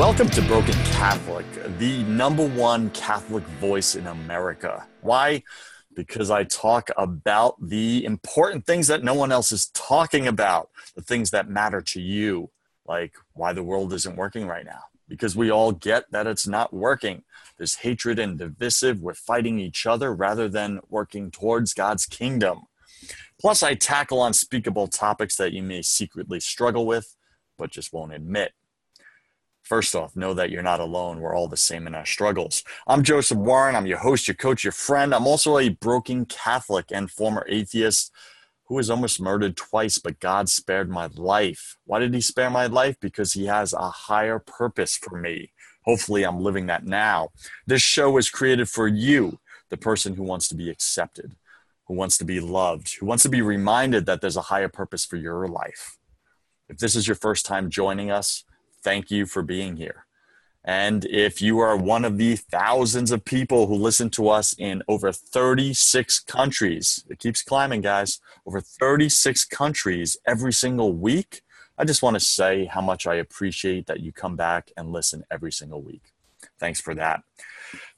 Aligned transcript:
Welcome 0.00 0.30
to 0.30 0.40
Broken 0.40 0.74
Catholic, 0.86 1.44
the 1.76 2.02
number 2.04 2.48
one 2.48 2.88
Catholic 2.88 3.44
voice 3.44 3.96
in 3.96 4.06
America. 4.06 4.86
Why? 5.02 5.42
Because 5.94 6.30
I 6.30 6.44
talk 6.44 6.88
about 6.96 7.56
the 7.60 8.06
important 8.06 8.64
things 8.64 8.86
that 8.86 9.04
no 9.04 9.12
one 9.12 9.30
else 9.30 9.52
is 9.52 9.66
talking 9.74 10.26
about, 10.26 10.70
the 10.96 11.02
things 11.02 11.32
that 11.32 11.50
matter 11.50 11.82
to 11.82 12.00
you, 12.00 12.48
like 12.86 13.12
why 13.34 13.52
the 13.52 13.62
world 13.62 13.92
isn't 13.92 14.16
working 14.16 14.46
right 14.46 14.64
now. 14.64 14.84
Because 15.06 15.36
we 15.36 15.50
all 15.50 15.70
get 15.70 16.10
that 16.12 16.26
it's 16.26 16.46
not 16.46 16.72
working. 16.72 17.22
There's 17.58 17.74
hatred 17.74 18.18
and 18.18 18.38
divisive. 18.38 19.02
We're 19.02 19.12
fighting 19.12 19.58
each 19.58 19.84
other 19.84 20.14
rather 20.14 20.48
than 20.48 20.80
working 20.88 21.30
towards 21.30 21.74
God's 21.74 22.06
kingdom. 22.06 22.60
Plus, 23.38 23.62
I 23.62 23.74
tackle 23.74 24.24
unspeakable 24.24 24.88
topics 24.88 25.36
that 25.36 25.52
you 25.52 25.62
may 25.62 25.82
secretly 25.82 26.40
struggle 26.40 26.86
with, 26.86 27.16
but 27.58 27.70
just 27.70 27.92
won't 27.92 28.14
admit. 28.14 28.52
First 29.70 29.94
off, 29.94 30.16
know 30.16 30.34
that 30.34 30.50
you're 30.50 30.64
not 30.64 30.80
alone. 30.80 31.20
We're 31.20 31.36
all 31.36 31.46
the 31.46 31.56
same 31.56 31.86
in 31.86 31.94
our 31.94 32.04
struggles. 32.04 32.64
I'm 32.88 33.04
Joseph 33.04 33.38
Warren. 33.38 33.76
I'm 33.76 33.86
your 33.86 33.98
host, 33.98 34.26
your 34.26 34.34
coach, 34.34 34.64
your 34.64 34.72
friend. 34.72 35.14
I'm 35.14 35.28
also 35.28 35.58
a 35.58 35.68
broken 35.68 36.24
Catholic 36.24 36.86
and 36.90 37.08
former 37.08 37.46
atheist 37.48 38.10
who 38.64 38.74
was 38.74 38.90
almost 38.90 39.20
murdered 39.20 39.56
twice, 39.56 40.00
but 40.00 40.18
God 40.18 40.48
spared 40.48 40.90
my 40.90 41.08
life. 41.14 41.76
Why 41.84 42.00
did 42.00 42.12
He 42.12 42.20
spare 42.20 42.50
my 42.50 42.66
life? 42.66 42.96
Because 43.00 43.34
He 43.34 43.46
has 43.46 43.72
a 43.72 43.90
higher 43.90 44.40
purpose 44.40 44.96
for 44.96 45.16
me. 45.16 45.52
Hopefully, 45.84 46.24
I'm 46.24 46.40
living 46.40 46.66
that 46.66 46.84
now. 46.84 47.28
This 47.64 47.80
show 47.80 48.10
was 48.10 48.28
created 48.28 48.68
for 48.68 48.88
you, 48.88 49.38
the 49.68 49.76
person 49.76 50.16
who 50.16 50.24
wants 50.24 50.48
to 50.48 50.56
be 50.56 50.68
accepted, 50.68 51.36
who 51.86 51.94
wants 51.94 52.18
to 52.18 52.24
be 52.24 52.40
loved, 52.40 52.96
who 52.98 53.06
wants 53.06 53.22
to 53.22 53.28
be 53.28 53.40
reminded 53.40 54.04
that 54.06 54.20
there's 54.20 54.36
a 54.36 54.42
higher 54.50 54.68
purpose 54.68 55.04
for 55.04 55.14
your 55.14 55.46
life. 55.46 55.96
If 56.68 56.78
this 56.78 56.96
is 56.96 57.06
your 57.06 57.14
first 57.14 57.46
time 57.46 57.70
joining 57.70 58.10
us, 58.10 58.42
thank 58.82 59.10
you 59.10 59.26
for 59.26 59.42
being 59.42 59.76
here. 59.76 60.06
And 60.64 61.06
if 61.06 61.40
you 61.40 61.58
are 61.60 61.76
one 61.76 62.04
of 62.04 62.18
the 62.18 62.36
thousands 62.36 63.10
of 63.10 63.24
people 63.24 63.66
who 63.66 63.74
listen 63.74 64.10
to 64.10 64.28
us 64.28 64.54
in 64.58 64.82
over 64.88 65.10
36 65.10 66.20
countries, 66.20 67.02
it 67.08 67.18
keeps 67.18 67.42
climbing, 67.42 67.80
guys, 67.80 68.20
over 68.44 68.60
36 68.60 69.46
countries 69.46 70.18
every 70.26 70.52
single 70.52 70.92
week, 70.92 71.40
I 71.80 71.84
just 71.84 72.02
want 72.02 72.12
to 72.12 72.20
say 72.20 72.66
how 72.66 72.82
much 72.82 73.06
I 73.06 73.14
appreciate 73.14 73.86
that 73.86 74.00
you 74.00 74.12
come 74.12 74.36
back 74.36 74.70
and 74.76 74.92
listen 74.92 75.24
every 75.30 75.50
single 75.50 75.80
week. 75.80 76.12
Thanks 76.58 76.78
for 76.78 76.94
that. 76.96 77.22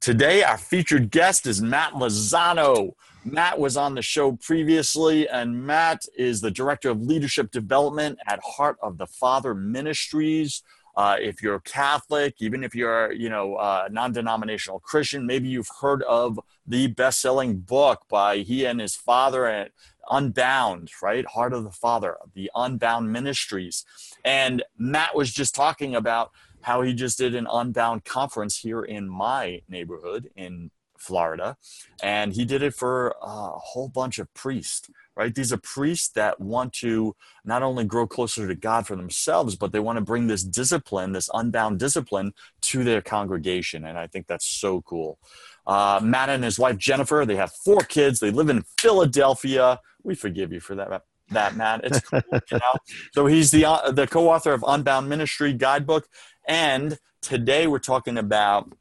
Today, 0.01 0.43
our 0.43 0.59
featured 0.59 1.11
guest 1.11 1.47
is 1.47 1.63
Matt 1.63 1.93
Lozano. 1.93 2.95
Matt 3.25 3.59
was 3.59 3.77
on 3.77 3.95
the 3.95 4.03
show 4.03 4.33
previously, 4.33 5.29
and 5.29 5.65
Matt 5.65 6.05
is 6.17 6.41
the 6.41 6.51
Director 6.51 6.91
of 6.91 7.03
Leadership 7.03 7.51
Development 7.51 8.19
at 8.27 8.41
Heart 8.43 8.79
of 8.83 8.99
the 8.99 9.07
Father 9.07 9.55
Ministries. 9.55 10.63
Uh, 10.97 11.17
if 11.19 11.43
you're 11.43 11.61
Catholic, 11.61 12.35
even 12.41 12.63
if 12.63 12.75
you're, 12.75 13.13
you 13.13 13.31
know, 13.31 13.55
uh, 13.55 13.89
non-denominational 13.91 14.81
Christian, 14.81 15.27
maybe 15.27 15.49
you've 15.49 15.71
heard 15.81 16.03
of 16.03 16.39
the 16.67 16.89
best-selling 16.89 17.59
book 17.59 18.03
by 18.11 18.39
he 18.39 18.67
and 18.67 18.81
his 18.81 18.95
father 18.95 19.47
at 19.47 19.71
Unbound, 20.11 20.91
right? 21.01 21.25
Heart 21.25 21.55
of 21.55 21.65
the 21.65 21.71
Father, 21.71 22.17
the 22.35 22.51
Unbound 22.55 23.13
Ministries. 23.13 23.85
And 24.25 24.63
Matt 24.77 25.15
was 25.15 25.33
just 25.33 25.55
talking 25.55 25.95
about 25.95 26.33
how 26.63 26.83
he 26.83 26.95
just 26.95 27.19
did 27.19 27.35
an 27.35 27.47
Unbound 27.51 28.05
conference 28.05 28.59
here 28.59 28.83
in 28.83 29.09
my 29.09 29.63
neighborhood 29.69 30.31
in 30.37 30.71
Florida, 30.99 31.57
and 32.03 32.33
he 32.33 32.45
did 32.45 32.63
it 32.63 32.75
for 32.75 33.17
a 33.21 33.51
whole 33.51 33.89
bunch 33.89 34.19
of 34.19 34.33
priests. 34.35 34.89
Right, 35.15 35.35
these 35.35 35.53
are 35.53 35.59
priests 35.59 36.09
that 36.15 36.41
want 36.41 36.73
to 36.75 37.15
not 37.45 37.63
only 37.63 37.85
grow 37.85 38.07
closer 38.07 38.49
to 38.49 38.55
God 38.55 38.87
for 38.87 38.97
themselves, 38.97 39.57
but 39.57 39.71
they 39.71 39.79
want 39.79 39.99
to 39.99 40.05
bring 40.05 40.27
this 40.27 40.43
discipline, 40.43 41.13
this 41.13 41.29
unbound 41.35 41.79
discipline, 41.79 42.33
to 42.63 42.83
their 42.83 43.03
congregation, 43.03 43.85
and 43.85 43.99
I 43.99 44.07
think 44.07 44.27
that's 44.27 44.47
so 44.47 44.81
cool. 44.81 45.19
Uh, 45.67 46.01
Matt 46.03 46.31
and 46.31 46.43
his 46.43 46.59
wife 46.59 46.79
Jennifer, 46.79 47.27
they 47.27 47.37
have 47.37 47.53
four 47.53 47.81
kids. 47.81 48.21
They 48.21 48.31
live 48.31 48.49
in 48.49 48.65
Philadelphia. 48.79 49.81
We 50.03 50.15
forgive 50.15 50.51
you 50.51 50.61
for 50.61 50.75
that, 50.77 51.05
that 51.33 51.57
Matt. 51.57 51.85
It's 51.85 52.01
cool, 52.01 52.23
you 52.33 52.41
know. 52.59 52.75
So 53.13 53.27
he's 53.27 53.51
the 53.51 53.65
uh, 53.65 53.91
the 53.91 54.07
co-author 54.07 54.53
of 54.53 54.65
Unbound 54.67 55.09
Ministry 55.09 55.53
Guidebook, 55.53 56.09
and 56.47 56.99
today 57.21 57.67
we're 57.67 57.79
talking 57.79 58.19
about 58.19 58.73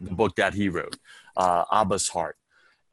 the 0.00 0.14
book 0.14 0.36
that 0.36 0.54
he 0.54 0.68
wrote 0.68 0.96
uh, 1.36 1.64
Abba's 1.70 2.08
Heart. 2.08 2.36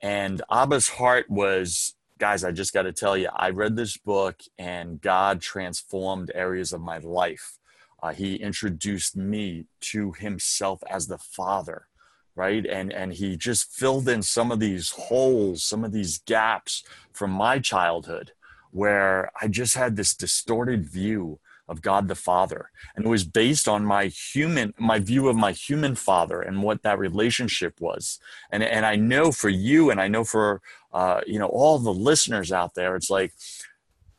And 0.02 0.42
Abba's 0.52 0.90
Heart 0.90 1.30
was, 1.30 1.96
guys, 2.18 2.44
I 2.44 2.52
just 2.52 2.74
got 2.74 2.84
to 2.84 2.92
tell 2.92 3.18
you, 3.18 3.30
I 3.34 3.50
read 3.50 3.76
this 3.76 3.98
book 3.98 4.42
and 4.58 5.02
God 5.02 5.42
transformed 5.42 6.32
areas 6.36 6.74
of 6.74 6.82
my 6.82 6.98
life. 6.98 7.58
Uh, 8.02 8.14
he 8.14 8.36
introduced 8.36 9.16
me 9.16 9.66
to 9.82 10.12
himself 10.12 10.84
as 10.90 11.08
the 11.08 11.18
Father, 11.18 11.88
right? 12.36 12.66
And, 12.66 12.94
and 12.94 13.14
he 13.14 13.38
just 13.38 13.72
filled 13.72 14.08
in 14.08 14.22
some 14.22 14.52
of 14.52 14.60
these 14.60 14.92
holes, 14.92 15.64
some 15.64 15.84
of 15.84 15.92
these 15.92 16.20
gaps 16.20 16.84
from 17.12 17.32
my 17.32 17.58
childhood 17.60 18.34
where 18.78 19.32
I 19.42 19.48
just 19.48 19.74
had 19.74 19.96
this 19.96 20.14
distorted 20.14 20.86
view 20.86 21.40
of 21.68 21.82
God 21.82 22.08
the 22.08 22.16
Father. 22.16 22.70
And 22.96 23.06
it 23.06 23.10
was 23.10 23.24
based 23.24 23.68
on 23.68 23.84
my 23.84 24.06
human, 24.06 24.74
my 24.78 25.00
view 25.00 25.28
of 25.28 25.36
my 25.36 25.52
human 25.52 25.96
father 25.96 26.42
and 26.42 26.62
what 26.62 26.84
that 26.84 27.00
relationship 27.00 27.82
was. 27.82 28.20
And, 28.52 28.64
and 28.64 28.86
I 28.86 28.96
know 28.96 29.32
for 29.32 29.50
you 29.50 29.90
and 29.90 30.00
I 30.00 30.08
know 30.08 30.24
for, 30.24 30.62
uh, 30.94 31.22
you 31.26 31.40
know, 31.40 31.48
all 31.48 31.80
the 31.80 31.94
listeners 31.94 32.52
out 32.52 32.76
there, 32.76 32.96
it's 32.96 33.10
like 33.10 33.34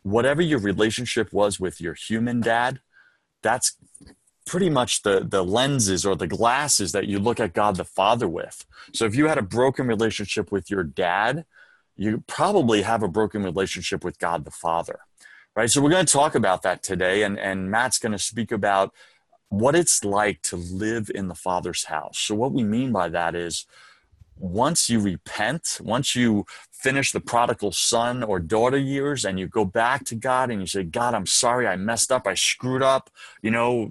whatever 0.02 0.42
your 0.42 0.58
relationship 0.58 1.32
was 1.32 1.60
with 1.60 1.80
your 1.80 1.94
human 1.94 2.40
dad, 2.40 2.80
that's 3.42 3.76
pretty 4.44 4.70
much 4.70 5.02
the, 5.02 5.20
the 5.20 5.44
lenses 5.44 6.04
or 6.04 6.16
the 6.16 6.26
glasses 6.26 6.90
that 6.92 7.06
you 7.06 7.20
look 7.20 7.38
at 7.38 7.54
God 7.54 7.76
the 7.76 7.84
Father 7.84 8.28
with. 8.28 8.66
So 8.92 9.04
if 9.04 9.14
you 9.14 9.28
had 9.28 9.38
a 9.38 9.42
broken 9.42 9.86
relationship 9.86 10.50
with 10.50 10.68
your 10.68 10.82
dad, 10.82 11.44
you 11.98 12.24
probably 12.26 12.82
have 12.82 13.02
a 13.02 13.08
broken 13.08 13.42
relationship 13.42 14.02
with 14.04 14.18
God 14.18 14.44
the 14.46 14.50
Father 14.50 15.00
right? 15.58 15.68
So 15.68 15.82
we're 15.82 15.90
going 15.90 16.06
to 16.06 16.12
talk 16.12 16.36
about 16.36 16.62
that 16.62 16.84
today, 16.84 17.24
and, 17.24 17.36
and 17.36 17.68
Matt's 17.68 17.98
going 17.98 18.12
to 18.12 18.18
speak 18.18 18.52
about 18.52 18.94
what 19.48 19.74
it's 19.74 20.04
like 20.04 20.40
to 20.42 20.56
live 20.56 21.10
in 21.12 21.26
the 21.26 21.34
Father's 21.34 21.86
house. 21.86 22.16
So, 22.16 22.36
what 22.36 22.52
we 22.52 22.62
mean 22.62 22.92
by 22.92 23.08
that 23.08 23.34
is 23.34 23.66
once 24.38 24.88
you 24.88 25.00
repent, 25.00 25.78
once 25.82 26.14
you 26.14 26.46
finish 26.72 27.12
the 27.12 27.20
prodigal 27.20 27.72
son 27.72 28.22
or 28.22 28.38
daughter 28.38 28.78
years 28.78 29.24
and 29.24 29.38
you 29.38 29.46
go 29.46 29.64
back 29.64 30.04
to 30.04 30.14
God 30.14 30.50
and 30.50 30.60
you 30.60 30.66
say, 30.66 30.84
God, 30.84 31.14
I'm 31.14 31.26
sorry, 31.26 31.66
I 31.66 31.76
messed 31.76 32.12
up, 32.12 32.26
I 32.26 32.34
screwed 32.34 32.82
up, 32.82 33.10
you 33.42 33.50
know, 33.50 33.90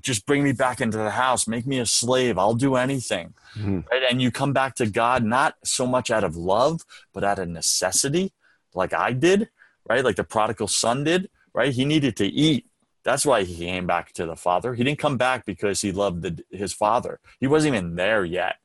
just 0.00 0.26
bring 0.26 0.42
me 0.42 0.52
back 0.52 0.80
into 0.80 0.98
the 0.98 1.10
house, 1.10 1.46
make 1.46 1.66
me 1.66 1.78
a 1.78 1.86
slave, 1.86 2.38
I'll 2.38 2.54
do 2.54 2.76
anything. 2.76 3.34
Mm-hmm. 3.56 3.80
Right? 3.90 4.02
And 4.10 4.20
you 4.20 4.30
come 4.30 4.52
back 4.52 4.74
to 4.76 4.86
God 4.86 5.24
not 5.24 5.54
so 5.64 5.86
much 5.86 6.10
out 6.10 6.24
of 6.24 6.36
love, 6.36 6.84
but 7.14 7.24
out 7.24 7.38
of 7.38 7.48
necessity, 7.48 8.32
like 8.74 8.92
I 8.92 9.12
did 9.12 9.48
right? 9.88 10.04
Like 10.04 10.16
the 10.16 10.24
prodigal 10.24 10.68
son 10.68 11.04
did, 11.04 11.30
right? 11.54 11.72
He 11.72 11.84
needed 11.84 12.16
to 12.16 12.26
eat. 12.26 12.66
That's 13.04 13.24
why 13.24 13.44
he 13.44 13.56
came 13.56 13.86
back 13.86 14.12
to 14.14 14.26
the 14.26 14.36
father. 14.36 14.74
He 14.74 14.82
didn't 14.82 14.98
come 14.98 15.16
back 15.16 15.46
because 15.46 15.80
he 15.80 15.92
loved 15.92 16.22
the, 16.22 16.44
his 16.50 16.72
father. 16.72 17.20
He 17.38 17.46
wasn't 17.46 17.74
even 17.74 17.94
there 17.94 18.24
yet, 18.24 18.56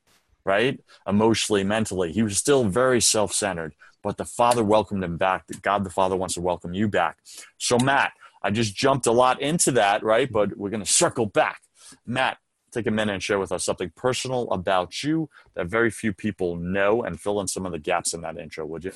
right? 0.46 0.80
Emotionally, 1.08 1.64
mentally. 1.64 2.12
He 2.12 2.24
was 2.24 2.38
still 2.38 2.66
very 2.66 3.02
self 3.02 3.34
centered, 3.34 3.74
but 4.04 4.18
the 4.18 4.26
father 4.26 4.64
welcomed 4.64 5.04
him 5.04 5.18
back. 5.18 5.46
God 5.62 5.84
the 5.84 5.90
Father 5.90 6.16
wants 6.16 6.36
to 6.36 6.42
welcome 6.42 6.74
you 6.74 6.88
back. 6.88 7.18
So, 7.58 7.78
Matt, 7.78 8.14
I 8.44 8.52
just 8.52 8.76
jumped 8.76 9.08
a 9.08 9.12
lot 9.12 9.42
into 9.42 9.72
that, 9.74 10.04
right? 10.04 10.32
But 10.32 10.58
we're 10.58 10.70
going 10.70 10.84
to 10.84 10.92
circle 10.92 11.26
back. 11.26 11.62
Matt, 12.06 12.38
take 12.72 12.88
a 12.88 12.92
minute 12.92 13.14
and 13.14 13.24
share 13.24 13.40
with 13.40 13.52
us 13.52 13.64
something 13.64 13.92
personal 13.96 14.50
about 14.52 15.04
you 15.04 15.30
that 15.56 15.68
very 15.68 15.92
few 15.92 16.14
people 16.14 16.56
know 16.56 17.04
and 17.04 17.20
fill 17.20 17.40
in 17.40 17.48
some 17.48 17.66
of 17.66 17.72
the 17.72 17.80
gaps 17.80 18.14
in 18.14 18.22
that 18.22 18.38
intro, 18.38 18.66
would 18.66 18.86
you? 18.86 18.94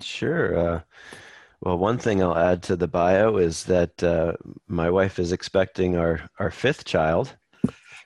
Sure. 0.00 0.58
Uh, 0.58 0.80
well, 1.60 1.78
one 1.78 1.98
thing 1.98 2.22
I'll 2.22 2.36
add 2.36 2.62
to 2.64 2.76
the 2.76 2.88
bio 2.88 3.36
is 3.36 3.64
that 3.64 4.02
uh, 4.02 4.32
my 4.66 4.88
wife 4.90 5.18
is 5.18 5.32
expecting 5.32 5.96
our, 5.96 6.30
our 6.38 6.50
fifth 6.50 6.84
child. 6.84 7.36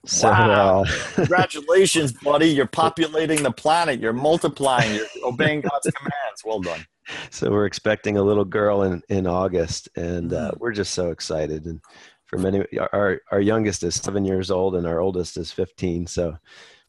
So, 0.06 0.28
wow. 0.28 0.82
Uh, 0.82 0.84
Congratulations, 1.14 2.12
buddy. 2.12 2.48
You're 2.48 2.66
populating 2.66 3.42
the 3.42 3.50
planet. 3.50 4.00
You're 4.00 4.12
multiplying. 4.12 4.94
You're 4.94 5.06
obeying 5.24 5.62
God's 5.62 5.90
commands. 5.94 6.42
Well 6.44 6.60
done. 6.60 6.84
So 7.30 7.50
we're 7.50 7.66
expecting 7.66 8.16
a 8.16 8.22
little 8.22 8.44
girl 8.44 8.82
in, 8.82 9.02
in 9.08 9.26
August, 9.26 9.88
and 9.96 10.32
uh, 10.32 10.52
mm. 10.52 10.58
we're 10.58 10.72
just 10.72 10.94
so 10.94 11.10
excited. 11.10 11.66
And 11.66 11.80
for 12.26 12.38
many, 12.38 12.64
our, 12.92 13.20
our 13.30 13.40
youngest 13.40 13.82
is 13.82 13.94
seven 13.94 14.24
years 14.24 14.50
old, 14.50 14.74
and 14.74 14.86
our 14.86 15.00
oldest 15.00 15.36
is 15.36 15.52
15. 15.52 16.06
So 16.06 16.36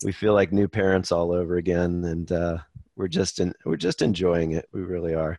we 0.04 0.12
feel 0.12 0.34
like 0.34 0.52
new 0.52 0.68
parents 0.68 1.12
all 1.12 1.32
over 1.32 1.58
again, 1.58 2.04
and 2.06 2.32
uh, 2.32 2.58
we're 2.96 3.08
just 3.08 3.40
in, 3.40 3.54
we're 3.66 3.76
just 3.76 4.02
enjoying 4.02 4.54
it. 4.54 4.68
We 4.74 4.82
really 4.82 5.14
are. 5.14 5.38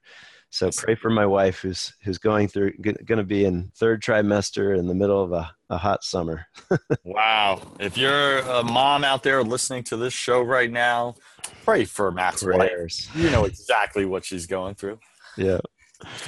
So 0.56 0.70
pray 0.74 0.94
for 0.94 1.10
my 1.10 1.26
wife 1.26 1.58
who's 1.58 1.92
who's 2.02 2.16
going 2.16 2.48
through 2.48 2.72
going 2.78 3.18
to 3.18 3.24
be 3.24 3.44
in 3.44 3.70
third 3.76 4.02
trimester 4.02 4.74
in 4.78 4.86
the 4.86 4.94
middle 4.94 5.22
of 5.22 5.30
a, 5.32 5.54
a 5.68 5.76
hot 5.76 6.02
summer. 6.02 6.46
wow. 7.04 7.60
If 7.78 7.98
you're 7.98 8.38
a 8.38 8.62
mom 8.62 9.04
out 9.04 9.22
there 9.22 9.42
listening 9.42 9.82
to 9.84 9.98
this 9.98 10.14
show 10.14 10.40
right 10.40 10.72
now, 10.72 11.16
pray 11.62 11.84
for 11.84 12.10
Matt's 12.10 12.42
Prayers. 12.42 13.10
wife. 13.14 13.22
You 13.22 13.28
know 13.28 13.44
exactly 13.44 14.06
what 14.06 14.24
she's 14.24 14.46
going 14.46 14.76
through. 14.76 14.98
Yeah. 15.36 15.58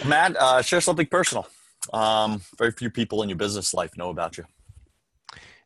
Matt, 0.05 0.37
uh, 0.37 0.61
share 0.61 0.83
something 0.83 1.07
personal. 1.07 1.47
Um, 1.95 2.43
very 2.59 2.73
few 2.73 2.91
people 2.91 3.23
in 3.23 3.31
your 3.31 3.39
business 3.39 3.73
life 3.73 3.97
know 3.97 4.11
about 4.11 4.37
you. 4.37 4.45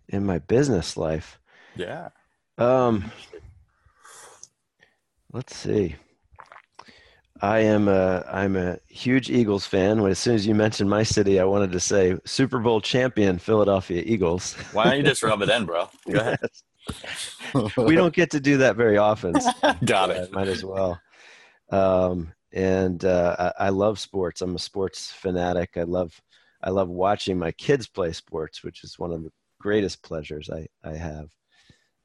in 0.09 0.25
my 0.25 0.39
business 0.39 0.97
life. 0.97 1.41
Yeah. 1.75 2.11
Um, 2.59 3.11
let's 5.33 5.57
see. 5.57 5.97
I 7.43 7.59
am 7.59 7.89
a 7.89 8.25
I'm 8.31 8.55
a 8.55 8.79
huge 8.89 9.29
Eagles 9.29 9.67
fan. 9.67 9.99
As 10.07 10.21
soon 10.21 10.37
as 10.37 10.47
you 10.47 10.55
mentioned 10.55 10.89
my 10.89 11.03
city, 11.03 11.41
I 11.41 11.45
wanted 11.45 11.73
to 11.73 11.81
say 11.81 12.17
Super 12.25 12.61
Bowl 12.61 12.81
champion 12.81 13.39
Philadelphia 13.39 14.01
Eagles. 14.07 14.55
Why 14.73 14.85
don't 14.85 14.99
you 14.99 15.03
just 15.03 15.25
rub 15.25 15.43
it 15.43 15.49
in, 15.49 15.65
bro? 15.67 15.89
Go 16.09 16.21
ahead. 16.21 16.39
we 17.77 17.97
don't 17.97 18.15
get 18.15 18.31
to 18.31 18.41
do 18.41 18.59
that 18.59 18.77
very 18.77 18.97
often. 18.97 19.41
So 19.41 19.51
Got 19.85 20.11
it. 20.11 20.31
I 20.31 20.35
might 20.35 20.47
as 20.47 20.65
well. 20.65 21.01
Um, 21.73 22.33
and 22.53 23.05
uh, 23.05 23.53
I, 23.59 23.67
I 23.67 23.69
love 23.71 23.99
sports. 23.99 24.41
I'm 24.41 24.55
a 24.55 24.61
sports 24.61 25.11
fanatic. 25.11 25.71
I 25.77 25.83
love 25.83 26.21
I 26.63 26.71
love 26.71 26.89
watching 26.89 27.41
my 27.41 27.51
kids 27.51 27.89
play 27.89 28.13
sports, 28.13 28.63
which 28.63 28.85
is 28.85 29.01
one 29.01 29.13
of 29.13 29.25
the 29.25 29.33
greatest 29.59 30.01
pleasures 30.05 30.49
I 30.49 30.69
I 30.89 30.95
have. 30.95 31.29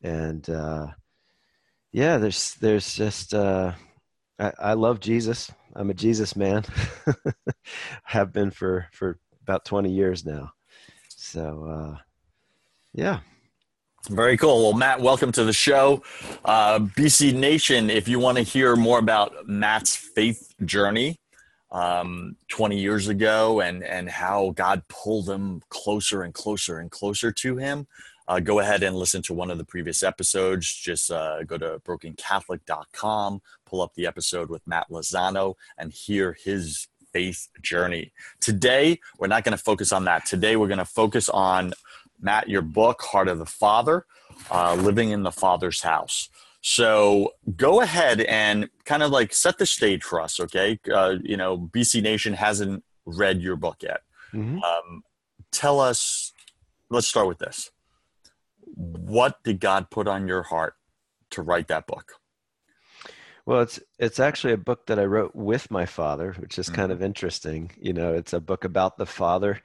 And 0.02 0.50
uh, 0.50 0.88
yeah, 1.92 2.18
there's 2.18 2.56
there's 2.56 2.96
just 2.96 3.36
uh, 3.36 3.74
I, 4.40 4.52
I 4.60 4.74
love 4.74 5.00
Jesus. 5.00 5.52
I'm 5.76 5.90
a 5.90 5.94
Jesus 5.94 6.36
man. 6.36 6.64
Have 8.04 8.34
been 8.34 8.52
for 8.52 8.88
for 8.92 9.20
about 9.44 9.66
20 9.66 9.92
years 9.92 10.26
now. 10.26 10.52
So 11.10 11.66
uh, 11.66 11.98
yeah. 12.94 13.20
Very 14.10 14.38
cool. 14.38 14.64
Well, 14.64 14.74
Matt, 14.74 15.02
welcome 15.02 15.34
to 15.34 15.44
the 15.44 15.52
show. 15.52 16.02
Uh, 16.46 16.80
BC 16.80 17.34
Nation, 17.34 17.90
if 17.90 18.08
you 18.08 18.20
want 18.20 18.38
to 18.38 18.44
hear 18.44 18.78
more 18.78 19.00
about 19.00 19.48
Matt's 19.48 19.96
faith 19.98 20.54
journey 20.64 21.20
um, 21.72 22.38
20 22.48 22.80
years 22.80 23.10
ago 23.10 23.60
and, 23.60 23.84
and 23.84 24.10
how 24.10 24.52
God 24.56 24.84
pulled 24.88 25.30
him 25.30 25.62
closer 25.70 26.24
and 26.24 26.34
closer 26.34 26.80
and 26.80 26.90
closer 26.90 27.34
to 27.34 27.58
him, 27.58 27.86
uh, 28.30 28.40
go 28.40 28.60
ahead 28.60 28.84
and 28.84 28.96
listen 28.96 29.22
to 29.24 29.34
one 29.34 29.52
of 29.52 29.58
the 29.58 29.66
previous 29.66 30.04
episodes. 30.04 30.74
Just 30.74 31.12
uh, 31.12 31.44
go 31.44 31.58
to 31.58 31.80
brokencatholic.com, 31.86 33.42
pull 33.68 33.82
up 33.82 33.94
the 33.96 34.08
episode 34.08 34.50
with 34.50 34.66
Matt 34.66 34.90
Lozano, 34.90 35.56
and 35.78 35.92
hear 35.92 36.34
his 36.34 36.88
faith 37.14 37.50
journey. 37.62 38.14
Today, 38.40 39.00
we're 39.20 39.28
not 39.28 39.44
going 39.44 39.58
to 39.58 39.64
focus 39.64 39.92
on 39.92 40.06
that. 40.06 40.26
Today, 40.26 40.56
we're 40.56 40.68
going 40.68 40.78
to 40.80 40.86
focus 40.86 41.30
on 41.30 41.74
Matt, 42.20 42.50
your 42.50 42.62
book, 42.62 43.02
Heart 43.02 43.28
of 43.28 43.40
the 43.40 43.46
Father, 43.46 44.06
uh, 44.52 44.76
Living 44.76 45.12
in 45.12 45.24
the 45.24 45.32
Father's 45.32 45.82
House. 45.82 46.30
So 46.62 47.34
go 47.56 47.82
ahead 47.82 48.22
and 48.22 48.70
kind 48.84 49.04
of 49.04 49.12
like 49.12 49.34
set 49.34 49.58
the 49.58 49.66
stage 49.66 50.04
for 50.04 50.20
us, 50.20 50.40
okay? 50.40 50.80
Uh, 50.92 51.16
you 51.22 51.38
know, 51.38 51.58
BC 51.58 52.02
Nation 52.02 52.34
hasn't 52.34 52.84
read 53.06 53.42
your 53.42 53.56
book 53.56 53.78
yet. 53.82 54.02
Mhm. 54.34 54.62
Um, 54.62 55.04
tell 55.52 55.80
us, 55.80 56.34
let's 56.90 57.08
start 57.08 57.28
with 57.28 57.38
this. 57.38 57.72
What 58.76 59.44
did 59.44 59.60
God 59.60 59.90
put 59.90 60.08
on 60.08 60.28
your 60.28 60.44
heart 60.44 60.76
to 61.32 61.42
write 61.42 61.68
that 61.70 61.88
book? 61.88 62.20
Well, 63.48 63.62
it's 63.62 63.80
it's 63.98 64.20
actually 64.20 64.52
a 64.52 64.58
book 64.58 64.88
that 64.88 65.00
I 65.00 65.06
wrote 65.06 65.34
with 65.34 65.72
my 65.72 65.86
father, 65.86 66.34
which 66.34 66.60
is 66.60 66.68
kind 66.68 66.92
Mhm. 66.92 66.96
of 66.96 67.02
interesting. 67.02 67.72
You 67.78 67.94
know, 67.94 68.14
it's 68.14 68.34
a 68.34 68.42
book 68.42 68.66
about 68.66 68.98
the 68.98 69.06
father, 69.06 69.62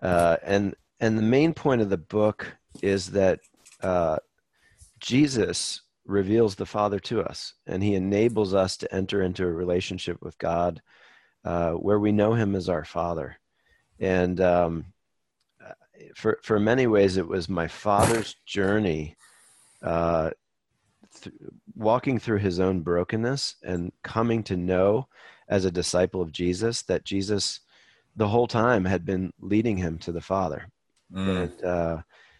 uh, 0.00 0.36
and 0.44 0.76
and 1.00 1.18
the 1.18 1.22
main 1.22 1.52
point 1.52 1.82
of 1.82 1.90
the 1.90 1.96
book 1.96 2.56
is 2.82 3.10
that 3.10 3.40
uh, 3.82 4.18
Jesus 5.00 5.82
reveals 6.04 6.54
the 6.54 6.66
Father 6.66 7.00
to 7.00 7.20
us, 7.20 7.54
and 7.66 7.82
He 7.82 7.96
enables 7.96 8.54
us 8.54 8.76
to 8.76 8.94
enter 8.94 9.20
into 9.22 9.44
a 9.44 9.52
relationship 9.52 10.22
with 10.22 10.38
God, 10.38 10.80
uh, 11.44 11.72
where 11.72 11.98
we 11.98 12.12
know 12.12 12.34
Him 12.34 12.54
as 12.54 12.68
our 12.68 12.84
Father. 12.84 13.40
And 13.98 14.40
um, 14.40 14.92
uh, 15.60 15.72
for 16.14 16.38
for 16.44 16.60
many 16.60 16.86
ways, 16.86 17.16
it 17.16 17.26
was 17.26 17.48
my 17.48 17.66
father's 17.66 18.36
journey. 18.46 19.16
Uh, 19.82 20.30
th- 21.26 21.50
walking 21.74 22.18
through 22.18 22.38
his 22.38 22.60
own 22.60 22.80
brokenness 22.80 23.56
and 23.62 23.92
coming 24.02 24.42
to 24.44 24.56
know 24.56 25.08
as 25.48 25.64
a 25.64 25.70
disciple 25.70 26.22
of 26.22 26.32
Jesus 26.32 26.82
that 26.82 27.04
Jesus 27.04 27.60
the 28.16 28.28
whole 28.28 28.46
time 28.46 28.84
had 28.84 29.04
been 29.04 29.32
leading 29.40 29.76
him 29.76 29.98
to 29.98 30.12
the 30.12 30.20
Father. 30.20 30.68
Mm, 31.12 31.50
And 31.52 31.64
uh, 31.64 31.98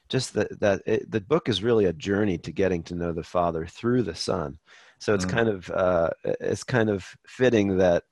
just 0.09 0.35
that, 0.35 0.59
that 0.61 0.83
it, 0.87 1.11
the 1.11 1.21
book 1.21 1.49
is 1.49 1.63
really 1.63 1.85
a 1.87 1.93
journey 1.93 2.39
to 2.39 2.53
getting 2.53 2.83
to 2.85 2.95
know 2.95 3.13
the 3.13 3.23
Father 3.23 3.67
through 3.67 4.03
the 4.03 4.15
Son. 4.15 4.59
So 4.99 5.15
it's 5.15 5.25
Mm. 5.25 5.31
kind 5.31 5.49
of 5.49 5.71
uh, 5.71 6.11
it's 6.25 6.65
kind 6.65 6.89
of 6.91 7.05
fitting 7.27 7.77
that 7.79 8.05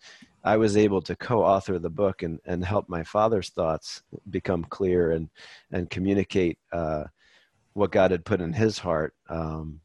I 0.44 0.59
was 0.59 0.77
able 0.77 1.00
to 1.03 1.17
co-author 1.17 1.79
the 1.79 1.91
book 1.91 2.23
and, 2.23 2.38
and 2.44 2.62
help 2.65 2.88
my 2.88 3.03
father's 3.03 3.49
thoughts 3.49 4.03
become 4.29 4.65
clear 4.65 5.12
and 5.12 5.31
and 5.73 5.88
communicate 5.88 6.59
uh, 6.73 7.05
what 7.73 7.93
God 7.93 8.11
had 8.11 8.25
put 8.25 8.41
in 8.43 8.53
his 8.53 8.79
heart 8.79 9.15
um, 9.31 9.81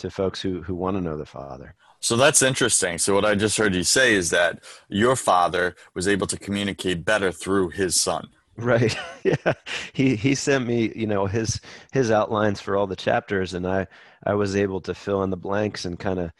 to 0.00 0.10
folks 0.10 0.40
who 0.40 0.62
who 0.62 0.74
want 0.74 0.96
to 0.96 1.00
know 1.00 1.16
the 1.16 1.26
Father. 1.26 1.74
So 2.00 2.16
that's 2.16 2.42
interesting. 2.42 2.98
So 2.98 3.14
what 3.14 3.24
I 3.26 3.34
just 3.34 3.58
heard 3.58 3.74
you 3.74 3.82
say 3.84 4.14
is 4.14 4.30
that 4.30 4.64
your 4.88 5.16
father 5.16 5.74
was 5.94 6.08
able 6.08 6.26
to 6.28 6.38
communicate 6.38 7.04
better 7.04 7.30
through 7.30 7.70
his 7.70 8.00
son. 8.00 8.28
Right. 8.56 8.96
yeah. 9.24 9.52
He 9.92 10.16
he 10.16 10.34
sent 10.34 10.66
me, 10.66 10.92
you 10.96 11.06
know, 11.06 11.26
his 11.26 11.60
his 11.92 12.10
outlines 12.10 12.60
for 12.60 12.76
all 12.76 12.86
the 12.86 12.96
chapters, 12.96 13.54
and 13.54 13.66
I 13.66 13.86
I 14.26 14.34
was 14.34 14.56
able 14.56 14.80
to 14.82 14.94
fill 14.94 15.22
in 15.22 15.30
the 15.30 15.36
blanks 15.36 15.84
and 15.84 15.98
kind 15.98 16.18
of 16.18 16.30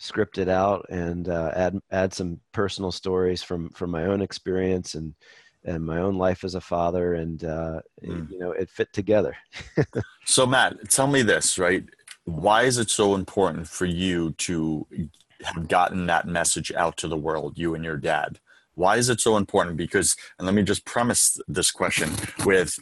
script 0.00 0.38
it 0.38 0.48
out 0.48 0.86
and 0.90 1.28
uh, 1.28 1.50
add 1.56 1.78
add 1.90 2.14
some 2.14 2.40
personal 2.52 2.92
stories 2.92 3.42
from 3.42 3.70
from 3.70 3.90
my 3.90 4.04
own 4.06 4.22
experience 4.22 4.94
and 4.94 5.14
and 5.64 5.84
my 5.84 5.98
own 5.98 6.16
life 6.16 6.44
as 6.44 6.54
a 6.54 6.60
father, 6.60 7.14
and 7.14 7.44
uh, 7.44 7.80
Mm. 8.04 8.30
you 8.30 8.38
know, 8.38 8.52
it 8.52 8.70
fit 8.70 8.92
together. 8.92 9.36
So 10.24 10.46
Matt, 10.46 10.90
tell 10.90 11.06
me 11.06 11.22
this, 11.22 11.58
right? 11.58 11.84
Why 12.28 12.64
is 12.64 12.76
it 12.76 12.90
so 12.90 13.14
important 13.14 13.68
for 13.68 13.86
you 13.86 14.32
to 14.32 14.86
have 15.42 15.66
gotten 15.66 16.06
that 16.06 16.26
message 16.26 16.70
out 16.72 16.98
to 16.98 17.08
the 17.08 17.16
world, 17.16 17.56
you 17.56 17.74
and 17.74 17.82
your 17.82 17.96
dad? 17.96 18.38
Why 18.74 18.96
is 18.96 19.08
it 19.08 19.20
so 19.20 19.36
important? 19.36 19.78
Because, 19.78 20.14
and 20.38 20.44
let 20.44 20.54
me 20.54 20.62
just 20.62 20.84
premise 20.84 21.40
this 21.48 21.70
question 21.70 22.10
with 22.44 22.78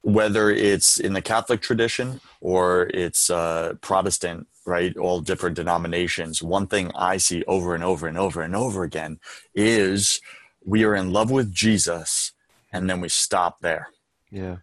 whether 0.00 0.50
it's 0.50 0.98
in 0.98 1.12
the 1.12 1.20
Catholic 1.20 1.60
tradition 1.60 2.20
or 2.40 2.88
it's 2.94 3.28
uh, 3.28 3.74
Protestant, 3.82 4.46
right? 4.64 4.96
All 4.96 5.20
different 5.20 5.56
denominations. 5.56 6.42
One 6.42 6.66
thing 6.66 6.90
I 6.94 7.18
see 7.18 7.44
over 7.46 7.74
and 7.74 7.84
over 7.84 8.06
and 8.06 8.16
over 8.16 8.40
and 8.40 8.56
over 8.56 8.84
again 8.84 9.18
is 9.54 10.20
we 10.64 10.84
are 10.84 10.94
in 10.94 11.12
love 11.12 11.30
with 11.30 11.52
Jesus 11.52 12.32
and 12.72 12.88
then 12.88 13.00
we 13.00 13.08
stop 13.08 13.60
there 13.60 13.88
Yeah. 14.30 14.56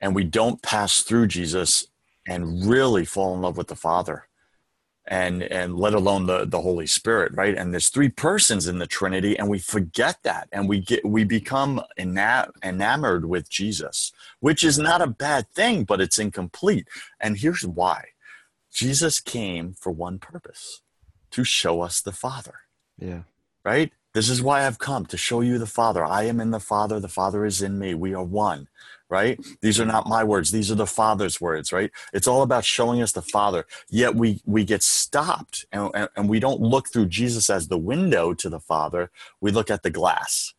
And 0.00 0.14
we 0.14 0.24
don't 0.24 0.62
pass 0.62 1.02
through 1.02 1.26
Jesus 1.28 1.86
and 2.26 2.66
really 2.66 3.04
fall 3.04 3.34
in 3.34 3.42
love 3.42 3.56
with 3.56 3.68
the 3.68 3.76
Father 3.76 4.24
and 5.06 5.42
and 5.42 5.76
let 5.78 5.94
alone 5.94 6.26
the 6.26 6.44
the 6.44 6.60
Holy 6.60 6.86
Spirit, 6.86 7.32
right? 7.34 7.56
And 7.56 7.72
there's 7.72 7.88
three 7.88 8.10
persons 8.10 8.66
in 8.68 8.78
the 8.78 8.86
Trinity 8.86 9.38
and 9.38 9.48
we 9.48 9.58
forget 9.58 10.18
that 10.22 10.48
and 10.52 10.68
we 10.68 10.80
get 10.80 11.04
we 11.04 11.24
become 11.24 11.80
ena- 11.96 12.50
enamored 12.62 13.24
with 13.26 13.48
Jesus, 13.48 14.12
which 14.40 14.62
is 14.62 14.78
not 14.78 15.00
a 15.00 15.06
bad 15.06 15.48
thing, 15.54 15.84
but 15.84 16.00
it's 16.00 16.18
incomplete. 16.18 16.88
And 17.20 17.38
here's 17.38 17.66
why. 17.66 18.04
Jesus 18.72 19.18
came 19.18 19.72
for 19.72 19.90
one 19.90 20.18
purpose, 20.18 20.82
to 21.30 21.42
show 21.42 21.80
us 21.80 22.00
the 22.00 22.12
Father 22.12 22.60
Yeah. 22.98 23.22
right? 23.64 23.92
This 24.14 24.28
is 24.28 24.42
why 24.42 24.66
I've 24.66 24.78
come 24.78 25.06
to 25.06 25.16
show 25.16 25.40
you 25.40 25.58
the 25.58 25.66
Father. 25.66 26.04
I 26.04 26.24
am 26.24 26.40
in 26.40 26.50
the 26.50 26.60
Father, 26.60 27.00
the 27.00 27.08
Father 27.08 27.44
is 27.44 27.62
in 27.62 27.78
me. 27.78 27.94
We 27.94 28.14
are 28.14 28.24
one, 28.24 28.68
right? 29.10 29.38
These 29.60 29.80
are 29.80 29.86
not 29.86 30.06
my 30.06 30.22
words, 30.24 30.50
these 30.50 30.70
are 30.70 30.74
the 30.74 30.86
Father's 30.86 31.40
words, 31.40 31.72
right? 31.72 31.90
It's 32.12 32.28
all 32.28 32.42
about 32.42 32.64
showing 32.64 33.00
us 33.02 33.12
the 33.12 33.22
Father. 33.22 33.64
Yet 33.88 34.14
we 34.14 34.40
we 34.44 34.64
get 34.64 34.82
stopped 34.82 35.66
and, 35.72 35.90
and, 35.94 36.08
and 36.16 36.28
we 36.28 36.40
don't 36.40 36.60
look 36.60 36.88
through 36.88 37.06
Jesus 37.06 37.48
as 37.50 37.68
the 37.68 37.78
window 37.78 38.34
to 38.34 38.48
the 38.48 38.60
Father. 38.60 39.10
We 39.40 39.50
look 39.50 39.70
at 39.70 39.82
the 39.82 39.90
glass 39.90 40.54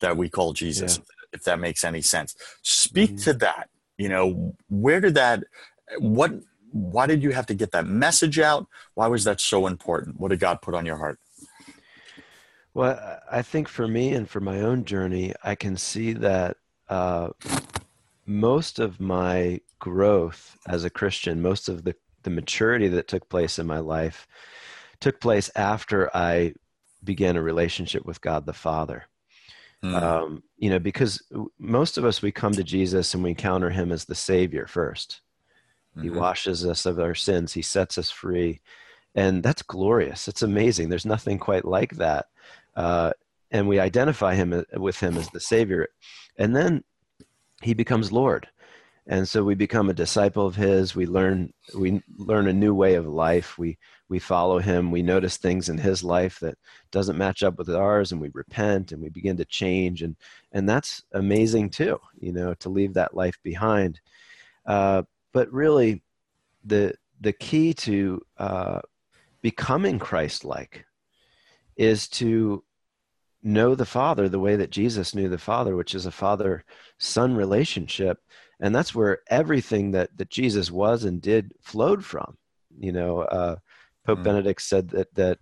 that 0.00 0.16
we 0.16 0.28
call 0.28 0.52
Jesus, 0.52 1.00
if 1.32 1.42
that 1.44 1.58
makes 1.58 1.82
any 1.84 2.02
sense. 2.02 2.34
Speak 2.62 3.12
Mhm. 3.12 3.24
to 3.24 3.32
that. 3.34 3.68
You 3.96 4.08
know, 4.08 4.56
where 4.68 5.00
did 5.00 5.14
that 5.14 5.42
what 5.98 6.32
why 6.70 7.06
did 7.06 7.22
you 7.22 7.30
have 7.32 7.46
to 7.46 7.54
get 7.54 7.72
that 7.72 7.86
message 7.86 8.38
out? 8.38 8.66
Why 8.94 9.06
was 9.08 9.24
that 9.24 9.40
so 9.40 9.66
important? 9.66 10.20
What 10.20 10.28
did 10.28 10.38
God 10.40 10.60
put 10.60 10.74
on 10.74 10.84
your 10.86 10.98
heart? 10.98 11.18
Well, 12.74 12.96
I 13.30 13.38
I 13.38 13.42
think 13.42 13.68
for 13.68 13.88
me 13.88 14.12
and 14.12 14.28
for 14.28 14.40
my 14.40 14.60
own 14.60 14.84
journey, 14.84 15.34
I 15.42 15.54
can 15.54 15.76
see 15.76 16.12
that 16.12 16.56
uh, 16.88 17.30
most 18.28 18.78
of 18.78 19.00
my 19.00 19.58
growth 19.78 20.58
as 20.68 20.84
a 20.84 20.90
Christian, 20.90 21.40
most 21.40 21.68
of 21.68 21.84
the, 21.84 21.96
the 22.24 22.30
maturity 22.30 22.86
that 22.88 23.08
took 23.08 23.28
place 23.28 23.58
in 23.58 23.66
my 23.66 23.78
life, 23.78 24.28
took 25.00 25.18
place 25.18 25.50
after 25.56 26.14
I 26.14 26.54
began 27.02 27.36
a 27.36 27.42
relationship 27.42 28.04
with 28.04 28.20
God 28.20 28.44
the 28.44 28.52
Father. 28.52 29.06
Hmm. 29.82 29.94
Um, 29.94 30.42
you 30.58 30.68
know, 30.68 30.78
because 30.78 31.22
most 31.58 31.96
of 31.96 32.04
us, 32.04 32.20
we 32.20 32.30
come 32.30 32.52
to 32.52 32.64
Jesus 32.64 33.14
and 33.14 33.22
we 33.22 33.30
encounter 33.30 33.70
him 33.70 33.92
as 33.92 34.04
the 34.04 34.14
Savior 34.14 34.66
first. 34.66 35.20
He 36.02 36.08
Mhm. 36.08 36.16
washes 36.16 36.66
us 36.66 36.84
of 36.84 36.98
our 36.98 37.14
sins. 37.14 37.54
He 37.54 37.62
sets 37.62 37.96
us 37.96 38.10
free. 38.10 38.60
And 39.14 39.42
that's 39.42 39.62
glorious. 39.62 40.28
It's 40.28 40.42
amazing. 40.42 40.90
There's 40.90 41.06
nothing 41.06 41.38
quite 41.38 41.64
like 41.64 41.96
that. 41.96 42.26
Uh, 42.76 43.12
and 43.50 43.66
we 43.66 43.80
identify 43.80 44.34
him 44.34 44.52
uh, 44.52 44.62
with 44.78 45.00
him 45.00 45.16
as 45.16 45.30
the 45.30 45.40
Savior. 45.40 45.88
And 46.36 46.54
then 46.54 46.84
he 47.62 47.74
becomes 47.74 48.12
Lord. 48.12 48.48
And 49.10 49.26
so 49.26 49.42
we 49.42 49.54
become 49.54 49.88
a 49.88 49.94
disciple 49.94 50.46
of 50.46 50.54
his. 50.54 50.94
We 50.94 51.06
learn 51.06 51.52
we 51.74 52.02
learn 52.18 52.46
a 52.46 52.52
new 52.52 52.74
way 52.74 52.94
of 52.94 53.06
life. 53.06 53.56
We 53.56 53.78
we 54.10 54.18
follow 54.18 54.58
him. 54.58 54.90
We 54.90 55.02
notice 55.02 55.38
things 55.38 55.70
in 55.70 55.78
his 55.78 56.04
life 56.04 56.38
that 56.40 56.58
doesn't 56.90 57.16
match 57.16 57.42
up 57.42 57.56
with 57.56 57.70
ours, 57.70 58.12
and 58.12 58.20
we 58.20 58.30
repent 58.34 58.92
and 58.92 59.00
we 59.00 59.08
begin 59.08 59.38
to 59.38 59.46
change. 59.46 60.02
And 60.02 60.14
and 60.52 60.68
that's 60.68 61.02
amazing 61.12 61.70
too. 61.70 61.98
You 62.20 62.32
know, 62.32 62.52
to 62.54 62.68
leave 62.68 62.94
that 62.94 63.14
life 63.14 63.38
behind. 63.42 63.98
Uh, 64.66 65.04
but 65.32 65.50
really, 65.50 66.02
the 66.64 66.92
the 67.18 67.32
key 67.32 67.72
to 67.74 68.20
uh, 68.36 68.80
becoming 69.40 69.98
Christ-like 69.98 70.84
is 71.76 72.08
to 72.08 72.62
know 73.42 73.74
the 73.74 73.86
Father 73.86 74.28
the 74.28 74.40
way 74.40 74.56
that 74.56 74.70
Jesus 74.70 75.14
knew 75.14 75.28
the 75.28 75.38
Father, 75.38 75.76
which 75.76 75.94
is 75.94 76.06
a 76.06 76.10
father-son 76.10 77.34
relationship, 77.34 78.18
and 78.60 78.74
that's 78.74 78.94
where 78.94 79.20
everything 79.30 79.92
that 79.92 80.16
that 80.16 80.30
Jesus 80.30 80.70
was 80.70 81.04
and 81.04 81.20
did 81.20 81.52
flowed 81.62 82.04
from. 82.04 82.36
You 82.78 82.92
know, 82.92 83.20
uh, 83.22 83.56
Pope 84.04 84.20
mm. 84.20 84.24
Benedict 84.24 84.62
said 84.62 84.88
that 84.90 85.14
that 85.14 85.38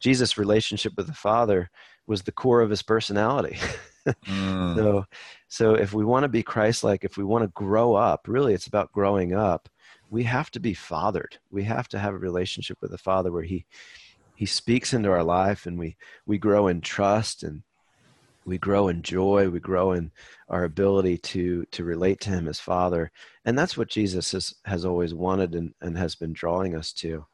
Jesus' 0.00 0.38
relationship 0.38 0.92
with 0.96 1.06
the 1.06 1.14
Father 1.14 1.70
was 2.06 2.22
the 2.22 2.32
core 2.32 2.60
of 2.60 2.70
his 2.70 2.82
personality. 2.82 3.58
mm. 4.26 4.76
So, 4.76 5.04
so 5.48 5.74
if 5.74 5.92
we 5.92 6.04
want 6.04 6.24
to 6.24 6.28
be 6.28 6.42
Christ-like, 6.42 7.04
if 7.04 7.16
we 7.16 7.24
want 7.24 7.44
to 7.44 7.48
grow 7.48 7.94
up, 7.94 8.26
really, 8.26 8.54
it's 8.54 8.66
about 8.66 8.92
growing 8.92 9.34
up. 9.34 9.68
We 10.08 10.24
have 10.24 10.50
to 10.52 10.60
be 10.60 10.74
fathered. 10.74 11.38
We 11.50 11.62
have 11.64 11.86
to 11.88 11.98
have 11.98 12.14
a 12.14 12.18
relationship 12.18 12.78
with 12.80 12.90
the 12.90 12.98
Father 12.98 13.30
where 13.30 13.44
He 13.44 13.64
He 14.40 14.46
speaks 14.46 14.94
into 14.94 15.10
our 15.10 15.22
life, 15.22 15.66
and 15.66 15.78
we 15.78 15.98
we 16.24 16.38
grow 16.38 16.68
in 16.68 16.80
trust 16.80 17.42
and 17.42 17.62
we 18.46 18.56
grow 18.56 18.88
in 18.88 19.02
joy. 19.02 19.50
We 19.50 19.60
grow 19.60 19.92
in 19.92 20.12
our 20.48 20.64
ability 20.64 21.18
to 21.18 21.66
to 21.72 21.84
relate 21.84 22.20
to 22.20 22.30
him 22.30 22.48
as 22.48 22.58
father. 22.58 23.12
And 23.44 23.58
that's 23.58 23.76
what 23.76 23.90
jesus 23.90 24.32
has 24.32 24.54
has 24.64 24.86
always 24.86 25.12
wanted 25.12 25.54
and, 25.54 25.74
and 25.82 25.98
has 25.98 26.14
been 26.14 26.32
drawing 26.32 26.74
us 26.74 26.94
to. 26.94 27.26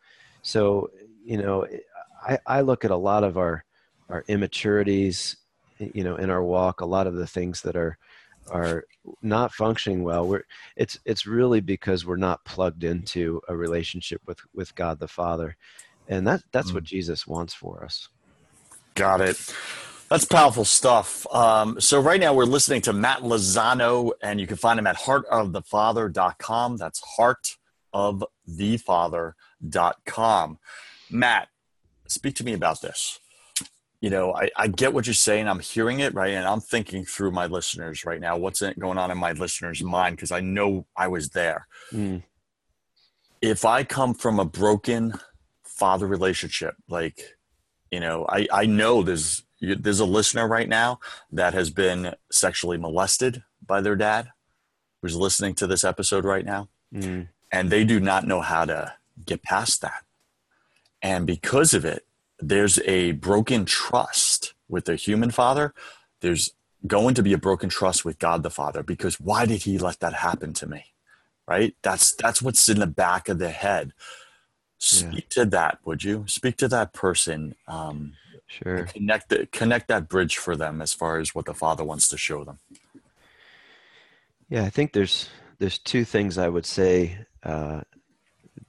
So 0.42 0.90
you 1.24 1.40
know 1.40 1.64
i 2.26 2.40
i 2.44 2.60
look 2.60 2.84
at 2.84 2.90
a 2.90 2.96
lot 2.96 3.22
of 3.22 3.38
our 3.38 3.64
our 4.08 4.24
immaturities 4.26 5.36
you 5.78 6.02
know 6.02 6.16
in 6.16 6.28
our 6.28 6.42
walk 6.42 6.80
a 6.80 6.92
lot 6.96 7.06
of 7.06 7.14
the 7.14 7.26
things 7.28 7.62
that 7.62 7.76
are 7.76 7.96
are 8.50 8.82
not 9.22 9.52
functioning 9.52 10.02
well. 10.02 10.26
We're 10.26 10.42
it's 10.74 10.98
it's 11.04 11.24
really 11.24 11.60
because 11.60 12.04
we're 12.04 12.16
not 12.16 12.44
plugged 12.44 12.82
into 12.82 13.40
a 13.46 13.56
relationship 13.56 14.22
with 14.26 14.40
with 14.52 14.74
god 14.74 14.98
the 14.98 15.06
father 15.06 15.56
and 16.08 16.26
that 16.26 16.42
that's 16.52 16.70
mm. 16.70 16.74
what 16.74 16.84
jesus 16.84 17.26
wants 17.26 17.54
for 17.54 17.84
us 17.84 18.08
got 18.94 19.20
it 19.20 19.38
that's 20.08 20.24
powerful 20.24 20.64
stuff. 20.64 21.26
Um, 21.34 21.80
so 21.80 22.00
right 22.00 22.20
now 22.20 22.32
we're 22.32 22.44
listening 22.44 22.80
to 22.82 22.92
Matt 22.92 23.22
Lozano, 23.22 24.12
and 24.22 24.40
you 24.40 24.46
can 24.46 24.56
find 24.56 24.78
him 24.78 24.86
at 24.86 24.98
heartofthefather.com. 24.98 26.76
That's 26.76 27.02
heartofthefather.com. 27.94 30.58
Matt, 31.10 31.48
speak 32.06 32.36
to 32.36 32.44
me 32.44 32.52
about 32.52 32.82
this. 32.82 33.18
You 34.00 34.10
know, 34.10 34.32
I, 34.34 34.50
I 34.56 34.68
get 34.68 34.92
what 34.92 35.06
you're 35.06 35.14
saying. 35.14 35.48
I'm 35.48 35.58
hearing 35.58 35.98
it, 36.00 36.12
right? 36.14 36.34
And 36.34 36.46
I'm 36.46 36.60
thinking 36.60 37.04
through 37.04 37.32
my 37.32 37.46
listeners 37.46 38.04
right 38.04 38.20
now. 38.20 38.36
What's 38.36 38.62
going 38.78 38.98
on 38.98 39.10
in 39.10 39.18
my 39.18 39.32
listeners' 39.32 39.82
mind? 39.82 40.14
Because 40.16 40.30
I 40.30 40.38
know 40.40 40.86
I 40.96 41.08
was 41.08 41.30
there. 41.30 41.66
Mm. 41.92 42.22
If 43.42 43.64
I 43.64 43.82
come 43.82 44.14
from 44.14 44.38
a 44.38 44.44
broken 44.44 45.14
father 45.76 46.06
relationship, 46.06 46.74
like, 46.88 47.36
you 47.90 48.00
know, 48.00 48.26
I, 48.28 48.48
I 48.52 48.66
know 48.66 49.02
there's 49.02 49.42
there's 49.60 50.00
a 50.00 50.04
listener 50.04 50.46
right 50.46 50.68
now 50.68 51.00
that 51.32 51.54
has 51.54 51.70
been 51.70 52.14
sexually 52.30 52.76
molested 52.76 53.42
by 53.64 53.80
their 53.80 53.96
dad 53.96 54.28
who's 55.00 55.16
listening 55.16 55.54
to 55.54 55.66
this 55.66 55.84
episode 55.84 56.24
right 56.24 56.44
now. 56.44 56.68
Mm. 56.94 57.28
and 57.50 57.68
they 57.68 57.84
do 57.84 57.98
not 57.98 58.26
know 58.26 58.40
how 58.40 58.64
to 58.64 58.94
get 59.24 59.42
past 59.42 59.80
that. 59.82 60.04
And 61.02 61.26
because 61.26 61.74
of 61.74 61.84
it 61.84 62.06
there's 62.38 62.78
a 62.80 63.12
broken 63.12 63.64
trust 63.64 64.54
with 64.68 64.84
the 64.84 64.96
human 64.96 65.30
father. 65.30 65.72
There's 66.20 66.52
going 66.86 67.14
to 67.14 67.22
be 67.22 67.32
a 67.32 67.38
broken 67.38 67.68
trust 67.68 68.04
with 68.04 68.18
god 68.18 68.42
the 68.42 68.50
father 68.50 68.82
because 68.82 69.18
why 69.18 69.46
did 69.46 69.62
he 69.62 69.78
let 69.78 70.00
that 70.00 70.14
happen 70.14 70.52
to 70.54 70.66
me? 70.66 70.84
Right? 71.48 71.74
That's 71.82 72.14
that's 72.14 72.42
what's 72.42 72.68
in 72.68 72.80
the 72.80 72.86
back 72.86 73.28
of 73.28 73.38
the 73.38 73.50
head 73.50 73.92
speak 74.78 75.26
yeah. 75.36 75.44
to 75.44 75.50
that 75.50 75.78
would 75.84 76.04
you 76.04 76.24
speak 76.26 76.56
to 76.56 76.68
that 76.68 76.92
person 76.92 77.54
um, 77.66 78.12
Sure. 78.46 78.84
Connect 78.84 79.28
the, 79.28 79.46
connect 79.46 79.88
that 79.88 80.08
bridge 80.08 80.36
for 80.36 80.56
them 80.56 80.80
as 80.80 80.92
far 80.92 81.18
as 81.18 81.34
what 81.34 81.46
the 81.46 81.54
Father 81.54 81.84
wants 81.84 82.08
to 82.08 82.16
show 82.16 82.44
them. 82.44 82.58
Yeah, 84.48 84.62
I 84.62 84.70
think 84.70 84.92
there's 84.92 85.28
there's 85.58 85.78
two 85.78 86.04
things 86.04 86.38
I 86.38 86.48
would 86.48 86.66
say 86.66 87.18
uh, 87.42 87.80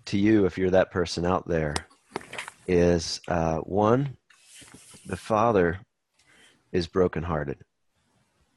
to 0.06 0.18
you 0.18 0.46
if 0.46 0.58
you're 0.58 0.72
that 0.72 0.92
person 0.92 1.26
out 1.26 1.48
there. 1.48 1.76
Is 2.68 3.22
uh, 3.28 3.60
one, 3.60 4.18
the 5.06 5.16
Father 5.16 5.80
is 6.72 6.88
brokenhearted. 6.88 7.60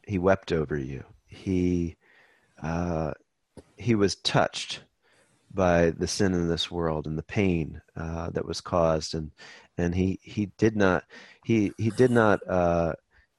He 0.07 0.19
wept 0.19 0.53
over 0.53 0.77
you. 0.77 1.05
He 1.27 1.97
uh, 2.63 3.13
he 3.77 3.95
was 3.95 4.17
touched 4.17 4.81
by 5.53 5.91
the 5.91 6.07
sin 6.07 6.33
in 6.35 6.49
this 6.49 6.71
world 6.71 7.07
and 7.07 7.19
the 7.19 7.23
pain 7.23 7.81
uh, 7.97 8.31
that 8.31 8.47
was 8.47 8.61
caused. 8.61 9.15
And 9.15 9.31
and 9.79 9.95
he 9.95 10.19
he 10.23 10.47
did 10.59 10.77
not 10.77 11.05
he 11.45 11.73
he 11.79 11.91
did 11.91 12.11
not 12.11 12.41
uh, 12.49 12.95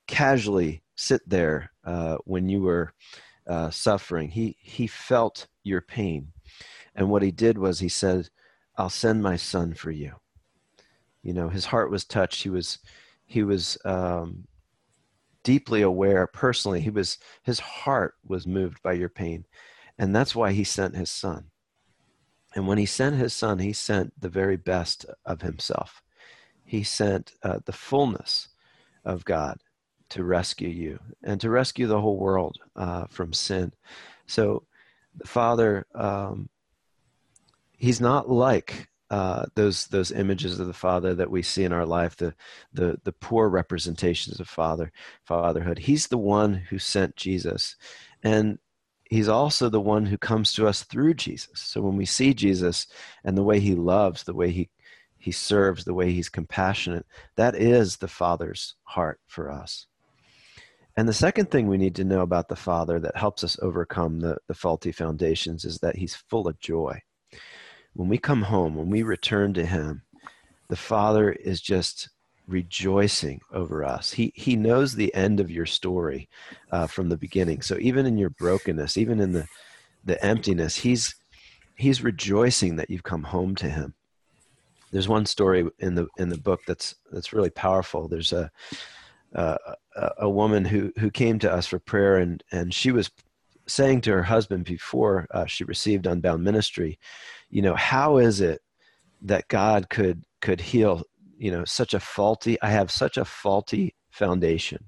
casually 0.08 0.84
sit 0.96 1.22
there 1.28 1.72
uh, 1.86 2.18
when 2.26 2.50
you 2.50 2.62
were 2.62 2.94
uh, 3.48 3.70
suffering. 3.70 4.30
He 4.30 4.58
he 4.60 4.88
felt 4.88 5.48
your 5.64 5.82
pain. 5.82 6.32
And 6.96 7.10
what 7.10 7.22
he 7.22 7.32
did 7.32 7.58
was 7.58 7.80
he 7.80 7.90
said 7.90 8.30
i'll 8.78 8.90
send 8.90 9.22
my 9.24 9.36
son 9.36 9.74
for 9.74 9.92
you. 9.92 10.14
You 11.24 11.34
know 11.34 11.50
his 11.50 11.66
heart 11.66 11.92
was 11.92 12.06
touched. 12.06 12.44
He 12.44 12.50
was 12.50 12.80
he 13.26 13.44
was 13.44 13.78
um, 13.86 14.46
deeply 15.44 15.82
aware 15.84 16.28
personally. 16.28 16.82
He 16.82 16.90
was 16.90 17.18
his 17.44 17.60
heart 17.60 18.16
was 18.26 18.46
moved 18.46 18.82
by 18.84 18.94
your 18.94 19.10
pain. 19.10 19.46
And 19.98 20.16
that's 20.16 20.36
why 20.36 20.52
he 20.52 20.64
sent 20.64 20.96
his 20.96 21.12
son 21.12 21.51
and 22.56 22.68
when 22.68 22.78
he 22.78 22.86
sent 22.86 23.16
his 23.16 23.34
son, 23.34 23.60
he 23.60 23.74
sent 23.74 24.20
the 24.20 24.30
very 24.30 24.58
best 24.58 25.06
of 25.26 25.42
himself. 25.42 26.02
He 26.64 26.84
sent 26.84 27.34
uh, 27.44 27.60
the 27.66 27.74
fullness 27.74 28.50
of 29.06 29.26
God 29.26 29.58
to 30.10 30.24
rescue 30.24 30.70
you 30.70 31.00
and 31.24 31.40
to 31.42 31.50
rescue 31.50 31.88
the 31.88 32.02
whole 32.02 32.18
world 32.18 32.58
uh, 32.76 33.06
from 33.10 33.34
sin. 33.34 33.74
So 34.28 34.64
the 35.16 35.28
Father, 35.28 35.88
um, 35.96 36.50
he's 37.78 38.02
not 38.02 38.30
like 38.30 38.90
uh, 39.10 39.46
those 39.56 39.88
those 39.88 40.12
images 40.12 40.60
of 40.60 40.68
the 40.68 40.74
Father 40.74 41.14
that 41.16 41.30
we 41.30 41.42
see 41.42 41.66
in 41.66 41.74
our 41.74 41.86
life, 41.86 42.16
the 42.16 42.34
the 42.74 42.98
the 43.04 43.12
poor 43.12 43.50
representations 43.50 44.40
of 44.40 44.48
Father 44.48 44.92
fatherhood. 45.26 45.80
He's 45.80 46.08
the 46.08 46.18
one 46.18 46.54
who 46.54 46.80
sent 46.80 47.18
Jesus, 47.18 47.76
and 48.24 48.58
he's 49.12 49.28
also 49.28 49.70
the 49.70 49.82
one 49.82 50.06
who 50.06 50.18
comes 50.18 50.54
to 50.54 50.66
us 50.66 50.84
through 50.84 51.14
Jesus. 51.14 51.60
So 51.60 51.82
when 51.82 51.98
we 51.98 52.06
see 52.06 52.34
Jesus 52.34 52.88
and 53.24 53.38
the 53.38 53.44
way 53.44 53.60
he 53.60 53.76
loves, 53.76 54.24
the 54.24 54.34
way 54.34 54.50
he 54.50 54.70
he 55.20 55.32
serves, 55.32 55.84
the 55.84 55.94
way 55.94 56.12
he's 56.12 56.30
compassionate, 56.30 57.06
that 57.36 57.54
is 57.54 57.98
the 57.98 58.08
Father's 58.08 58.74
heart 58.86 59.20
for 59.28 59.52
us. 59.52 59.86
And 60.98 61.08
the 61.08 61.14
second 61.14 61.52
thing 61.52 61.68
we 61.68 61.78
need 61.78 61.94
to 61.96 62.04
know 62.04 62.22
about 62.22 62.50
the 62.50 62.56
Father 62.56 63.00
that 63.00 63.16
helps 63.16 63.44
us 63.44 63.56
overcome 63.62 64.20
the, 64.20 64.38
the 64.48 64.56
faulty 64.56 64.92
foundations 64.92 65.64
is 65.64 65.78
that 65.80 65.96
he's 65.96 66.16
full 66.16 66.48
of 66.48 66.60
joy. 66.60 67.00
When 67.94 68.10
we 68.10 68.18
come 68.18 68.42
home, 68.42 68.74
when 68.74 68.90
we 68.90 69.04
return 69.04 69.54
to 69.54 69.66
him, 69.66 70.02
the 70.70 70.76
Father 70.76 71.32
is 71.32 71.62
just 71.62 72.10
rejoicing 72.52 73.42
over 73.52 73.84
us. 73.84 74.12
He 74.12 74.34
he 74.36 74.56
knows 74.56 74.94
the 74.94 75.14
end 75.16 75.40
of 75.40 75.50
your 75.50 75.66
story 75.66 76.30
uh, 76.72 76.88
from 76.88 77.10
the 77.10 77.18
beginning. 77.18 77.62
So 77.62 77.78
even 77.80 78.06
in 78.06 78.18
your 78.18 78.30
brokenness, 78.30 78.98
even 78.98 79.20
in 79.20 79.32
the 79.32 79.48
the 80.04 80.24
emptiness, 80.24 80.78
he's 80.78 81.16
he's 81.76 82.04
rejoicing 82.04 82.76
that 82.76 82.90
you've 82.90 83.04
come 83.04 83.24
home 83.24 83.56
to 83.56 83.70
him. 83.70 83.94
There's 84.92 85.08
one 85.08 85.26
story 85.26 85.68
in 85.80 85.96
the 85.96 86.08
in 86.18 86.30
the 86.30 86.38
book 86.38 86.62
that's 86.68 86.96
that's 87.12 87.34
really 87.34 87.50
powerful. 87.50 88.08
There's 88.08 88.34
a 88.34 88.52
a, 89.34 89.58
a 90.18 90.30
woman 90.30 90.66
who 90.66 90.92
who 91.00 91.10
came 91.10 91.40
to 91.40 91.52
us 91.52 91.68
for 91.68 91.80
prayer 91.80 92.18
and 92.18 92.44
and 92.52 92.74
she 92.74 92.92
was 92.92 93.10
saying 93.68 94.02
to 94.02 94.12
her 94.12 94.24
husband 94.24 94.66
before 94.66 95.28
uh, 95.32 95.46
she 95.46 95.64
received 95.64 96.06
unbound 96.06 96.44
ministry, 96.44 97.00
you 97.50 97.62
know, 97.62 97.76
how 97.76 98.18
is 98.18 98.42
it 98.42 98.62
that 99.22 99.48
God 99.48 99.90
could 99.90 100.26
could 100.42 100.60
heal 100.60 101.04
you 101.42 101.52
know 101.52 101.66
such 101.66 101.94
a 101.94 102.00
faulty 102.00 102.62
i 102.62 102.70
have 102.70 102.92
such 102.92 103.18
a 103.18 103.26
faulty 103.26 103.96
foundation. 104.12 104.88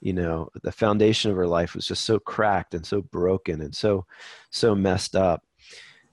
You 0.00 0.12
know 0.12 0.50
the 0.62 0.72
foundation 0.72 1.30
of 1.30 1.36
her 1.36 1.46
life 1.46 1.74
was 1.74 1.88
just 1.88 2.04
so 2.04 2.18
cracked 2.18 2.74
and 2.74 2.84
so 2.84 3.00
broken 3.00 3.62
and 3.62 3.74
so 3.74 4.04
so 4.50 4.74
messed 4.74 5.16
up. 5.16 5.42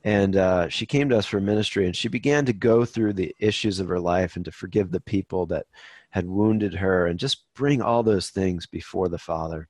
And 0.05 0.35
uh, 0.35 0.67
she 0.69 0.85
came 0.85 1.09
to 1.09 1.17
us 1.17 1.25
for 1.25 1.39
ministry 1.39 1.85
and 1.85 1.95
she 1.95 2.07
began 2.07 2.45
to 2.45 2.53
go 2.53 2.85
through 2.85 3.13
the 3.13 3.35
issues 3.39 3.79
of 3.79 3.87
her 3.87 3.99
life 3.99 4.35
and 4.35 4.45
to 4.45 4.51
forgive 4.51 4.91
the 4.91 5.01
people 5.01 5.45
that 5.47 5.65
had 6.09 6.27
wounded 6.27 6.73
her 6.75 7.07
and 7.07 7.19
just 7.19 7.45
bring 7.53 7.81
all 7.81 8.03
those 8.03 8.29
things 8.29 8.65
before 8.65 9.09
the 9.09 9.17
father. 9.17 9.67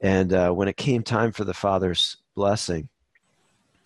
And 0.00 0.32
uh, 0.32 0.52
when 0.52 0.68
it 0.68 0.76
came 0.76 1.02
time 1.02 1.32
for 1.32 1.44
the 1.44 1.54
Father's 1.54 2.18
blessing, 2.36 2.88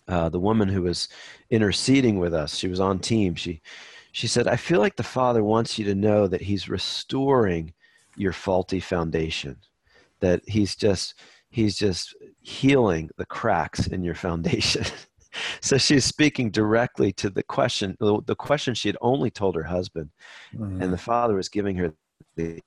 uh, 0.07 0.29
the 0.29 0.39
woman 0.39 0.67
who 0.67 0.83
was 0.83 1.07
interceding 1.49 2.19
with 2.19 2.33
us, 2.33 2.55
she 2.55 2.67
was 2.67 2.79
on 2.79 2.99
team. 2.99 3.35
She, 3.35 3.61
she 4.11 4.27
said, 4.27 4.47
I 4.47 4.55
feel 4.55 4.79
like 4.79 4.95
the 4.95 5.03
Father 5.03 5.43
wants 5.43 5.77
you 5.77 5.85
to 5.85 5.95
know 5.95 6.27
that 6.27 6.41
He's 6.41 6.69
restoring 6.69 7.73
your 8.15 8.33
faulty 8.33 8.79
foundation, 8.79 9.57
that 10.19 10.41
He's 10.47 10.75
just, 10.75 11.15
He's 11.49 11.77
just 11.77 12.15
healing 12.41 13.09
the 13.17 13.25
cracks 13.25 13.87
in 13.87 14.03
your 14.03 14.15
foundation. 14.15 14.85
so 15.61 15.77
she's 15.77 16.05
speaking 16.05 16.51
directly 16.51 17.11
to 17.13 17.29
the 17.29 17.43
question, 17.43 17.97
the 17.99 18.35
question 18.35 18.73
she 18.73 18.89
had 18.89 18.97
only 19.01 19.29
told 19.29 19.55
her 19.55 19.63
husband, 19.63 20.09
mm-hmm. 20.53 20.81
and 20.81 20.93
the 20.93 20.97
Father 20.97 21.35
was 21.35 21.49
giving 21.49 21.75
her 21.75 21.93
the 22.35 22.61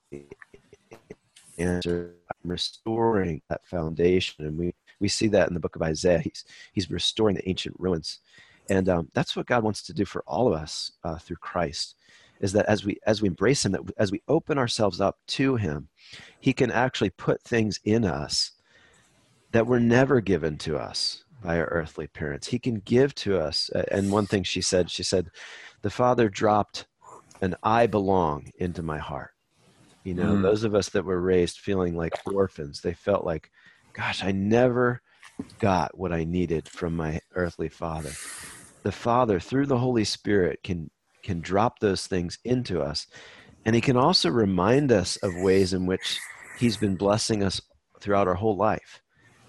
answer 1.59 2.15
restoring 2.45 3.41
that 3.49 3.65
foundation 3.67 4.47
and 4.47 4.59
we 4.59 4.75
we 5.01 5.09
see 5.09 5.29
that 5.29 5.49
in 5.49 5.55
the 5.55 5.61
book 5.61 5.77
of 5.77 5.83
isaiah 5.83 6.19
he's 6.19 6.45
he's 6.73 6.91
restoring 6.91 7.37
the 7.37 7.49
ancient 7.49 7.75
ruins 7.79 8.21
and 8.73 8.89
um, 8.89 9.09
that's 9.15 9.37
what 9.37 9.47
god 9.47 9.63
wants 9.63 9.83
to 9.83 9.93
do 9.93 10.05
for 10.05 10.23
all 10.27 10.47
of 10.49 10.55
us 10.55 10.93
uh, 11.05 11.17
through 11.17 11.37
christ 11.37 11.97
is 12.41 12.53
that 12.53 12.67
as 12.67 12.85
we 12.85 12.99
as 13.07 13.23
we 13.23 13.29
embrace 13.29 13.65
him 13.65 13.73
that 13.73 13.83
as 13.99 14.11
we 14.11 14.23
open 14.29 14.59
ourselves 14.59 15.01
up 15.01 15.19
to 15.27 15.57
him 15.57 15.89
he 16.41 16.53
can 16.53 16.71
actually 16.71 17.11
put 17.11 17.43
things 17.43 17.79
in 17.85 18.05
us 18.05 18.53
that 19.53 19.67
were 19.67 19.81
never 19.81 20.21
given 20.21 20.57
to 20.57 20.77
us 20.77 21.25
by 21.43 21.59
our 21.59 21.67
earthly 21.67 22.07
parents 22.07 22.49
he 22.49 22.59
can 22.59 22.77
give 22.81 23.15
to 23.15 23.39
us 23.39 23.71
and 23.91 24.11
one 24.11 24.27
thing 24.27 24.43
she 24.43 24.63
said 24.63 24.91
she 24.91 25.03
said 25.03 25.29
the 25.83 25.91
father 25.91 26.29
dropped 26.29 26.87
an 27.41 27.55
i 27.63 27.87
belong 27.87 28.51
into 28.59 28.83
my 28.83 28.99
heart 28.99 29.33
you 30.05 30.15
know, 30.15 30.35
mm. 30.35 30.43
those 30.43 30.65
of 30.65 30.75
us 30.75 30.89
that 30.91 31.05
were 31.05 31.21
raised 31.21 31.59
feeling 31.59 31.97
like 31.97 32.13
orphans, 32.27 32.81
they 32.81 32.95
felt 32.95 33.25
like, 33.25 33.51
gosh, 33.93 34.25
I 34.25 34.33
never 34.33 35.01
got 35.59 35.97
what 35.97 36.13
I 36.13 36.25
needed 36.25 36.69
from 36.69 36.97
my 36.97 37.21
earthly 37.35 37.69
father. 37.69 38.11
The 38.83 38.93
Father, 38.93 39.39
through 39.39 39.67
the 39.67 39.79
Holy 39.79 40.05
Spirit, 40.05 40.61
can 40.63 40.91
can 41.23 41.41
drop 41.41 41.79
those 41.79 42.07
things 42.07 42.39
into 42.45 42.81
us. 42.81 43.07
And 43.65 43.75
he 43.75 43.81
can 43.81 43.97
also 43.97 44.29
remind 44.29 44.91
us 44.91 45.17
of 45.19 45.37
ways 45.37 45.73
in 45.73 45.87
which 45.87 46.19
he's 46.59 46.77
been 46.77 46.97
blessing 46.97 47.45
us 47.45 47.61
throughout 48.01 48.27
our 48.27 48.35
whole 48.35 48.57
life. 48.57 49.01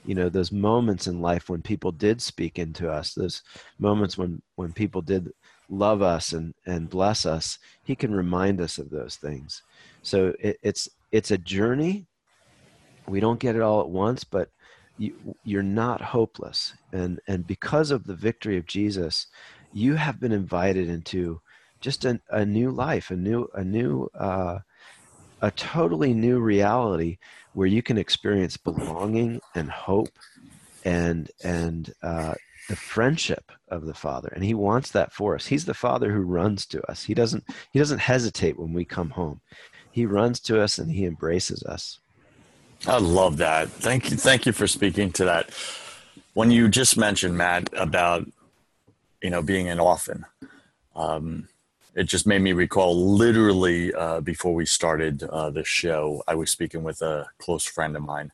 You 0.05 0.13
know, 0.13 0.29
those 0.29 0.51
moments 0.51 1.07
in 1.07 1.21
life 1.21 1.49
when 1.49 1.61
people 1.61 1.91
did 1.91 2.21
speak 2.21 2.59
into 2.59 2.91
us, 2.91 3.13
those 3.13 3.41
moments 3.79 4.17
when 4.17 4.41
when 4.55 4.71
people 4.73 5.01
did 5.01 5.31
love 5.69 6.01
us 6.01 6.33
and 6.33 6.53
and 6.65 6.89
bless 6.89 7.25
us, 7.25 7.57
he 7.83 7.95
can 7.95 8.13
remind 8.13 8.61
us 8.61 8.77
of 8.77 8.89
those 8.89 9.15
things. 9.15 9.63
So 10.03 10.33
it, 10.39 10.57
it's 10.61 10.89
it's 11.11 11.31
a 11.31 11.37
journey. 11.37 12.07
We 13.07 13.19
don't 13.19 13.39
get 13.39 13.55
it 13.55 13.61
all 13.61 13.81
at 13.81 13.89
once, 13.89 14.23
but 14.23 14.49
you, 14.97 15.35
you're 15.43 15.63
not 15.63 16.01
hopeless. 16.01 16.73
And 16.91 17.19
and 17.27 17.45
because 17.47 17.91
of 17.91 18.05
the 18.05 18.15
victory 18.15 18.57
of 18.57 18.65
Jesus, 18.65 19.27
you 19.71 19.95
have 19.95 20.19
been 20.19 20.31
invited 20.31 20.89
into 20.89 21.41
just 21.81 22.05
a, 22.05 22.19
a 22.29 22.45
new 22.45 22.71
life, 22.71 23.11
a 23.11 23.15
new 23.15 23.47
a 23.53 23.63
new 23.63 24.09
uh, 24.17 24.59
a 25.41 25.51
totally 25.51 26.13
new 26.13 26.39
reality 26.39 27.17
where 27.53 27.67
you 27.67 27.83
can 27.83 27.97
experience 27.97 28.57
belonging 28.57 29.41
and 29.55 29.69
hope 29.69 30.09
and 30.85 31.31
and 31.43 31.93
uh, 32.01 32.33
the 32.69 32.75
friendship 32.75 33.51
of 33.67 33.85
the 33.85 33.93
father 33.93 34.29
and 34.33 34.45
he 34.45 34.53
wants 34.53 34.91
that 34.91 35.11
for 35.11 35.35
us 35.35 35.47
he's 35.47 35.65
the 35.65 35.73
father 35.73 36.13
who 36.13 36.21
runs 36.21 36.65
to 36.65 36.81
us 36.89 37.03
he 37.03 37.13
doesn't 37.13 37.43
he 37.71 37.79
doesn't 37.79 37.99
hesitate 37.99 38.57
when 38.57 38.71
we 38.71 38.85
come 38.85 39.09
home 39.09 39.41
he 39.93 40.07
runs 40.07 40.39
to 40.41 40.59
us 40.59 40.79
and 40.79 40.91
he 40.91 41.05
embraces 41.05 41.61
us. 41.63 41.99
I 42.85 42.97
love 42.97 43.37
that. 43.37 43.69
Thank 43.69 44.11
you. 44.11 44.17
Thank 44.17 44.45
you 44.45 44.51
for 44.51 44.67
speaking 44.67 45.11
to 45.13 45.25
that. 45.25 45.49
When 46.33 46.51
you 46.51 46.67
just 46.67 46.97
mentioned 46.97 47.37
Matt 47.37 47.69
about 47.73 48.27
you 49.21 49.29
know 49.29 49.41
being 49.41 49.69
an 49.69 49.79
orphan, 49.79 50.25
um, 50.95 51.47
it 51.95 52.03
just 52.03 52.27
made 52.27 52.41
me 52.41 52.51
recall 52.51 53.15
literally 53.15 53.93
uh, 53.93 54.19
before 54.19 54.53
we 54.53 54.65
started 54.65 55.23
uh, 55.23 55.49
the 55.49 55.63
show, 55.63 56.23
I 56.27 56.35
was 56.35 56.51
speaking 56.51 56.83
with 56.83 57.01
a 57.01 57.27
close 57.37 57.65
friend 57.65 57.95
of 57.95 58.03
mine, 58.03 58.31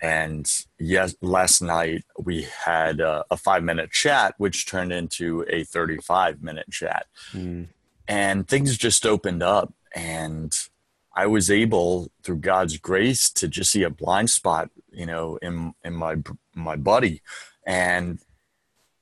and 0.00 0.48
yes, 0.78 1.16
last 1.20 1.60
night 1.60 2.04
we 2.18 2.46
had 2.64 3.00
a, 3.00 3.24
a 3.32 3.36
five 3.36 3.64
minute 3.64 3.90
chat, 3.90 4.34
which 4.38 4.66
turned 4.66 4.92
into 4.92 5.44
a 5.48 5.64
thirty 5.64 5.96
five 5.96 6.40
minute 6.40 6.70
chat, 6.70 7.06
mm. 7.32 7.66
and 8.06 8.46
things 8.46 8.76
just 8.78 9.04
opened 9.04 9.42
up 9.42 9.72
and 9.92 10.68
I 11.16 11.26
was 11.26 11.50
able 11.50 12.12
through 12.22 12.38
God's 12.38 12.76
grace 12.76 13.30
to 13.30 13.48
just 13.48 13.70
see 13.70 13.82
a 13.82 13.90
blind 13.90 14.28
spot, 14.28 14.70
you 14.90 15.06
know, 15.06 15.38
in 15.40 15.74
in 15.82 15.94
my 15.94 16.16
my 16.54 16.76
body, 16.76 17.22
and 17.66 18.18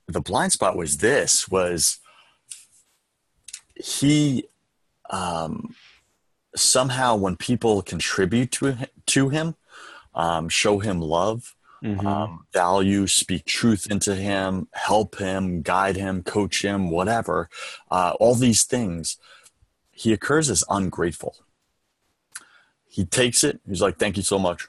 the 0.07 0.21
blind 0.21 0.53
spot 0.53 0.77
was 0.77 0.99
this: 0.99 1.49
was 1.49 1.99
he 3.75 4.45
um, 5.11 5.75
somehow 6.55 7.17
when 7.17 7.37
people 7.37 7.83
contribute 7.83 8.53
to 8.53 8.89
to 9.07 9.29
him, 9.29 9.57
um, 10.15 10.49
show 10.49 10.79
him 10.79 11.01
love, 11.01 11.57
mm-hmm. 11.83 12.07
um, 12.07 12.47
value, 12.53 13.09
speak 13.09 13.45
truth 13.45 13.91
into 13.91 14.15
him, 14.15 14.69
help 14.73 15.19
him, 15.19 15.63
guide 15.63 15.97
him, 15.97 16.23
coach 16.23 16.63
him, 16.63 16.91
whatever, 16.91 17.49
uh, 17.91 18.15
all 18.21 18.37
these 18.37 18.63
things 18.63 19.17
he 19.91 20.13
occurs 20.13 20.51
as 20.51 20.65
ungrateful. 20.69 21.37
He 22.95 23.05
takes 23.05 23.43
it, 23.43 23.61
he's 23.67 23.83
like, 23.83 23.99
thank 23.99 24.17
you 24.17 24.23
so 24.23 24.39
much. 24.39 24.69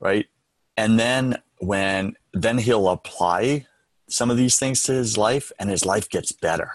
Right. 0.00 0.26
And 0.76 0.98
then 0.98 1.38
when 1.58 2.16
then 2.32 2.58
he'll 2.58 2.88
apply 2.88 3.66
some 4.08 4.30
of 4.30 4.36
these 4.36 4.58
things 4.58 4.82
to 4.82 4.92
his 4.92 5.16
life 5.16 5.50
and 5.58 5.70
his 5.70 5.86
life 5.86 6.08
gets 6.08 6.32
better. 6.32 6.72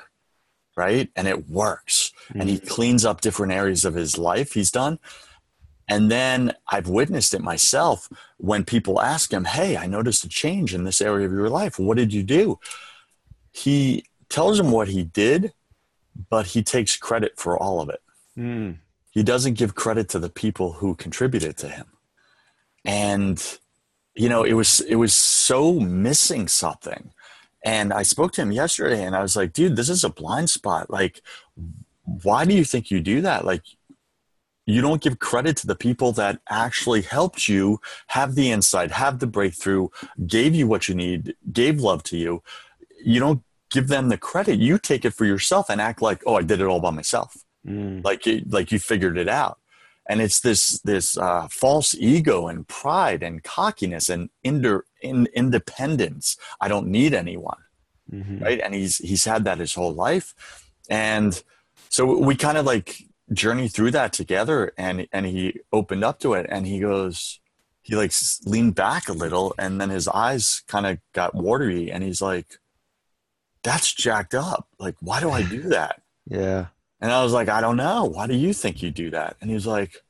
Right. 0.75 1.09
And 1.15 1.27
it 1.27 1.49
works. 1.49 2.11
Mm-hmm. 2.29 2.41
And 2.41 2.49
he 2.49 2.57
mm-hmm. 2.57 2.67
cleans 2.67 3.05
up 3.05 3.21
different 3.21 3.53
areas 3.53 3.85
of 3.85 3.93
his 3.93 4.17
life 4.17 4.53
he's 4.53 4.71
done. 4.71 4.99
And 5.87 6.09
then 6.09 6.53
I've 6.71 6.87
witnessed 6.87 7.33
it 7.33 7.41
myself 7.41 8.09
when 8.37 8.63
people 8.63 9.01
ask 9.01 9.33
him, 9.33 9.45
Hey, 9.45 9.75
I 9.75 9.85
noticed 9.85 10.23
a 10.23 10.29
change 10.29 10.73
in 10.73 10.85
this 10.85 11.01
area 11.01 11.25
of 11.25 11.33
your 11.33 11.49
life. 11.49 11.77
What 11.77 11.97
did 11.97 12.13
you 12.13 12.23
do? 12.23 12.59
He 13.51 14.05
tells 14.29 14.57
them 14.57 14.71
what 14.71 14.87
he 14.87 15.03
did 15.03 15.53
but 16.29 16.47
he 16.47 16.63
takes 16.63 16.97
credit 16.97 17.33
for 17.37 17.57
all 17.57 17.81
of 17.81 17.89
it. 17.89 18.01
Mm. 18.37 18.77
He 19.19 19.23
doesn't 19.23 19.55
give 19.55 19.75
credit 19.75 20.07
to 20.11 20.19
the 20.19 20.29
people 20.29 20.71
who 20.71 20.95
contributed 20.95 21.57
to 21.57 21.67
him. 21.67 21.87
And 22.85 23.59
you 24.15 24.29
know, 24.29 24.45
it 24.45 24.53
was 24.53 24.79
it 24.79 24.95
was 24.95 25.13
so 25.13 25.73
missing 25.73 26.47
something. 26.47 27.11
And 27.65 27.91
I 27.91 28.03
spoke 28.03 28.31
to 28.31 28.41
him 28.41 28.53
yesterday 28.53 29.03
and 29.03 29.17
I 29.17 29.21
was 29.21 29.35
like, 29.35 29.51
dude, 29.51 29.75
this 29.75 29.89
is 29.89 30.05
a 30.05 30.09
blind 30.09 30.49
spot. 30.49 30.89
Like, 30.89 31.21
why 32.23 32.45
do 32.45 32.53
you 32.53 32.63
think 32.63 32.91
you 32.91 33.01
do 33.01 33.19
that? 33.19 33.43
Like, 33.43 33.63
you 34.65 34.79
don't 34.79 35.01
give 35.01 35.19
credit 35.19 35.57
to 35.57 35.67
the 35.67 35.75
people 35.75 36.13
that 36.13 36.39
actually 36.49 37.01
helped 37.01 37.49
you 37.49 37.81
have 38.07 38.35
the 38.35 38.49
insight, 38.49 38.91
have 38.91 39.19
the 39.19 39.27
breakthrough, 39.27 39.89
gave 40.27 40.55
you 40.55 40.65
what 40.65 40.87
you 40.87 40.95
need, 40.95 41.35
gave 41.51 41.81
love 41.81 42.03
to 42.03 42.15
you. 42.15 42.41
You 43.03 43.19
don't 43.19 43.43
give 43.69 43.89
them 43.89 44.07
the 44.07 44.17
credit. 44.17 44.59
You 44.59 44.77
take 44.77 45.03
it 45.03 45.13
for 45.13 45.25
yourself 45.25 45.69
and 45.69 45.81
act 45.81 46.01
like, 46.01 46.23
oh, 46.25 46.35
I 46.35 46.41
did 46.41 46.61
it 46.61 46.67
all 46.67 46.79
by 46.79 46.91
myself. 46.91 47.43
Mm. 47.67 48.03
Like 48.03 48.25
you, 48.25 48.43
like 48.47 48.71
you 48.71 48.79
figured 48.79 49.17
it 49.17 49.29
out. 49.29 49.59
And 50.07 50.21
it's 50.21 50.39
this 50.39 50.79
this 50.81 51.17
uh, 51.17 51.47
false 51.51 51.93
ego 51.93 52.47
and 52.47 52.67
pride 52.67 53.21
and 53.21 53.43
cockiness 53.43 54.09
and 54.09 54.29
inder, 54.43 54.81
in, 55.01 55.27
independence. 55.35 56.35
I 56.59 56.67
don't 56.67 56.87
need 56.87 57.13
anyone, 57.13 57.59
mm-hmm. 58.11 58.43
right? 58.43 58.59
And 58.59 58.73
he's 58.73 58.97
he's 58.97 59.25
had 59.25 59.43
that 59.43 59.59
his 59.59 59.75
whole 59.75 59.93
life, 59.93 60.33
and 60.89 61.41
so 61.89 62.17
we 62.17 62.35
kind 62.35 62.57
of 62.57 62.65
like 62.65 63.03
journey 63.31 63.67
through 63.67 63.91
that 63.91 64.11
together. 64.11 64.71
And 64.79 65.07
and 65.11 65.27
he 65.27 65.59
opened 65.71 66.03
up 66.03 66.19
to 66.21 66.33
it, 66.33 66.47
and 66.49 66.65
he 66.65 66.79
goes, 66.79 67.39
he 67.83 67.95
like 67.95 68.11
leaned 68.45 68.75
back 68.75 69.09
a 69.09 69.13
little, 69.13 69.53
and 69.57 69.79
then 69.79 69.89
his 69.89 70.07
eyes 70.07 70.63
kind 70.67 70.87
of 70.87 70.97
got 71.13 71.35
watery, 71.35 71.91
and 71.91 72.03
he's 72.03 72.21
like, 72.21 72.57
that's 73.63 73.93
jacked 73.93 74.35
up. 74.35 74.67
Like, 74.79 74.95
why 75.01 75.19
do 75.19 75.29
I 75.29 75.43
do 75.43 75.63
that? 75.69 76.01
yeah. 76.25 76.67
And 77.01 77.11
I 77.11 77.23
was 77.23 77.33
like, 77.33 77.49
I 77.49 77.61
don't 77.61 77.77
know. 77.77 78.05
Why 78.05 78.27
do 78.27 78.35
you 78.35 78.53
think 78.53 78.81
you 78.81 78.91
do 78.91 79.09
that? 79.11 79.37
And 79.39 79.49
he 79.49 79.53
was 79.53 79.67
like, 79.67 80.03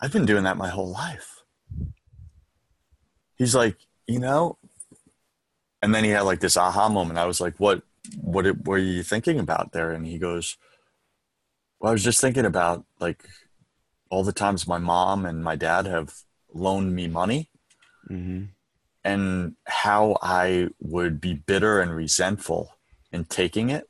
I've 0.00 0.12
been 0.12 0.26
doing 0.26 0.44
that 0.44 0.56
my 0.56 0.68
whole 0.68 0.90
life. 0.90 1.42
He's 3.36 3.54
like, 3.54 3.76
you 4.06 4.18
know, 4.18 4.58
and 5.82 5.94
then 5.94 6.04
he 6.04 6.10
had 6.10 6.22
like 6.22 6.40
this 6.40 6.56
aha 6.56 6.88
moment. 6.88 7.18
I 7.18 7.26
was 7.26 7.40
like, 7.40 7.58
what, 7.58 7.82
what 8.20 8.66
were 8.66 8.78
you 8.78 9.02
thinking 9.02 9.38
about 9.38 9.72
there? 9.72 9.92
And 9.92 10.06
he 10.06 10.18
goes, 10.18 10.56
well, 11.78 11.90
I 11.90 11.92
was 11.92 12.04
just 12.04 12.20
thinking 12.20 12.46
about 12.46 12.84
like 12.98 13.22
all 14.10 14.24
the 14.24 14.32
times 14.32 14.66
my 14.66 14.78
mom 14.78 15.26
and 15.26 15.44
my 15.44 15.56
dad 15.56 15.86
have 15.86 16.14
loaned 16.52 16.94
me 16.94 17.06
money. 17.06 17.50
Mm-hmm 18.10 18.44
and 19.08 19.54
how 19.66 20.18
I 20.20 20.68
would 20.80 21.18
be 21.18 21.32
bitter 21.32 21.80
and 21.80 21.94
resentful 21.94 22.74
in 23.10 23.24
taking 23.24 23.70
it 23.70 23.87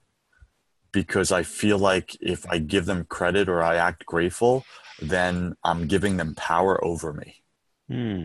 because 1.02 1.30
I 1.30 1.44
feel 1.44 1.78
like 1.78 2.16
if 2.20 2.44
I 2.50 2.58
give 2.58 2.86
them 2.86 3.04
credit 3.04 3.48
or 3.48 3.62
I 3.62 3.76
act 3.76 4.04
grateful, 4.04 4.64
then 5.00 5.54
I'm 5.62 5.86
giving 5.86 6.16
them 6.16 6.34
power 6.34 6.84
over 6.84 7.12
me. 7.12 7.42
Hmm. 7.88 8.24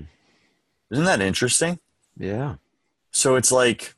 Isn't 0.90 1.06
that 1.06 1.22
interesting? 1.22 1.78
Yeah. 2.18 2.56
So 3.12 3.36
it's 3.36 3.52
like, 3.52 3.94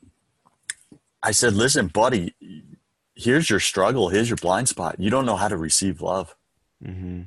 I 1.22 1.30
said, 1.30 1.54
listen, 1.54 1.86
buddy, 1.86 2.34
here's 3.14 3.48
your 3.48 3.60
struggle. 3.60 4.10
Here's 4.10 4.28
your 4.28 4.36
blind 4.36 4.68
spot. 4.68 5.00
You 5.00 5.08
don't 5.08 5.24
know 5.24 5.36
how 5.36 5.48
to 5.48 5.56
receive 5.56 6.02
love. 6.02 6.36
Mm-hmm. 6.84 7.22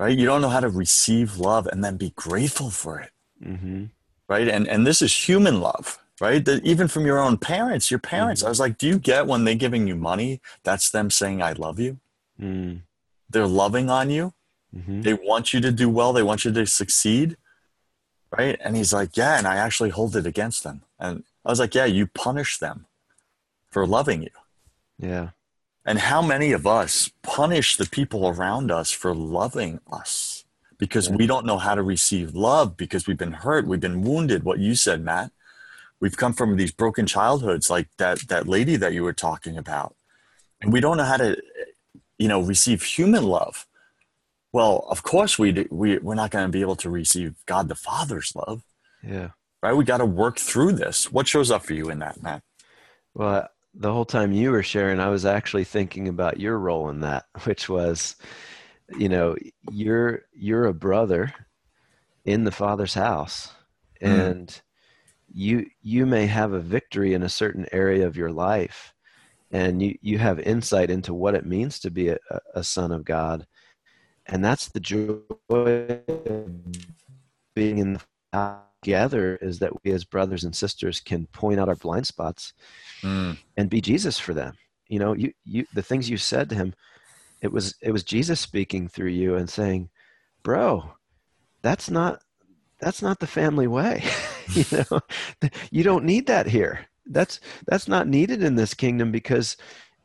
Right? 0.00 0.18
You 0.18 0.24
don't 0.24 0.40
know 0.40 0.48
how 0.48 0.60
to 0.60 0.70
receive 0.70 1.36
love 1.36 1.66
and 1.66 1.84
then 1.84 1.98
be 1.98 2.14
grateful 2.16 2.70
for 2.70 2.98
it. 2.98 3.10
Mm-hmm. 3.44 3.84
Right? 4.26 4.48
And 4.48 4.66
and 4.66 4.86
this 4.86 5.02
is 5.02 5.28
human 5.28 5.60
love, 5.60 5.98
right? 6.20 6.44
That 6.44 6.64
even 6.64 6.88
from 6.88 7.06
your 7.06 7.18
own 7.18 7.38
parents, 7.38 7.90
your 7.90 8.00
parents. 8.00 8.42
I 8.42 8.48
was 8.48 8.60
like, 8.60 8.78
do 8.78 8.86
you 8.86 8.98
get 8.98 9.26
when 9.26 9.44
they're 9.44 9.54
giving 9.54 9.86
you 9.86 9.96
money, 9.96 10.40
that's 10.62 10.90
them 10.90 11.10
saying 11.10 11.42
I 11.42 11.52
love 11.52 11.78
you? 11.78 11.98
Mm-hmm. 12.40 12.78
They're 13.30 13.46
loving 13.46 13.90
on 13.90 14.10
you. 14.10 14.32
Mm-hmm. 14.74 15.02
They 15.02 15.14
want 15.14 15.52
you 15.52 15.60
to 15.60 15.72
do 15.72 15.88
well. 15.88 16.12
They 16.12 16.22
want 16.22 16.44
you 16.44 16.52
to 16.52 16.66
succeed. 16.66 17.36
Right? 18.36 18.58
And 18.62 18.76
he's 18.76 18.92
like, 18.92 19.16
yeah, 19.16 19.38
and 19.38 19.46
I 19.46 19.56
actually 19.56 19.90
hold 19.90 20.14
it 20.14 20.26
against 20.26 20.62
them. 20.62 20.82
And 20.98 21.24
I 21.44 21.50
was 21.50 21.60
like, 21.60 21.74
yeah, 21.74 21.86
you 21.86 22.06
punish 22.06 22.58
them 22.58 22.86
for 23.70 23.86
loving 23.86 24.22
you. 24.22 24.30
Yeah. 24.98 25.30
And 25.86 25.98
how 25.98 26.20
many 26.20 26.52
of 26.52 26.66
us 26.66 27.10
punish 27.22 27.76
the 27.76 27.86
people 27.86 28.28
around 28.28 28.70
us 28.70 28.90
for 28.90 29.14
loving 29.14 29.80
us 29.90 30.44
because 30.76 31.08
Yeah. 31.08 31.16
we 31.16 31.26
don't 31.26 31.46
know 31.46 31.56
how 31.56 31.74
to 31.74 31.82
receive 31.82 32.34
love 32.34 32.76
because 32.76 33.06
we've 33.06 33.16
been 33.16 33.32
hurt, 33.32 33.66
we've 33.66 33.80
been 33.80 34.02
wounded. 34.02 34.44
What 34.44 34.58
you 34.58 34.74
said, 34.74 35.02
Matt. 35.02 35.32
We've 36.00 36.16
come 36.16 36.32
from 36.32 36.56
these 36.56 36.72
broken 36.72 37.06
childhoods, 37.06 37.70
like 37.70 37.88
that 37.98 38.28
that 38.28 38.46
lady 38.46 38.76
that 38.76 38.92
you 38.92 39.02
were 39.02 39.12
talking 39.12 39.56
about, 39.58 39.96
and 40.60 40.72
we 40.72 40.80
don't 40.80 40.96
know 40.96 41.04
how 41.04 41.16
to, 41.16 41.36
you 42.18 42.28
know, 42.28 42.40
receive 42.40 42.82
human 42.82 43.24
love. 43.24 43.66
Well, 44.52 44.86
of 44.88 45.02
course 45.02 45.38
we 45.38 45.52
do, 45.52 45.66
we 45.70 45.98
we're 45.98 46.14
not 46.14 46.30
going 46.30 46.46
to 46.46 46.52
be 46.52 46.60
able 46.62 46.76
to 46.76 46.90
receive 46.90 47.34
God 47.46 47.68
the 47.68 47.74
Father's 47.74 48.32
love, 48.34 48.62
Yeah. 49.02 49.30
right? 49.62 49.74
We 49.74 49.84
got 49.84 49.98
to 49.98 50.06
work 50.06 50.38
through 50.38 50.72
this. 50.72 51.10
What 51.12 51.26
shows 51.28 51.50
up 51.50 51.64
for 51.64 51.74
you 51.74 51.90
in 51.90 51.98
that, 51.98 52.22
Matt? 52.22 52.42
Well, 53.14 53.48
the 53.74 53.92
whole 53.92 54.04
time 54.06 54.32
you 54.32 54.50
were 54.52 54.62
sharing, 54.62 55.00
I 55.00 55.08
was 55.10 55.26
actually 55.26 55.64
thinking 55.64 56.08
about 56.08 56.40
your 56.40 56.58
role 56.58 56.88
in 56.88 57.00
that, 57.00 57.26
which 57.44 57.68
was, 57.68 58.16
you 58.96 59.08
know, 59.08 59.36
you're 59.70 60.22
you're 60.32 60.64
a 60.66 60.74
brother 60.74 61.34
in 62.24 62.44
the 62.44 62.52
Father's 62.52 62.94
house, 62.94 63.52
Mm. 64.00 64.60
You 65.32 65.66
you 65.82 66.06
may 66.06 66.26
have 66.26 66.52
a 66.52 66.60
victory 66.60 67.14
in 67.14 67.22
a 67.22 67.28
certain 67.28 67.66
area 67.72 68.06
of 68.06 68.16
your 68.16 68.30
life, 68.30 68.94
and 69.50 69.82
you 69.82 69.98
you 70.00 70.18
have 70.18 70.40
insight 70.40 70.90
into 70.90 71.14
what 71.14 71.34
it 71.34 71.46
means 71.46 71.78
to 71.80 71.90
be 71.90 72.08
a, 72.08 72.18
a 72.54 72.64
son 72.64 72.92
of 72.92 73.04
God, 73.04 73.46
and 74.26 74.44
that's 74.44 74.68
the 74.68 74.80
joy 74.80 75.18
of 75.48 76.50
being 77.54 77.78
in 77.78 77.94
the 77.94 78.60
together 78.82 79.36
is 79.36 79.58
that 79.58 79.72
we 79.82 79.92
as 79.92 80.04
brothers 80.04 80.44
and 80.44 80.54
sisters 80.54 81.00
can 81.00 81.26
point 81.26 81.60
out 81.60 81.68
our 81.68 81.74
blind 81.74 82.06
spots 82.06 82.52
mm. 83.02 83.36
and 83.56 83.70
be 83.70 83.80
Jesus 83.80 84.18
for 84.18 84.34
them. 84.34 84.54
You 84.88 84.98
know, 84.98 85.12
you 85.12 85.32
you 85.44 85.66
the 85.74 85.82
things 85.82 86.08
you 86.08 86.16
said 86.16 86.48
to 86.50 86.54
him, 86.54 86.74
it 87.42 87.52
was 87.52 87.74
it 87.82 87.92
was 87.92 88.02
Jesus 88.02 88.40
speaking 88.40 88.88
through 88.88 89.10
you 89.10 89.34
and 89.34 89.48
saying, 89.48 89.90
"Bro, 90.42 90.92
that's 91.62 91.90
not 91.90 92.22
that's 92.80 93.02
not 93.02 93.18
the 93.18 93.26
family 93.26 93.66
way. 93.66 94.02
you 94.54 94.64
know, 94.90 95.00
you 95.70 95.82
don't 95.82 96.04
need 96.04 96.26
that 96.26 96.46
here. 96.46 96.86
That's 97.06 97.40
that's 97.66 97.88
not 97.88 98.08
needed 98.08 98.42
in 98.42 98.54
this 98.56 98.74
kingdom 98.74 99.10
because 99.12 99.56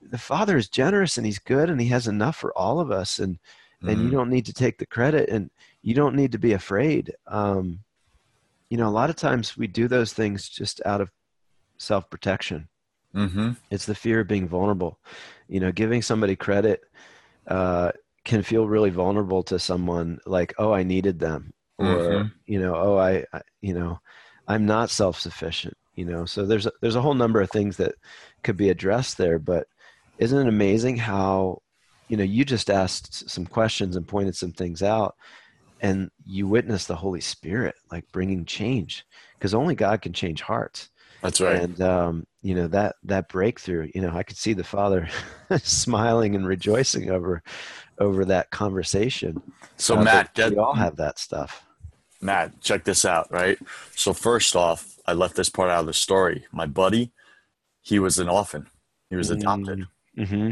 the 0.02 0.18
Father 0.18 0.58
is 0.58 0.70
generous 0.70 1.18
and 1.18 1.26
He's 1.26 1.40
good 1.40 1.70
and 1.70 1.80
He 1.82 1.88
has 1.88 2.08
enough 2.08 2.36
for 2.38 2.58
all 2.58 2.80
of 2.80 2.92
us, 2.92 3.20
and 3.20 3.38
and 3.86 4.02
you 4.02 4.10
Mm. 4.10 4.12
don't 4.12 4.30
need 4.30 4.46
to 4.46 4.54
take 4.54 4.78
the 4.78 4.86
credit 4.86 5.30
and 5.30 5.50
you 5.82 5.94
don't 5.94 6.16
need 6.16 6.32
to 6.32 6.38
be 6.40 6.54
afraid. 6.54 7.14
Um, 7.28 7.80
you 8.70 8.78
know, 8.78 8.88
a 8.88 8.92
lot 8.92 9.10
of 9.10 9.16
times 9.18 9.58
we 9.58 9.68
do 9.68 9.88
those 9.88 10.14
things 10.14 10.50
just 10.50 10.82
out 10.86 11.02
of 11.02 11.12
self 11.80 12.10
protection 12.10 12.70
Mm-hmm. 13.16 13.52
it's 13.70 13.86
the 13.86 13.96
fear 13.96 14.22
of 14.22 14.28
being 14.28 14.48
vulnerable 14.48 15.00
you 15.48 15.60
know 15.60 15.72
giving 15.72 16.02
somebody 16.02 16.36
credit 16.36 16.82
uh, 17.48 17.92
can 18.26 18.42
feel 18.42 18.68
really 18.68 18.90
vulnerable 18.90 19.44
to 19.44 19.60
someone 19.60 20.20
like 20.26 20.54
oh 20.58 20.72
i 20.74 20.84
needed 20.84 21.20
them 21.20 21.54
or 21.78 22.24
Mhm. 22.24 22.32
you 22.46 22.60
know 22.60 22.76
oh 22.76 22.98
I, 22.98 23.26
I 23.34 23.42
you 23.62 23.74
know 23.74 24.00
i'm 24.48 24.66
not 24.66 24.90
self-sufficient 24.90 25.76
you 25.96 26.06
know? 26.06 26.26
So 26.26 26.46
there's 26.46 26.66
a, 26.66 26.72
there's 26.82 26.96
a 26.96 27.02
whole 27.02 27.14
number 27.14 27.40
of 27.40 27.52
things 27.52 27.78
that 27.78 27.94
could 28.44 28.58
be 28.58 28.70
addressed 28.70 29.18
there 29.18 29.40
but 29.40 29.68
isn't 30.18 30.38
it 30.38 30.48
amazing 30.50 30.98
how 30.98 31.62
you 32.08 32.18
know 32.18 32.24
you 32.24 32.46
just 32.46 32.70
asked 32.70 33.30
some 33.30 33.46
questions 33.46 33.96
and 33.96 34.08
pointed 34.08 34.36
some 34.36 34.52
things 34.52 34.84
out 34.84 35.16
and 35.82 36.10
you 36.26 36.48
witnessed 36.48 36.88
the 36.88 36.96
holy 36.96 37.22
spirit 37.22 37.76
like 37.92 38.06
bringing 38.12 38.46
change 38.46 39.06
because 39.38 39.54
only 39.54 39.76
god 39.76 40.02
can 40.02 40.14
change 40.14 40.42
hearts. 40.42 40.90
That's 41.22 41.40
right. 41.40 41.56
and 41.56 41.80
um, 41.82 42.28
you 42.42 42.54
know 42.54 42.68
that 42.68 42.96
that 43.04 43.30
breakthrough 43.30 43.90
you 43.96 44.02
know 44.02 44.14
i 44.14 44.24
could 44.24 44.36
see 44.36 44.52
the 44.52 44.64
father 44.64 45.08
smiling 45.64 46.36
and 46.36 46.46
rejoicing 46.46 47.10
over 47.10 47.42
over 48.00 48.26
that 48.26 48.52
conversation. 48.52 49.42
So 49.78 49.98
Uh, 49.98 50.04
Matt, 50.04 50.32
we 50.38 50.58
all 50.58 50.74
have 50.74 50.98
that 50.98 51.20
stuff 51.20 51.66
Matt, 52.24 52.62
check 52.62 52.84
this 52.84 53.06
out, 53.06 53.32
right? 53.32 53.58
So 53.96 54.14
first 54.14 54.56
off, 54.56 54.98
I 55.06 55.14
left 55.14 55.36
this 55.36 55.50
part 55.50 55.70
out 55.70 55.82
of 55.82 55.86
the 55.88 55.94
story. 55.94 56.46
My 56.52 56.66
buddy, 56.66 57.12
he 57.82 58.00
was 58.00 58.18
an 58.20 58.30
orphan. 58.30 58.68
He 59.10 59.16
was 59.16 59.30
adopted, 59.30 59.86
mm-hmm. 60.18 60.52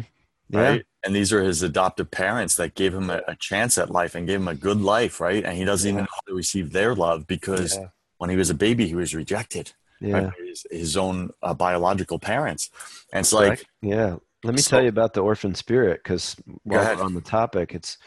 yeah 0.49 0.61
right? 0.61 0.85
And 1.03 1.15
these 1.15 1.33
are 1.33 1.41
his 1.41 1.63
adoptive 1.63 2.11
parents 2.11 2.55
that 2.57 2.75
gave 2.75 2.93
him 2.93 3.09
a, 3.09 3.21
a 3.27 3.35
chance 3.35 3.79
at 3.79 3.89
life 3.89 4.13
and 4.13 4.27
gave 4.27 4.39
him 4.39 4.47
a 4.47 4.53
good 4.53 4.81
life, 4.81 5.19
right? 5.19 5.43
And 5.43 5.57
he 5.57 5.65
doesn't 5.65 5.89
even 5.89 6.03
know 6.03 6.07
how 6.11 6.21
to 6.27 6.35
receive 6.35 6.71
their 6.71 6.93
love 6.93 7.25
because 7.25 7.77
yeah 7.77 7.87
when 8.21 8.29
he 8.29 8.35
was 8.35 8.51
a 8.51 8.53
baby, 8.53 8.85
he 8.85 8.93
was 8.93 9.15
rejected 9.15 9.71
yeah 9.99 10.13
right, 10.13 10.27
by 10.27 10.45
his, 10.45 10.63
his 10.69 10.95
own 10.95 11.31
uh, 11.41 11.55
biological 11.55 12.19
parents. 12.19 12.69
And 13.11 13.21
it's 13.21 13.33
like, 13.33 13.65
yeah 13.81 14.17
let 14.43 14.53
me 14.53 14.61
So- 14.61 14.69
tell 14.69 14.83
you 14.83 14.89
about 14.89 15.13
the 15.13 15.21
orphan 15.21 15.55
spirit 15.55 16.01
because 16.03 16.35
while 16.61 16.95
we're 16.95 17.03
on 17.03 17.15
the 17.15 17.21
topic 17.21 17.73
it's 17.73 17.97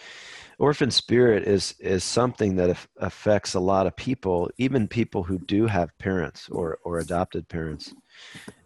orphan 0.64 0.90
spirit 0.90 1.42
is 1.44 1.74
is 1.78 2.02
something 2.02 2.56
that 2.56 2.70
af- 2.70 2.88
affects 3.00 3.54
a 3.54 3.60
lot 3.60 3.86
of 3.86 3.94
people 3.96 4.50
even 4.58 4.88
people 4.88 5.22
who 5.22 5.38
do 5.40 5.66
have 5.66 5.96
parents 5.98 6.48
or 6.48 6.78
or 6.84 7.00
adopted 7.00 7.46
parents 7.48 7.92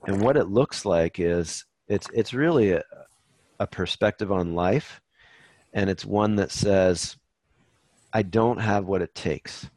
and 0.07 0.21
what 0.21 0.37
it 0.37 0.49
looks 0.49 0.85
like 0.85 1.19
is 1.19 1.65
it's 1.89 2.07
it's 2.13 2.33
really 2.33 2.73
a, 2.73 2.83
a 3.59 3.67
perspective 3.67 4.31
on 4.31 4.55
life 4.55 5.01
and 5.73 5.91
it's 5.91 6.05
one 6.05 6.37
that 6.37 6.53
says 6.53 7.17
i 8.13 8.23
don't 8.23 8.61
have 8.61 8.85
what 8.87 9.03
it 9.03 9.15
takes 9.15 9.69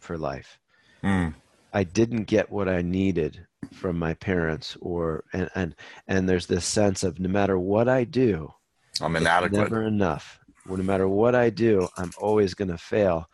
for 0.00 0.18
life 0.18 0.58
mm, 1.04 1.32
I 1.72 1.84
didn't 1.84 2.24
get 2.24 2.50
what 2.50 2.68
I 2.68 2.82
needed 2.82 3.46
from 3.72 3.98
my 3.98 4.14
parents 4.14 4.76
or 4.80 5.24
and 5.32 5.48
and 5.54 5.74
and 6.06 6.28
there's 6.28 6.46
this 6.46 6.64
sense 6.64 7.04
of 7.04 7.20
no 7.20 7.28
matter 7.28 7.58
what 7.58 7.88
I 7.88 8.04
do, 8.04 8.52
I'm 9.00 9.16
inadequate. 9.16 9.52
never 9.60 9.82
enough. 9.84 10.37
No 10.76 10.84
matter 10.84 11.08
what 11.08 11.34
I 11.34 11.50
do, 11.50 11.88
I'm 11.96 12.10
always 12.18 12.54
going 12.54 12.70
to 12.70 12.78
fail. 12.78 13.28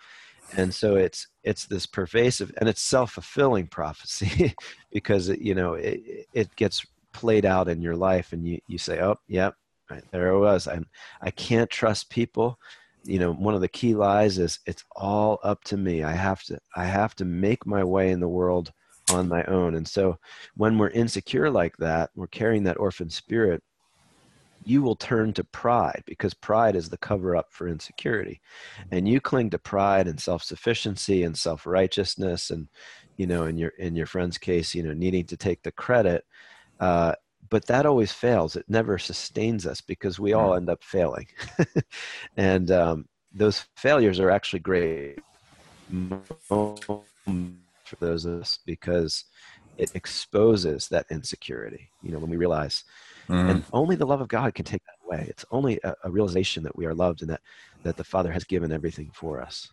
And 0.56 0.72
so 0.72 0.96
it's 0.96 1.26
it's 1.42 1.66
this 1.66 1.86
pervasive 1.86 2.52
and 2.58 2.68
it's 2.68 2.82
self-fulfilling 2.82 3.68
prophecy 3.68 4.54
because 4.92 5.28
it, 5.28 5.40
you 5.40 5.54
know 5.54 5.74
it, 5.74 6.26
it 6.32 6.54
gets 6.56 6.86
played 7.12 7.44
out 7.44 7.68
in 7.68 7.80
your 7.82 7.96
life 7.96 8.32
and 8.32 8.46
you 8.46 8.60
you 8.68 8.78
say, 8.78 9.00
"Oh, 9.00 9.16
yep, 9.26 9.54
right, 9.90 10.04
there 10.12 10.28
it 10.28 10.38
was. 10.38 10.68
I'm 10.68 10.86
I 11.22 11.30
can't 11.30 11.70
trust 11.70 12.10
people." 12.10 12.58
you 13.04 13.18
know 13.18 13.32
one 13.32 13.54
of 13.54 13.60
the 13.60 13.68
key 13.68 13.94
lies 13.94 14.38
is 14.38 14.58
it's 14.66 14.84
all 14.96 15.38
up 15.42 15.62
to 15.64 15.76
me 15.76 16.02
i 16.02 16.12
have 16.12 16.42
to 16.42 16.58
i 16.74 16.84
have 16.84 17.14
to 17.14 17.24
make 17.24 17.66
my 17.66 17.84
way 17.84 18.10
in 18.10 18.20
the 18.20 18.28
world 18.28 18.72
on 19.12 19.28
my 19.28 19.44
own 19.44 19.74
and 19.74 19.86
so 19.86 20.18
when 20.56 20.78
we're 20.78 20.90
insecure 20.90 21.50
like 21.50 21.76
that 21.76 22.10
we're 22.14 22.26
carrying 22.26 22.64
that 22.64 22.78
orphan 22.78 23.10
spirit 23.10 23.62
you 24.64 24.83
will 24.83 24.96
turn 24.96 25.33
to 25.35 25.44
pride 25.44 26.03
because 26.07 26.35
pride 26.35 26.77
is 26.77 26.88
the 26.88 26.96
cover 26.96 27.37
up 27.37 27.48
for 27.50 27.68
insecurity. 27.68 28.40
And 28.90 29.07
you 29.07 29.20
cling 29.20 29.50
to 29.50 29.59
pride 29.59 30.09
and 30.09 30.18
self-sufficiency 30.20 31.22
and 31.22 31.37
self-righteousness 31.37 32.50
and 32.50 32.68
you 33.16 33.27
know 33.27 33.44
in 33.44 33.57
your 33.59 33.70
in 33.79 33.94
your 33.94 34.07
friend's 34.07 34.38
case 34.38 34.74
you 34.74 34.83
know 34.83 34.92
needing 34.92 35.24
to 35.27 35.37
take 35.37 35.62
the 35.62 35.70
credit 35.70 36.24
uh, 36.81 37.14
but 37.50 37.66
that 37.66 37.87
always 37.87 38.11
fails. 38.11 38.57
It 38.57 38.64
never 38.68 38.98
sustains 38.98 39.66
us 39.66 39.81
because 39.81 40.18
we 40.18 40.33
all 40.33 40.55
end 40.55 40.68
up 40.68 40.83
failing. 40.83 41.27
And 42.37 42.70
um, 42.70 43.07
those 43.33 43.64
failures 43.77 44.18
are 44.18 44.31
actually 44.31 44.61
great 44.61 45.18
for 47.85 47.96
those 48.00 48.24
of 48.24 48.40
us 48.40 48.59
because 48.64 49.24
it 49.77 49.90
exposes 49.94 50.88
that 50.88 51.07
insecurity 51.11 51.90
you 52.00 52.12
know 52.12 52.18
when 52.18 52.31
we 52.31 52.37
realize 52.37 52.85
Mm, 53.28 53.50
and 53.50 53.64
only 53.72 53.96
the 53.96 54.06
love 54.06 54.20
of 54.20 54.28
god 54.28 54.54
can 54.54 54.64
take 54.64 54.82
that 54.84 54.96
away 55.06 55.26
it's 55.28 55.44
only 55.50 55.80
a, 55.84 55.94
a 56.04 56.10
realization 56.10 56.62
that 56.62 56.76
we 56.76 56.84
are 56.87 56.94
loved 56.94 57.22
and 57.22 57.30
that 57.30 57.40
that 57.82 57.96
the 57.96 58.04
father 58.04 58.30
has 58.32 58.44
given 58.44 58.70
everything 58.72 59.10
for 59.14 59.40
us 59.40 59.70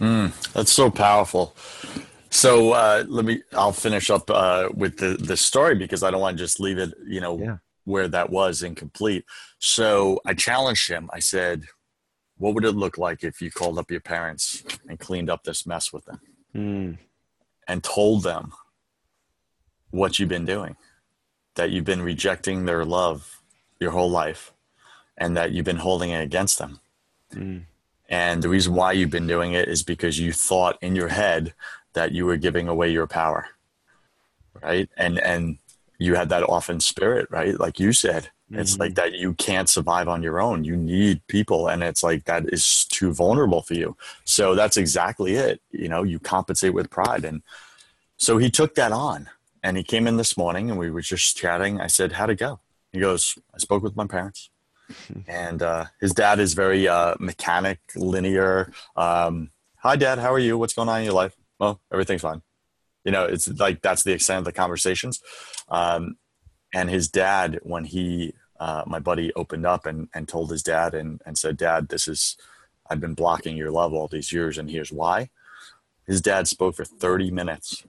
mm, 0.00 0.52
that's 0.52 0.72
so 0.72 0.90
powerful. 0.90 1.54
So 2.30 2.72
uh, 2.72 3.04
let 3.08 3.24
me. 3.24 3.42
I'll 3.54 3.72
finish 3.72 4.10
up 4.10 4.28
uh, 4.30 4.68
with 4.74 4.98
the 4.98 5.16
the 5.18 5.36
story 5.36 5.74
because 5.74 6.02
I 6.02 6.10
don't 6.10 6.20
want 6.20 6.36
to 6.36 6.44
just 6.44 6.60
leave 6.60 6.76
it. 6.76 6.92
You 7.06 7.20
know 7.20 7.38
Yeah. 7.38 7.56
where 7.84 8.08
that 8.08 8.28
was 8.30 8.62
incomplete. 8.62 9.24
So 9.58 10.20
I 10.26 10.34
challenged 10.34 10.90
him. 10.90 11.08
I 11.12 11.20
said, 11.20 11.64
what 12.36 12.54
would 12.54 12.64
it 12.64 12.72
look 12.72 12.98
like 12.98 13.24
if 13.24 13.40
you 13.40 13.50
called 13.50 13.78
up 13.78 13.90
your 13.90 14.00
parents 14.00 14.62
and 14.88 14.98
cleaned 14.98 15.30
up 15.30 15.44
this 15.44 15.66
mess 15.66 15.92
with 15.92 16.04
them 16.04 16.20
Mm. 16.54 16.98
and 17.68 17.82
told 17.82 18.22
them 18.24 18.52
what 19.90 20.18
you've 20.18 20.28
been 20.28 20.44
doing? 20.44 20.76
That 21.56 21.70
you've 21.70 21.84
been 21.84 22.02
rejecting 22.02 22.64
their 22.64 22.84
love 22.84 23.42
your 23.80 23.90
whole 23.90 24.10
life 24.10 24.52
and 25.18 25.36
that 25.36 25.52
you've 25.52 25.64
been 25.64 25.76
holding 25.78 26.10
it 26.10 26.22
against 26.22 26.58
them. 26.58 26.80
Mm. 27.34 27.62
And 28.08 28.42
the 28.42 28.48
reason 28.48 28.74
why 28.74 28.92
you've 28.92 29.10
been 29.10 29.26
doing 29.26 29.52
it 29.52 29.68
is 29.68 29.82
because 29.82 30.18
you 30.18 30.32
thought 30.32 30.78
in 30.80 30.94
your 30.94 31.08
head 31.08 31.54
that 31.94 32.12
you 32.12 32.24
were 32.26 32.36
giving 32.36 32.68
away 32.68 32.90
your 32.90 33.06
power. 33.06 33.48
Right? 34.62 34.88
And 34.96 35.18
and 35.18 35.58
you 35.98 36.14
had 36.14 36.28
that 36.28 36.48
orphan 36.48 36.80
spirit, 36.80 37.26
right? 37.30 37.58
Like 37.58 37.80
you 37.80 37.92
said. 37.92 38.30
It's 38.52 38.76
Mhm. 38.76 38.80
like 38.80 38.94
that 38.94 39.14
you 39.14 39.34
can't 39.34 39.68
survive 39.68 40.06
on 40.06 40.22
your 40.22 40.40
own. 40.40 40.62
You 40.62 40.76
need 40.76 41.26
people 41.26 41.66
and 41.66 41.82
it's 41.82 42.04
like 42.04 42.26
that 42.26 42.44
is 42.52 42.84
too 42.84 43.12
vulnerable 43.12 43.62
for 43.62 43.74
you. 43.74 43.96
So 44.24 44.54
that's 44.54 44.76
exactly 44.76 45.34
it. 45.34 45.60
You 45.72 45.88
know, 45.88 46.04
you 46.04 46.20
compensate 46.20 46.72
with 46.72 46.88
pride 46.88 47.24
and 47.24 47.42
so 48.16 48.38
he 48.38 48.48
took 48.48 48.76
that 48.76 48.92
on 48.92 49.28
and 49.62 49.76
he 49.76 49.82
came 49.82 50.06
in 50.06 50.16
this 50.16 50.36
morning 50.36 50.70
and 50.70 50.78
we 50.78 50.90
were 50.90 51.00
just 51.00 51.36
chatting. 51.36 51.80
I 51.80 51.86
said, 51.86 52.12
How'd 52.12 52.30
it 52.30 52.38
go? 52.38 52.60
He 52.92 53.00
goes, 53.00 53.36
I 53.54 53.58
spoke 53.58 53.82
with 53.82 53.96
my 53.96 54.06
parents. 54.06 54.50
and 55.26 55.62
uh, 55.62 55.86
his 56.00 56.12
dad 56.12 56.38
is 56.38 56.54
very 56.54 56.86
uh, 56.86 57.14
mechanic, 57.18 57.80
linear. 57.96 58.72
Um, 58.96 59.50
Hi, 59.78 59.94
dad. 59.94 60.18
How 60.18 60.32
are 60.32 60.38
you? 60.38 60.58
What's 60.58 60.74
going 60.74 60.88
on 60.88 60.98
in 60.98 61.04
your 61.04 61.14
life? 61.14 61.36
Well, 61.60 61.80
everything's 61.92 62.22
fine. 62.22 62.42
You 63.04 63.12
know, 63.12 63.24
it's 63.24 63.46
like 63.46 63.82
that's 63.82 64.02
the 64.02 64.12
extent 64.12 64.38
of 64.38 64.44
the 64.44 64.52
conversations. 64.52 65.20
Um, 65.68 66.16
and 66.74 66.90
his 66.90 67.08
dad, 67.08 67.60
when 67.62 67.84
he, 67.84 68.34
uh, 68.58 68.82
my 68.86 68.98
buddy, 68.98 69.32
opened 69.34 69.64
up 69.64 69.86
and, 69.86 70.08
and 70.12 70.26
told 70.26 70.50
his 70.50 70.62
dad 70.62 70.94
and, 70.94 71.20
and 71.24 71.38
said, 71.38 71.56
Dad, 71.56 71.88
this 71.88 72.08
is, 72.08 72.36
I've 72.90 73.00
been 73.00 73.14
blocking 73.14 73.56
your 73.56 73.70
love 73.70 73.92
all 73.92 74.08
these 74.08 74.32
years, 74.32 74.58
and 74.58 74.70
here's 74.70 74.90
why. 74.90 75.30
His 76.06 76.20
dad 76.20 76.48
spoke 76.48 76.74
for 76.74 76.84
30 76.84 77.30
minutes. 77.30 77.84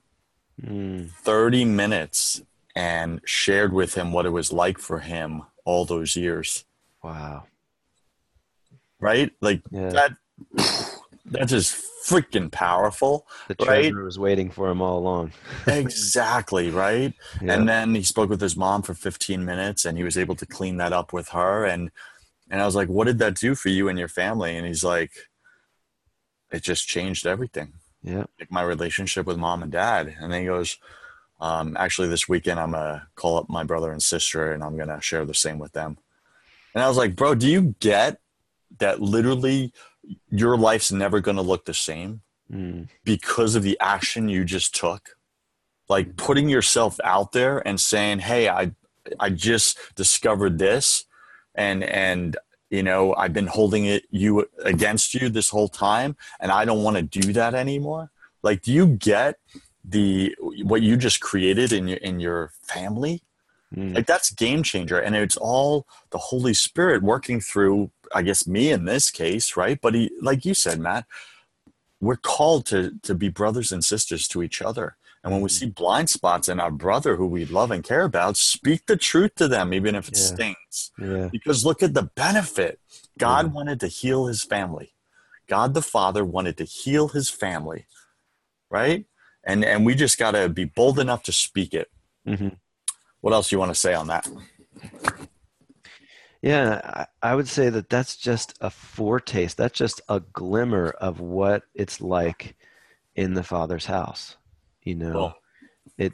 Mm. 0.62 1.10
30 1.10 1.64
minutes 1.66 2.42
and 2.74 3.20
shared 3.24 3.72
with 3.72 3.94
him 3.94 4.12
what 4.12 4.26
it 4.26 4.30
was 4.30 4.52
like 4.52 4.78
for 4.78 4.98
him 4.98 5.42
all 5.64 5.84
those 5.84 6.16
years 6.16 6.64
Wow. 7.02 7.44
right 9.00 9.30
like 9.40 9.62
Yeah. 9.70 9.90
that 9.90 10.16
that's 11.26 11.50
just 11.52 11.84
freaking 12.06 12.50
powerful 12.50 13.26
The 13.48 13.56
right? 13.60 13.82
treasure 13.82 14.02
was 14.02 14.18
waiting 14.18 14.50
for 14.50 14.68
him 14.70 14.80
all 14.82 14.98
along. 14.98 15.32
exactly 15.66 16.70
right 16.70 17.12
Yeah. 17.40 17.54
and 17.54 17.68
then 17.68 17.94
he 17.94 18.02
spoke 18.02 18.30
with 18.30 18.40
his 18.40 18.56
mom 18.56 18.82
for 18.82 18.94
15 18.94 19.44
minutes 19.44 19.84
and 19.84 19.96
he 19.96 20.04
was 20.04 20.18
able 20.18 20.34
to 20.36 20.46
clean 20.46 20.78
that 20.78 20.92
up 20.92 21.12
with 21.12 21.28
her 21.28 21.64
and 21.66 21.90
and 22.50 22.60
i 22.60 22.66
was 22.66 22.74
like 22.74 22.88
what 22.88 23.06
did 23.06 23.18
that 23.18 23.34
do 23.36 23.54
for 23.54 23.68
you 23.68 23.88
and 23.88 23.98
your 23.98 24.08
family 24.08 24.56
and 24.56 24.66
he's 24.66 24.82
like 24.84 25.12
it 26.50 26.62
just 26.62 26.88
changed 26.88 27.26
everything 27.26 27.74
yeah. 28.02 28.24
like 28.38 28.50
my 28.50 28.62
relationship 28.62 29.26
with 29.26 29.36
mom 29.38 29.62
and 29.62 29.72
dad. 29.72 30.14
And 30.20 30.32
then 30.32 30.40
he 30.40 30.46
goes, 30.46 30.78
um, 31.40 31.76
actually 31.78 32.08
this 32.08 32.28
weekend 32.28 32.58
I'm 32.58 32.72
gonna 32.72 33.08
call 33.14 33.36
up 33.38 33.48
my 33.48 33.64
brother 33.64 33.92
and 33.92 34.02
sister 34.02 34.52
and 34.52 34.62
I'm 34.62 34.76
gonna 34.76 35.00
share 35.00 35.24
the 35.24 35.34
same 35.34 35.58
with 35.58 35.72
them. 35.72 35.98
And 36.74 36.82
I 36.82 36.88
was 36.88 36.96
like, 36.96 37.16
bro, 37.16 37.34
do 37.34 37.48
you 37.48 37.74
get 37.80 38.20
that 38.78 39.00
literally 39.00 39.72
your 40.30 40.56
life's 40.56 40.90
never 40.92 41.20
gonna 41.20 41.42
look 41.42 41.64
the 41.64 41.74
same 41.74 42.22
Mm. 42.50 42.88
because 43.04 43.54
of 43.56 43.62
the 43.62 43.78
action 43.78 44.28
you 44.30 44.44
just 44.44 44.74
took? 44.74 45.16
Like 45.88 46.16
putting 46.16 46.48
yourself 46.48 46.98
out 47.04 47.32
there 47.32 47.66
and 47.66 47.78
saying, 47.80 48.20
Hey, 48.20 48.48
I 48.48 48.72
I 49.20 49.30
just 49.30 49.78
discovered 49.94 50.58
this 50.58 51.04
and 51.54 51.82
and 51.84 52.36
you 52.70 52.82
know 52.82 53.14
i've 53.14 53.32
been 53.32 53.46
holding 53.46 53.86
it 53.86 54.04
you 54.10 54.48
against 54.64 55.14
you 55.14 55.28
this 55.28 55.50
whole 55.50 55.68
time 55.68 56.16
and 56.40 56.52
i 56.52 56.64
don't 56.64 56.82
want 56.82 56.96
to 56.96 57.02
do 57.02 57.32
that 57.32 57.54
anymore. 57.54 58.10
Like 58.42 58.62
do 58.62 58.72
you 58.72 58.86
get 58.86 59.38
the 59.84 60.34
what 60.62 60.82
you 60.82 60.96
just 60.96 61.20
created 61.20 61.72
in 61.72 61.88
your 61.88 61.98
in 61.98 62.20
your 62.20 62.52
family? 62.62 63.22
Mm. 63.74 63.94
like 63.94 64.06
that's 64.06 64.30
game 64.30 64.62
changer 64.62 64.98
and 64.98 65.14
it's 65.14 65.36
all 65.36 65.86
the 66.08 66.16
holy 66.16 66.54
spirit 66.54 67.02
working 67.02 67.38
through 67.38 67.90
i 68.14 68.22
guess 68.22 68.46
me 68.46 68.70
in 68.70 68.86
this 68.86 69.10
case 69.10 69.58
right? 69.58 69.78
But 69.78 69.94
he 69.94 70.10
like 70.22 70.46
you 70.46 70.54
said 70.54 70.80
matt 70.80 71.04
we're 72.00 72.16
called 72.16 72.64
to 72.66 72.94
to 73.02 73.14
be 73.14 73.28
brothers 73.28 73.72
and 73.72 73.84
sisters 73.84 74.26
to 74.28 74.42
each 74.42 74.62
other 74.62 74.96
and 75.24 75.32
when 75.32 75.42
we 75.42 75.48
see 75.48 75.66
blind 75.66 76.08
spots 76.08 76.48
in 76.48 76.60
our 76.60 76.70
brother 76.70 77.16
who 77.16 77.26
we 77.26 77.44
love 77.44 77.70
and 77.70 77.84
care 77.84 78.04
about 78.04 78.36
speak 78.36 78.86
the 78.86 78.96
truth 78.96 79.34
to 79.36 79.48
them 79.48 79.72
even 79.72 79.94
if 79.94 80.08
it 80.08 80.16
Yeah. 80.16 80.26
stings 80.26 80.92
Yeah. 80.98 81.28
because 81.30 81.64
look 81.64 81.82
at 81.82 81.94
the 81.94 82.04
benefit. 82.14 82.80
God 83.18 83.46
Yeah. 83.46 83.52
wanted 83.52 83.80
to 83.80 83.88
heal 83.88 84.26
his 84.26 84.44
family. 84.44 84.94
God 85.48 85.74
the 85.74 85.82
Father 85.82 86.24
wanted 86.24 86.56
to 86.58 86.64
heal 86.64 87.08
his 87.08 87.30
family, 87.30 87.86
right? 88.70 89.06
And 89.44 89.64
and 89.64 89.84
we 89.86 89.94
just 89.94 90.18
got 90.18 90.32
to 90.32 90.48
be 90.48 90.64
bold 90.64 90.98
enough 90.98 91.22
to 91.24 91.32
speak 91.32 91.74
it. 91.74 91.90
hmm 92.26 92.48
What 93.20 93.32
else 93.32 93.50
you 93.50 93.58
want 93.58 93.70
to 93.70 93.80
say 93.80 93.94
on 93.94 94.06
that? 94.08 94.28
Yeah, 96.42 97.06
I, 97.22 97.30
I 97.30 97.34
would 97.34 97.48
say 97.48 97.68
that 97.70 97.88
that's 97.90 98.16
just 98.16 98.56
a 98.60 98.70
foretaste. 98.70 99.56
That's 99.56 99.76
just 99.76 100.00
a 100.08 100.20
glimmer 100.20 100.90
of 100.90 101.18
what 101.20 101.64
it's 101.74 102.00
like 102.00 102.54
in 103.16 103.34
the 103.34 103.42
Father's 103.42 103.86
house. 103.86 104.36
You 104.88 104.94
know, 104.94 105.12
it 105.98 106.12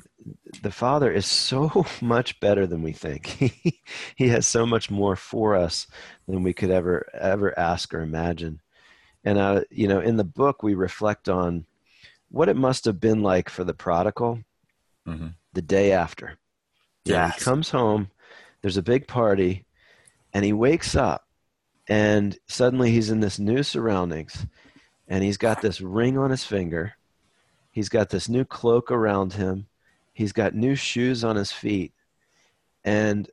the 0.62 0.70
Father 0.72 1.12
is 1.12 1.26
so 1.26 1.86
much 2.02 2.40
better 2.40 2.66
than 2.66 2.82
we 2.82 2.92
think. 2.92 3.26
He 3.38 3.80
he 4.16 4.28
has 4.28 4.46
so 4.46 4.66
much 4.66 4.90
more 4.90 5.14
for 5.16 5.54
us 5.54 5.86
than 6.26 6.42
we 6.42 6.52
could 6.52 6.70
ever 6.70 7.06
ever 7.14 7.56
ask 7.58 7.94
or 7.94 8.00
imagine. 8.00 8.60
And 9.22 9.38
uh, 9.38 9.60
you 9.70 9.86
know, 9.88 10.00
in 10.00 10.16
the 10.16 10.24
book, 10.24 10.62
we 10.62 10.74
reflect 10.74 11.28
on 11.28 11.66
what 12.30 12.48
it 12.48 12.56
must 12.56 12.84
have 12.86 12.98
been 12.98 13.22
like 13.22 13.48
for 13.48 13.62
the 13.64 13.74
prodigal 13.74 14.40
Mhm. 15.06 15.34
the 15.52 15.62
day 15.62 15.92
after. 15.92 16.38
Yes. 17.04 17.34
he 17.38 17.44
comes 17.44 17.70
home. 17.70 18.10
There's 18.60 18.78
a 18.78 18.82
big 18.82 19.06
party 19.06 19.66
and 20.32 20.44
he 20.44 20.52
wakes 20.52 20.96
up 20.96 21.28
and 21.86 22.36
suddenly 22.48 22.90
he's 22.90 23.10
in 23.10 23.20
this 23.20 23.38
new 23.38 23.62
surroundings 23.62 24.46
and 25.06 25.22
he's 25.22 25.36
got 25.36 25.60
this 25.60 25.80
ring 25.82 26.16
on 26.18 26.30
his 26.30 26.44
finger 26.44 26.94
he's 27.74 27.88
got 27.88 28.08
this 28.08 28.28
new 28.28 28.44
cloak 28.44 28.92
around 28.92 29.32
him. 29.32 29.66
He's 30.12 30.32
got 30.32 30.54
new 30.54 30.76
shoes 30.76 31.24
on 31.24 31.34
his 31.34 31.50
feet. 31.50 31.92
And 32.84 33.28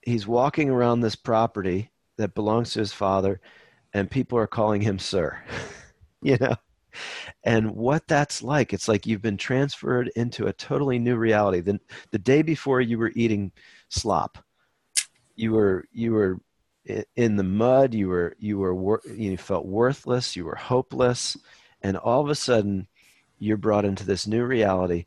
he's 0.00 0.28
walking 0.28 0.70
around 0.70 1.00
this 1.00 1.16
property 1.16 1.90
that 2.18 2.36
belongs 2.36 2.72
to 2.72 2.78
his 2.78 2.92
father 2.92 3.40
and 3.92 4.08
people 4.08 4.38
are 4.38 4.46
calling 4.46 4.80
him 4.80 4.98
sir 4.98 5.42
you 6.22 6.36
know? 6.40 6.54
And 7.42 7.72
what 7.72 8.06
that's 8.06 8.42
like 8.42 8.72
it's 8.72 8.86
like 8.86 9.06
you've 9.06 9.22
been 9.22 9.36
transferred 9.36 10.10
into 10.14 10.46
a 10.46 10.52
totally 10.52 10.98
new 10.98 11.16
reality. 11.16 11.60
The, 11.60 11.80
the 12.12 12.18
day 12.18 12.42
before 12.42 12.80
you 12.80 12.96
were 12.96 13.12
eating 13.14 13.50
slop 13.88 14.38
you 15.34 15.52
were 15.52 15.84
you 15.92 16.12
were 16.12 16.40
in 17.16 17.36
the 17.36 17.42
mud 17.42 17.92
you 17.92 18.08
were 18.08 18.36
you 18.38 18.58
were 18.58 19.02
you 19.12 19.36
felt 19.36 19.66
worthless 19.66 20.36
you 20.36 20.44
were 20.44 20.54
hopeless 20.54 21.36
and 21.82 21.96
all 21.96 22.20
of 22.20 22.30
a 22.30 22.34
sudden 22.34 22.86
you're 23.38 23.56
brought 23.56 23.84
into 23.84 24.04
this 24.04 24.26
new 24.26 24.44
reality 24.44 25.04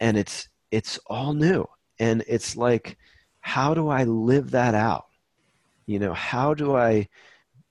and 0.00 0.16
it's 0.16 0.48
it's 0.70 0.98
all 1.06 1.32
new 1.32 1.66
and 1.98 2.24
it's 2.28 2.56
like 2.56 2.96
how 3.40 3.74
do 3.74 3.88
i 3.88 4.04
live 4.04 4.50
that 4.52 4.74
out 4.74 5.06
you 5.86 5.98
know 5.98 6.12
how 6.12 6.54
do 6.54 6.76
i 6.76 7.08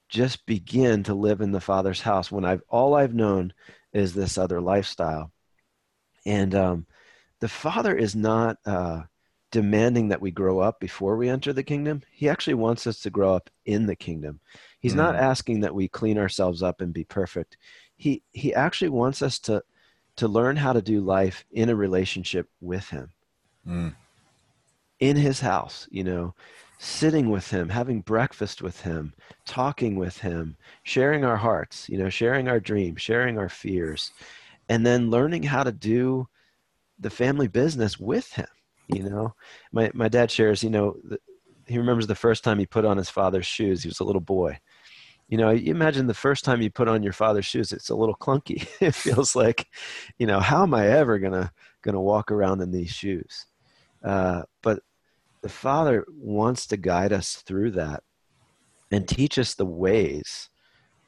just 0.10 0.46
begin 0.46 1.04
to 1.04 1.13
live 1.13 1.41
in 1.41 1.52
the 1.52 1.62
father's 1.62 2.02
house 2.02 2.32
when 2.32 2.46
i've 2.46 2.62
all 2.70 2.96
i've 2.96 3.13
known 3.13 3.54
is 3.93 4.13
this 4.13 4.38
other 4.38 4.62
lifestyle 4.62 5.32
and 6.26 6.54
um, 6.56 6.86
the 7.39 7.48
father 7.48 7.96
is 7.96 8.15
not 8.15 8.58
uh, 8.65 9.04
demanding 9.52 10.10
that 10.10 10.22
we 10.22 10.32
grow 10.32 10.60
up 10.60 10.80
before 10.80 11.15
we 11.15 11.30
enter 11.30 11.54
the 11.54 11.63
kingdom. 11.63 12.02
He 12.12 12.28
actually 12.28 12.56
wants 12.56 12.86
us 12.86 13.00
to 13.02 13.10
grow 13.10 13.34
up 13.34 13.50
in 13.65 13.86
the 13.86 13.96
kingdom. 13.96 14.39
He's 14.80 14.96
not 14.96 15.15
Mm. 15.15 15.20
asking 15.22 15.60
that 15.62 15.74
we 15.74 15.88
clean 15.88 16.17
ourselves 16.17 16.62
up 16.62 16.82
and 16.82 16.93
be 16.93 17.06
perfect. 17.06 17.58
He 17.96 18.24
he 18.34 18.54
actually 18.54 18.89
wants 18.89 19.22
us 19.22 19.39
to 19.39 19.63
to 20.17 20.27
learn 20.27 20.56
how 20.56 20.73
to 20.73 20.82
do 20.82 20.99
life 21.01 21.45
in 21.51 21.69
a 21.69 21.75
relationship 21.75 22.49
with 22.62 22.89
him 22.89 23.12
Mm. 23.65 23.95
in 24.99 25.15
his 25.15 25.39
house, 25.39 25.88
you 25.91 26.03
know, 26.03 26.34
sitting 26.80 27.30
with 27.30 27.49
him, 27.49 27.69
having 27.69 28.01
breakfast 28.01 28.62
with 28.62 28.82
him, 28.82 29.13
talking 29.45 29.95
with 29.95 30.19
him, 30.19 30.56
sharing 30.84 31.23
our 31.25 31.38
hearts, 31.38 31.89
you 31.89 31.97
know, 31.97 32.10
sharing 32.10 32.47
our 32.47 32.60
dreams, 32.60 33.01
sharing 33.01 33.38
our 33.38 33.49
fears, 33.49 34.12
and 34.69 34.86
then 34.86 35.10
learning 35.10 35.43
how 35.43 35.63
to 35.63 35.71
do 35.71 36.27
the 36.99 37.10
family 37.10 37.47
business 37.47 37.99
with 37.99 38.32
him, 38.34 38.47
you 38.88 39.03
know. 39.03 39.36
My 39.71 39.91
my 39.93 40.08
dad 40.08 40.32
shares, 40.32 40.63
you 40.63 40.69
know, 40.69 40.95
th- 41.08 41.21
he 41.67 41.77
remembers 41.77 42.08
the 42.08 42.15
first 42.15 42.43
time 42.43 42.60
he 42.60 42.65
put 42.65 42.86
on 42.86 42.97
his 42.97 43.10
father's 43.10 43.45
shoes. 43.45 43.84
He 43.84 43.89
was 43.89 43.99
a 43.99 44.03
little 44.06 44.21
boy. 44.21 44.60
You 45.28 45.38
know, 45.38 45.50
you 45.50 45.72
imagine 45.72 46.08
the 46.08 46.13
first 46.13 46.46
time 46.46 46.62
you 46.62 46.70
put 46.70 46.88
on 46.88 47.04
your 47.04 47.13
father's 47.13 47.46
shoes, 47.46 47.72
it's 47.72 47.90
a 47.90 47.96
little 47.96 48.16
clunky. 48.16 48.68
it 48.82 48.96
feels 48.96 49.36
like, 49.36 49.68
you 50.18 50.26
know, 50.28 50.40
how 50.40 50.63
am 50.63 50.74
I 50.74 50.88
ever 50.88 51.20
gonna 51.20 51.52
gonna 51.82 52.02
walk 52.02 52.32
around 52.32 52.62
in 52.62 52.72
these 52.72 52.90
shoes? 52.90 53.46
Uh, 54.04 54.44
but 54.63 54.82
the 55.42 55.50
Father 55.50 56.06
wants 56.10 56.68
to 56.68 56.78
guide 56.78 57.13
us 57.13 57.36
through 57.36 57.72
that 57.72 58.04
and 58.92 59.08
teach 59.08 59.38
us 59.38 59.54
the 59.54 59.66
ways 59.66 60.50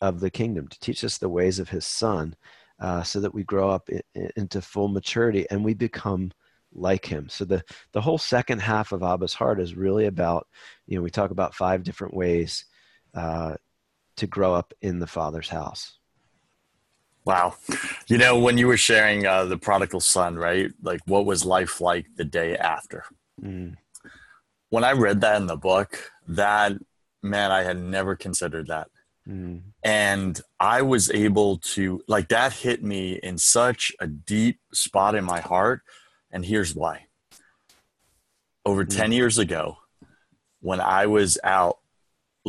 of 0.01 0.19
the 0.19 0.29
kingdom, 0.29 0.67
to 0.67 0.79
teach 0.79 1.03
us 1.03 1.17
the 1.17 1.29
ways 1.29 1.59
of 1.59 1.69
his 1.69 1.85
son, 1.85 2.35
uh, 2.79 3.03
so 3.03 3.19
that 3.19 3.33
we 3.33 3.43
grow 3.43 3.69
up 3.69 3.89
in, 3.89 4.01
in, 4.15 4.29
into 4.35 4.61
full 4.61 4.87
maturity 4.87 5.45
and 5.49 5.63
we 5.63 5.73
become 5.73 6.31
like 6.73 7.05
him. 7.05 7.27
So 7.29 7.45
the, 7.45 7.63
the 7.93 8.01
whole 8.01 8.17
second 8.17 8.59
half 8.59 8.91
of 8.91 9.01
Abba's 9.01 9.33
heart 9.33 9.59
is 9.59 9.75
really 9.75 10.05
about, 10.05 10.47
you 10.87 10.97
know, 10.97 11.01
we 11.01 11.09
talk 11.09 11.31
about 11.31 11.55
five 11.55 11.83
different 11.83 12.13
ways 12.13 12.65
uh, 13.13 13.55
to 14.19 14.27
grow 14.27 14.53
up 14.53 14.73
in 14.81 14.99
the 14.99 15.07
father's 15.07 15.49
house. 15.49 15.97
Wow. 17.25 17.55
You 18.07 18.17
know, 18.17 18.39
when 18.39 18.57
you 18.57 18.67
were 18.67 18.77
sharing 18.77 19.25
uh, 19.25 19.45
the 19.45 19.57
prodigal 19.57 19.99
son, 19.99 20.35
right? 20.35 20.71
Like, 20.81 21.01
what 21.05 21.25
was 21.25 21.45
life 21.45 21.81
like 21.81 22.07
the 22.15 22.23
day 22.23 22.57
after? 22.57 23.03
Mm. 23.41 23.75
When 24.69 24.83
I 24.83 24.93
read 24.93 25.21
that 25.21 25.39
in 25.39 25.47
the 25.47 25.57
book, 25.57 26.11
that, 26.27 26.73
man, 27.21 27.51
I 27.51 27.63
had 27.63 27.77
never 27.77 28.15
considered 28.15 28.67
that. 28.67 28.87
Mm. 29.27 29.61
And 29.83 30.39
I 30.59 30.81
was 30.81 31.11
able 31.11 31.57
to, 31.57 32.01
like, 32.07 32.29
that 32.29 32.53
hit 32.53 32.83
me 32.83 33.19
in 33.21 33.37
such 33.37 33.91
a 33.99 34.07
deep 34.07 34.59
spot 34.73 35.15
in 35.15 35.23
my 35.23 35.39
heart. 35.39 35.81
And 36.31 36.45
here's 36.45 36.73
why. 36.73 37.05
Over 38.65 38.85
mm. 38.85 38.95
10 38.95 39.11
years 39.11 39.37
ago, 39.37 39.77
when 40.61 40.81
I 40.81 41.05
was 41.05 41.37
out 41.43 41.78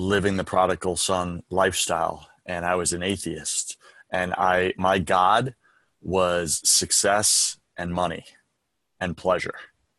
living 0.01 0.37
the 0.37 0.45
prodigal 0.45 0.97
son 0.97 1.43
lifestyle 1.51 2.29
and 2.47 2.65
I 2.65 2.75
was 2.75 2.93
an 2.93 3.03
atheist, 3.03 3.77
and 4.11 4.35
I, 4.35 4.75
my 4.77 4.99
God 4.99 5.55
was 6.03 6.61
success 6.65 7.59
and 7.77 7.93
money 7.93 8.25
and 8.99 9.17
pleasure. 9.17 9.55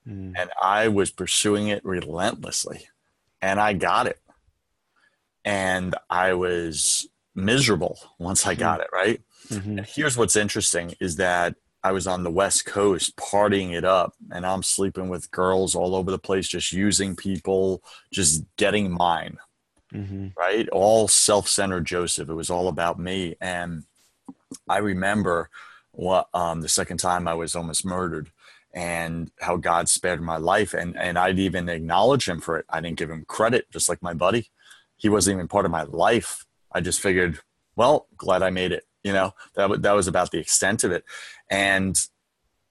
Mm. 0.07 0.33
And 0.37 0.49
I 0.61 0.89
was 0.89 1.11
pursuing 1.11 1.67
it 1.67 1.85
relentlessly 1.85 2.87
and 3.41 3.59
I 3.59 3.73
got 3.73 4.07
it 4.07 4.19
and 5.45 5.95
I 6.09 6.33
was 6.33 7.07
miserable 7.35 7.99
once 8.19 8.45
I 8.45 8.55
got 8.55 8.79
mm-hmm. 8.79 8.81
it, 8.81 8.89
right? 8.93 9.21
Mm-hmm. 9.49 9.77
And 9.77 9.87
here's 9.87 10.17
what's 10.17 10.35
interesting 10.35 10.95
is 10.99 11.15
that 11.17 11.55
I 11.83 11.91
was 11.91 12.05
on 12.05 12.23
the 12.23 12.31
West 12.31 12.65
Coast 12.65 13.15
partying 13.15 13.73
it 13.73 13.85
up 13.85 14.13
and 14.31 14.45
I'm 14.45 14.63
sleeping 14.63 15.09
with 15.09 15.31
girls 15.31 15.73
all 15.73 15.95
over 15.95 16.11
the 16.11 16.19
place, 16.19 16.47
just 16.47 16.73
using 16.73 17.15
people, 17.15 17.83
just 18.11 18.43
getting 18.57 18.91
mine, 18.91 19.37
mm-hmm. 19.93 20.27
right? 20.37 20.67
All 20.69 21.07
self 21.07 21.47
centered 21.47 21.85
Joseph. 21.85 22.29
It 22.29 22.33
was 22.33 22.49
all 22.49 22.67
about 22.67 22.99
me. 22.99 23.35
And 23.41 23.83
I 24.67 24.77
remember 24.77 25.49
what, 25.91 26.27
um, 26.33 26.61
the 26.61 26.69
second 26.69 26.97
time 26.97 27.27
I 27.27 27.33
was 27.33 27.55
almost 27.55 27.85
murdered 27.85 28.31
and 28.73 29.31
how 29.41 29.57
God 29.57 29.89
spared 29.89 30.21
my 30.21 30.37
life. 30.37 30.73
And, 30.73 30.97
and 30.97 31.17
I'd 31.17 31.39
even 31.39 31.67
acknowledge 31.67 32.27
him 32.27 32.39
for 32.39 32.57
it. 32.57 32.65
I 32.69 32.79
didn't 32.79 32.97
give 32.97 33.09
him 33.09 33.25
credit, 33.27 33.69
just 33.71 33.89
like 33.89 34.01
my 34.01 34.13
buddy 34.13 34.49
he 35.01 35.09
wasn't 35.09 35.35
even 35.35 35.47
part 35.47 35.65
of 35.65 35.71
my 35.71 35.81
life. 35.83 36.45
I 36.71 36.79
just 36.79 37.01
figured, 37.01 37.39
well, 37.75 38.07
glad 38.17 38.43
I 38.43 38.51
made 38.51 38.71
it. 38.71 38.85
You 39.03 39.13
know, 39.13 39.33
that, 39.55 39.81
that 39.81 39.93
was 39.93 40.07
about 40.07 40.29
the 40.29 40.37
extent 40.37 40.83
of 40.83 40.91
it. 40.91 41.03
And 41.49 41.99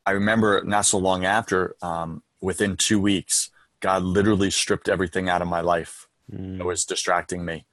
I 0.06 0.12
remember 0.12 0.62
not 0.64 0.86
so 0.86 0.98
long 0.98 1.24
after, 1.24 1.74
um, 1.82 2.22
within 2.40 2.76
two 2.76 3.00
weeks, 3.00 3.50
God 3.80 4.04
literally 4.04 4.50
stripped 4.50 4.88
everything 4.88 5.28
out 5.28 5.42
of 5.42 5.48
my 5.48 5.60
life 5.60 6.06
mm. 6.32 6.58
that 6.58 6.64
was 6.64 6.84
distracting 6.84 7.44
me. 7.44 7.64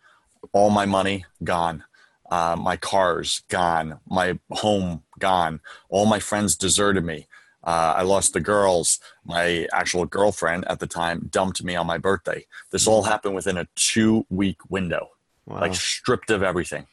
All 0.54 0.70
my 0.70 0.86
money 0.86 1.26
gone. 1.44 1.84
Uh, 2.30 2.56
my 2.60 2.76
cars 2.78 3.42
gone. 3.50 4.00
My 4.08 4.40
home 4.52 5.04
gone. 5.20 5.62
All 5.90 6.06
my 6.06 6.20
friends 6.20 6.56
deserted 6.56 7.04
me. 7.04 7.28
Uh, 7.64 7.96
I 7.98 8.02
lost 8.04 8.34
the 8.34 8.40
girls. 8.40 9.00
My 9.26 9.68
actual 9.74 10.06
girlfriend 10.06 10.66
at 10.70 10.80
the 10.80 10.88
time 10.88 11.28
dumped 11.30 11.64
me 11.64 11.76
on 11.76 11.86
my 11.86 11.98
birthday. 11.98 12.46
This 12.72 12.88
all 12.88 13.04
happened 13.04 13.36
within 13.36 13.58
a 13.58 13.68
two 13.76 14.26
week 14.30 14.58
window, 14.70 15.10
wow. 15.46 15.62
like 15.62 15.76
stripped 15.76 16.30
of 16.30 16.44
everything. 16.44 16.88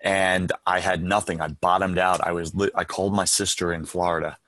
And 0.00 0.52
I 0.66 0.80
had 0.80 1.02
nothing. 1.02 1.40
I 1.40 1.48
bottomed 1.48 1.98
out. 1.98 2.20
I 2.20 2.32
was. 2.32 2.54
Li- 2.54 2.70
I 2.74 2.84
called 2.84 3.14
my 3.14 3.24
sister 3.24 3.72
in 3.72 3.84
Florida, 3.84 4.38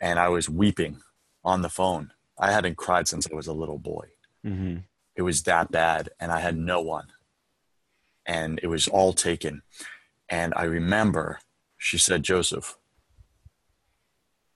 and 0.00 0.18
I 0.18 0.28
was 0.28 0.48
weeping 0.48 1.00
on 1.44 1.62
the 1.62 1.68
phone. 1.68 2.12
I 2.38 2.50
hadn't 2.50 2.76
cried 2.76 3.06
since 3.06 3.28
I 3.30 3.34
was 3.34 3.46
a 3.46 3.52
little 3.52 3.78
boy. 3.78 4.06
Mm-hmm. 4.44 4.78
It 5.16 5.22
was 5.22 5.42
that 5.42 5.72
bad, 5.72 6.10
and 6.20 6.30
I 6.30 6.40
had 6.40 6.56
no 6.56 6.80
one. 6.80 7.06
And 8.26 8.60
it 8.62 8.66
was 8.66 8.86
all 8.86 9.12
taken. 9.12 9.62
And 10.28 10.52
I 10.56 10.64
remember 10.64 11.40
she 11.78 11.98
said, 11.98 12.22
Joseph, 12.22 12.76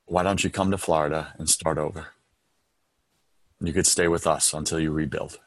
why 0.05 0.23
don't 0.23 0.44
you 0.44 0.51
come 0.51 0.70
to 0.70 0.79
Florida 0.79 1.35
and 1.38 1.49
start 1.49 1.79
over? 1.79 2.09
You 3.61 3.73
could 3.73 3.87
stay 3.87 4.09
with 4.09 4.27
us 4.27 4.53
until 4.53 4.81
you 4.81 4.90
rebuild. 4.90 5.38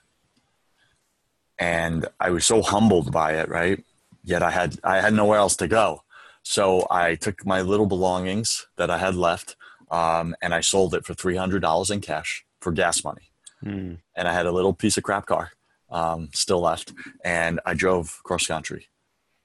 And 1.60 2.08
I 2.20 2.30
was 2.30 2.46
so 2.46 2.62
humbled 2.62 3.12
by 3.12 3.34
it, 3.34 3.50
right? 3.50 3.84
Yet 4.24 4.42
I 4.42 4.52
had 4.52 4.80
I 4.84 5.02
had 5.02 5.14
nowhere 5.14 5.38
else 5.38 5.56
to 5.58 5.68
go. 5.68 6.04
So 6.42 6.88
I 6.90 7.16
took 7.16 7.46
my 7.46 7.62
little 7.62 7.86
belongings 7.86 8.68
that 8.78 8.90
I 8.90 8.98
had 8.98 9.16
left, 9.16 9.56
um, 9.92 10.36
and 10.42 10.54
I 10.54 10.62
sold 10.62 10.94
it 10.94 11.06
for 11.06 11.14
three 11.14 11.36
hundred 11.36 11.62
dollars 11.62 11.90
in 11.90 12.02
cash 12.02 12.46
for 12.62 12.72
gas 12.72 13.04
money. 13.04 13.33
Mm. 13.64 13.98
And 14.16 14.28
I 14.28 14.34
had 14.34 14.46
a 14.46 14.52
little 14.52 14.74
piece 14.74 14.98
of 14.98 15.04
crap 15.04 15.26
car 15.26 15.52
um, 15.90 16.30
still 16.34 16.62
left, 16.62 16.94
and 17.24 17.60
I 17.66 17.74
drove 17.74 18.22
cross 18.24 18.48
country 18.48 18.88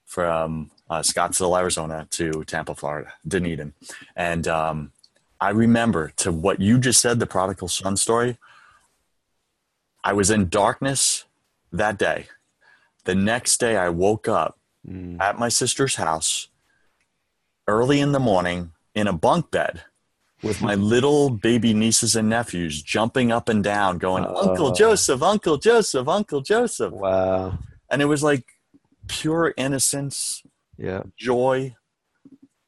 from 0.04 0.70
uh, 0.88 1.00
Scottsdale, 1.00 1.58
Arizona, 1.58 2.06
to 2.10 2.42
Tampa, 2.44 2.74
Florida, 2.74 3.12
Dunedin, 3.26 3.74
and 4.16 4.48
um, 4.48 4.92
I 5.40 5.50
remember 5.50 6.12
to 6.16 6.32
what 6.32 6.60
you 6.60 6.78
just 6.78 7.00
said, 7.00 7.20
the 7.20 7.26
prodigal 7.26 7.68
son 7.68 7.96
story. 7.96 8.38
I 10.02 10.12
was 10.12 10.30
in 10.30 10.48
darkness 10.48 11.26
that 11.72 11.98
day. 11.98 12.26
The 13.04 13.14
next 13.14 13.58
day, 13.58 13.76
I 13.76 13.88
woke 13.88 14.26
up 14.26 14.58
mm. 14.86 15.20
at 15.20 15.38
my 15.38 15.48
sister's 15.48 15.96
house 15.96 16.48
early 17.66 18.00
in 18.00 18.12
the 18.12 18.18
morning 18.18 18.72
in 18.94 19.06
a 19.06 19.12
bunk 19.12 19.50
bed 19.50 19.82
with 20.42 20.62
my 20.62 20.74
little 20.74 21.30
baby 21.30 21.74
nieces 21.74 22.14
and 22.16 22.28
nephews 22.28 22.82
jumping 22.82 23.32
up 23.32 23.48
and 23.48 23.64
down, 23.64 23.98
going, 23.98 24.24
Uncle 24.24 24.72
Joseph, 24.72 25.22
Uncle 25.22 25.56
Joseph, 25.56 26.06
Uncle 26.08 26.40
Joseph. 26.40 26.92
Wow. 26.92 27.58
And 27.90 28.02
it 28.02 28.06
was 28.06 28.22
like 28.22 28.44
pure 29.08 29.54
innocence, 29.56 30.42
yeah. 30.76 31.02
joy, 31.16 31.74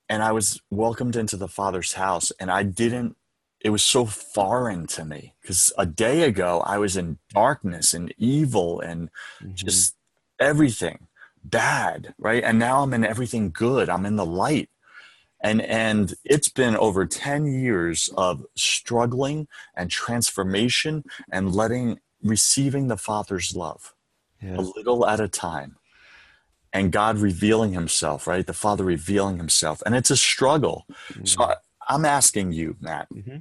and 0.09 0.23
I 0.25 0.33
was 0.33 0.61
welcomed 0.71 1.15
into 1.15 1.37
the 1.37 1.49
Father's 1.49 1.93
house, 1.93 2.33
and 2.41 2.51
I 2.51 2.65
didn't. 2.65 3.17
It 3.61 3.71
was 3.71 3.83
so 3.83 4.07
foreign 4.07 4.87
to 4.89 5.05
me 5.05 5.35
because 5.41 5.73
a 5.77 5.87
day 5.87 6.23
ago 6.23 6.63
I 6.67 6.79
was 6.79 6.97
in 6.97 7.19
darkness 7.33 7.95
and 7.95 8.13
evil 8.17 8.81
and 8.81 9.11
mm-hmm. 9.41 9.53
just 9.55 9.97
everything 10.41 11.07
bad, 11.45 12.15
right? 12.19 12.43
And 12.43 12.59
now 12.59 12.83
I'm 12.83 12.95
in 12.95 13.05
everything 13.05 13.51
good. 13.51 13.89
I'm 13.89 14.07
in 14.07 14.17
the 14.17 14.27
light. 14.27 14.71
And 15.43 15.63
and 15.63 16.15
it's 16.25 16.49
been 16.49 16.77
over 16.77 17.07
10 17.07 17.47
years 17.47 18.11
of 18.17 18.45
struggling 18.57 19.49
and 19.75 19.91
transformation 19.91 21.05
and 21.33 21.55
letting 21.55 21.99
receiving 22.23 22.89
the 22.89 22.99
Father's 22.99 23.57
love 23.57 23.95
yeah. 24.43 24.57
a 24.57 24.61
little 24.61 25.07
at 25.07 25.21
a 25.21 25.29
time 25.29 25.77
and 26.73 26.93
God 26.93 27.19
revealing 27.19 27.73
himself, 27.73 28.27
right? 28.27 28.47
The 28.47 28.53
Father 28.53 28.85
revealing 28.85 29.39
himself. 29.39 29.83
And 29.85 29.95
it's 29.95 30.11
a 30.11 30.17
struggle. 30.17 30.87
Mm-hmm. 31.13 31.25
So 31.25 31.43
I, 31.43 31.57
am 31.89 32.05
asking 32.05 32.53
you, 32.53 32.77
Matt, 32.81 33.09
mm-hmm. 33.13 33.39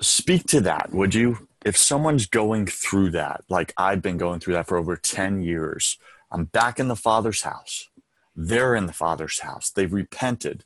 speak 0.00 0.46
to 0.48 0.60
that, 0.62 0.92
would 0.92 1.14
you? 1.14 1.48
If 1.64 1.76
someone's 1.76 2.26
going 2.26 2.66
through 2.66 3.10
that, 3.12 3.42
like 3.48 3.72
I've 3.76 4.02
been 4.02 4.18
going 4.18 4.40
through 4.40 4.54
that 4.54 4.66
for 4.66 4.76
over 4.76 4.96
10 4.96 5.40
years, 5.42 5.98
I'm 6.30 6.44
back 6.44 6.78
in 6.78 6.88
the 6.88 6.96
Father's 6.96 7.42
house. 7.42 7.88
They're 8.36 8.74
in 8.74 8.86
the 8.86 8.92
Father's 8.92 9.40
house. 9.40 9.70
They've 9.70 9.92
repented, 9.92 10.64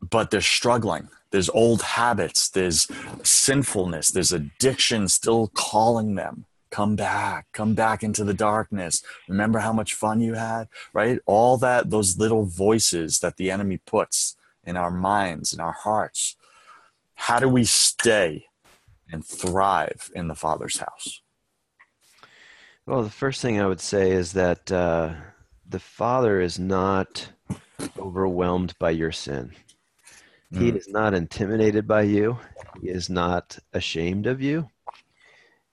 but 0.00 0.30
they're 0.30 0.40
struggling. 0.40 1.08
There's 1.30 1.50
old 1.50 1.82
habits, 1.82 2.48
there's 2.48 2.88
sinfulness, 3.22 4.10
there's 4.10 4.32
addiction 4.32 5.08
still 5.08 5.48
calling 5.54 6.14
them. 6.16 6.46
Come 6.70 6.94
back. 6.94 7.46
Come 7.52 7.74
back 7.74 8.04
into 8.04 8.22
the 8.22 8.34
darkness. 8.34 9.02
Remember 9.28 9.58
how 9.58 9.72
much 9.72 9.94
fun 9.94 10.20
you 10.20 10.34
had 10.34 10.68
right? 10.92 11.18
All 11.26 11.56
that 11.58 11.90
those 11.90 12.18
little 12.18 12.44
voices 12.44 13.18
that 13.20 13.36
the 13.36 13.50
enemy 13.50 13.78
puts 13.78 14.36
in 14.64 14.76
our 14.76 14.90
minds 14.90 15.52
in 15.52 15.60
our 15.60 15.72
hearts. 15.72 16.36
How 17.14 17.38
do 17.40 17.48
we 17.48 17.64
stay 17.64 18.46
and 19.10 19.24
thrive 19.24 20.10
in 20.14 20.28
the 20.28 20.34
father's 20.34 20.78
house? 20.78 21.22
Well 22.86 23.02
the 23.02 23.10
first 23.10 23.40
thing 23.40 23.60
i 23.60 23.66
would 23.66 23.80
say 23.80 24.10
is 24.10 24.32
that 24.32 24.70
uh, 24.72 25.14
the 25.70 25.80
father 25.80 26.40
is 26.40 26.58
not 26.58 27.30
overwhelmed 27.98 28.74
by 28.78 28.90
your 28.90 29.12
sin. 29.12 29.52
He 30.52 30.72
mm. 30.72 30.76
is 30.76 30.88
not 30.88 31.14
intimidated 31.14 31.86
by 31.86 32.02
you. 32.02 32.38
He 32.80 32.88
is 32.88 33.08
not 33.08 33.58
ashamed 33.72 34.26
of 34.26 34.42
you. 34.42 34.68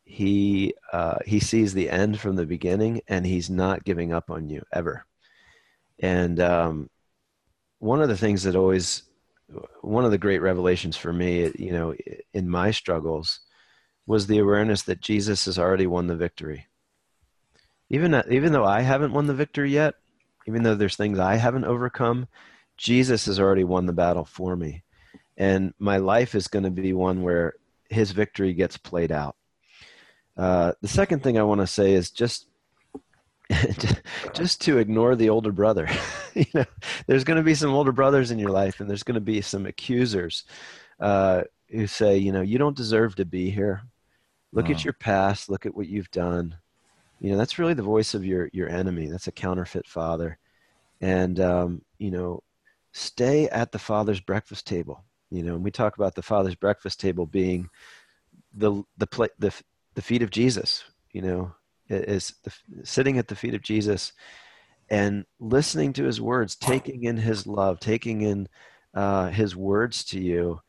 He 0.06 0.74
uh, 0.94 1.18
he 1.26 1.40
sees 1.40 1.74
the 1.74 1.90
end 1.90 2.20
from 2.20 2.36
the 2.36 2.46
beginning 2.46 3.02
and 3.08 3.26
he's 3.26 3.50
not 3.50 3.84
giving 3.84 4.14
up 4.14 4.30
on 4.30 4.50
you 4.50 4.64
ever. 4.72 5.06
And 6.00 6.40
um, 6.40 6.90
one 7.80 8.02
of 8.02 8.08
the 8.08 8.18
things 8.18 8.44
that 8.44 8.56
always 8.56 9.04
one 9.82 10.06
of 10.06 10.12
the 10.12 10.18
great 10.18 10.42
revelations 10.42 10.98
for 10.98 11.14
me 11.14 11.52
you 11.58 11.72
know 11.72 11.96
in 12.34 12.50
my 12.50 12.72
struggles 12.72 13.40
was 14.06 14.28
the 14.28 14.40
awareness 14.40 14.82
that 14.84 15.00
jesus 15.00 15.46
has 15.46 15.58
already 15.58 15.88
won 15.88 16.08
the 16.08 16.16
victory 16.16 16.66
even 17.90 18.22
even 18.30 18.52
though 18.52 18.66
I 18.66 18.82
haven't 18.82 19.14
won 19.14 19.28
the 19.28 19.34
victory 19.34 19.72
yet, 19.72 19.96
even 20.48 20.64
though 20.64 20.76
there's 20.76 20.96
things 20.96 21.20
I 21.20 21.36
haven't 21.36 21.66
overcome, 21.66 22.28
Jesus 22.78 23.26
has 23.26 23.40
already 23.40 23.64
won 23.64 23.86
the 23.86 23.94
battle 23.94 24.26
for 24.26 24.56
me. 24.56 24.84
And 25.38 25.74
my 25.80 25.98
life 25.98 26.36
is 26.36 26.48
going 26.48 26.64
to 26.64 26.72
be 26.72 26.94
one 26.94 27.22
where 27.22 27.54
his 27.90 28.12
victory 28.12 28.54
gets 28.54 28.78
played 28.78 29.12
out. 29.12 29.36
Uh, 30.36 30.74
the 30.82 30.88
second 30.88 31.24
thing 31.24 31.38
I 31.38 31.44
want 31.44 31.62
to 31.62 31.68
say 31.68 31.94
is 31.94 32.12
just 32.12 32.48
just 34.34 34.62
to 34.62 34.78
ignore 34.78 35.16
the 35.16 35.30
older 35.30 35.52
brother. 35.52 35.90
you 36.34 36.46
know, 36.54 36.66
there's 37.08 37.24
going 37.24 37.38
to 37.38 37.44
be 37.44 37.56
some 37.56 37.74
older 37.74 37.92
brothers 37.92 38.32
in 38.32 38.40
your 38.40 38.52
life, 38.52 38.80
and 38.80 38.90
there's 38.90 39.04
going 39.04 39.16
to 39.16 39.22
be 39.22 39.42
some 39.42 39.66
accusers 39.66 40.44
uh, 41.00 41.44
who 41.70 41.88
say, 41.88 42.18
you 42.18 42.32
know, 42.32 42.42
you 42.42 42.58
don't 42.58 42.76
deserve 42.76 43.16
to 43.16 43.26
be 43.26 43.50
here. 43.50 43.84
Look 44.54 44.70
at 44.70 44.84
your 44.84 44.94
past. 44.94 45.50
Look 45.50 45.66
at 45.66 45.76
what 45.76 45.88
you've 45.88 46.10
done. 46.10 46.56
You 47.20 47.32
know, 47.32 47.38
that's 47.38 47.60
really 47.60 47.74
the 47.74 47.84
voice 47.84 48.14
of 48.14 48.26
your 48.26 48.50
your 48.54 48.70
enemy. 48.70 49.08
That's 49.08 49.28
a 49.28 49.32
counterfeit 49.32 49.88
father, 49.88 50.38
and 51.02 51.40
um, 51.40 51.82
you 51.98 52.12
know, 52.12 52.44
stay 52.92 53.48
at 53.50 53.72
the 53.72 53.80
father's 53.80 54.20
breakfast 54.20 54.68
table. 54.68 55.04
You 55.30 55.44
know, 55.44 55.56
and 55.56 55.64
we 55.64 55.72
talk 55.72 55.98
about 55.98 56.16
the 56.16 56.22
father's 56.22 56.56
breakfast 56.56 57.00
table 57.00 57.26
being 57.26 57.70
the 58.54 58.84
the 58.98 59.08
pla- 59.08 59.28
the 59.40 59.54
the 59.96 60.02
feet 60.02 60.22
of 60.22 60.30
Jesus. 60.30 60.84
You 61.12 61.22
know, 61.22 61.56
is 61.90 62.34
the, 62.44 62.54
sitting 62.84 63.18
at 63.18 63.28
the 63.28 63.36
feet 63.36 63.56
of 63.56 63.62
Jesus 63.62 64.14
and 64.90 65.26
listening 65.40 65.94
to 65.94 66.04
his 66.06 66.22
words, 66.22 66.56
taking 66.56 67.04
in 67.04 67.18
his 67.18 67.46
love, 67.46 67.80
taking 67.80 68.22
in 68.22 68.48
uh, 68.94 69.30
his 69.30 69.56
words 69.56 70.04
to 70.06 70.20
you. 70.20 70.62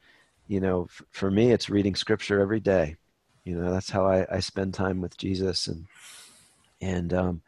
You 0.47 0.61
know, 0.61 0.85
f- 0.85 1.03
for 1.11 1.31
me, 1.31 1.53
it's 1.53 1.71
reading 1.71 1.95
scripture 1.95 2.41
every 2.41 2.61
day. 2.61 2.97
You 3.45 3.57
know, 3.61 3.71
that's 3.71 3.91
how 3.91 4.07
I, 4.07 4.27
I 4.31 4.41
spend 4.41 4.75
time 4.75 5.01
with 5.01 5.17
Jesus, 5.17 5.69
and 5.69 5.87
and 6.81 7.13
um, 7.13 7.43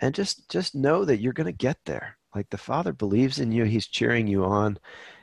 and 0.00 0.14
just 0.14 0.48
just 0.48 0.74
know 0.74 1.04
that 1.04 1.20
you're 1.20 1.32
going 1.32 1.46
to 1.46 1.52
get 1.52 1.78
there. 1.84 2.16
Like 2.34 2.50
the 2.50 2.58
Father 2.58 2.92
believes 2.92 3.38
in 3.38 3.52
you, 3.52 3.64
He's 3.64 3.86
cheering 3.86 4.26
you 4.26 4.44
on, 4.44 4.78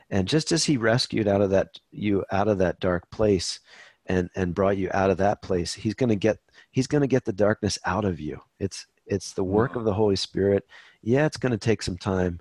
and 0.09 0.27
just 0.27 0.51
as 0.51 0.65
He 0.65 0.77
rescued 0.77 1.27
out 1.27 1.41
of 1.41 1.49
that 1.51 1.79
you 1.91 2.25
out 2.31 2.47
of 2.47 2.57
that 2.59 2.79
dark 2.79 3.09
place, 3.09 3.59
and 4.07 4.29
and 4.35 4.55
brought 4.55 4.77
you 4.77 4.89
out 4.93 5.09
of 5.09 5.17
that 5.17 5.41
place, 5.41 5.73
He's 5.73 5.93
going 5.93 6.09
to 6.09 6.15
get 6.15 6.39
He's 6.71 6.87
going 6.87 7.01
to 7.01 7.07
get 7.07 7.25
the 7.25 7.33
darkness 7.33 7.77
out 7.85 8.05
of 8.05 8.19
you. 8.19 8.39
It's 8.59 8.85
it's 9.05 9.33
the 9.33 9.43
work 9.43 9.75
of 9.75 9.83
the 9.83 9.93
Holy 9.93 10.15
Spirit. 10.15 10.65
Yeah, 11.01 11.25
it's 11.25 11.37
going 11.37 11.51
to 11.51 11.57
take 11.57 11.83
some 11.83 11.97
time, 11.97 12.39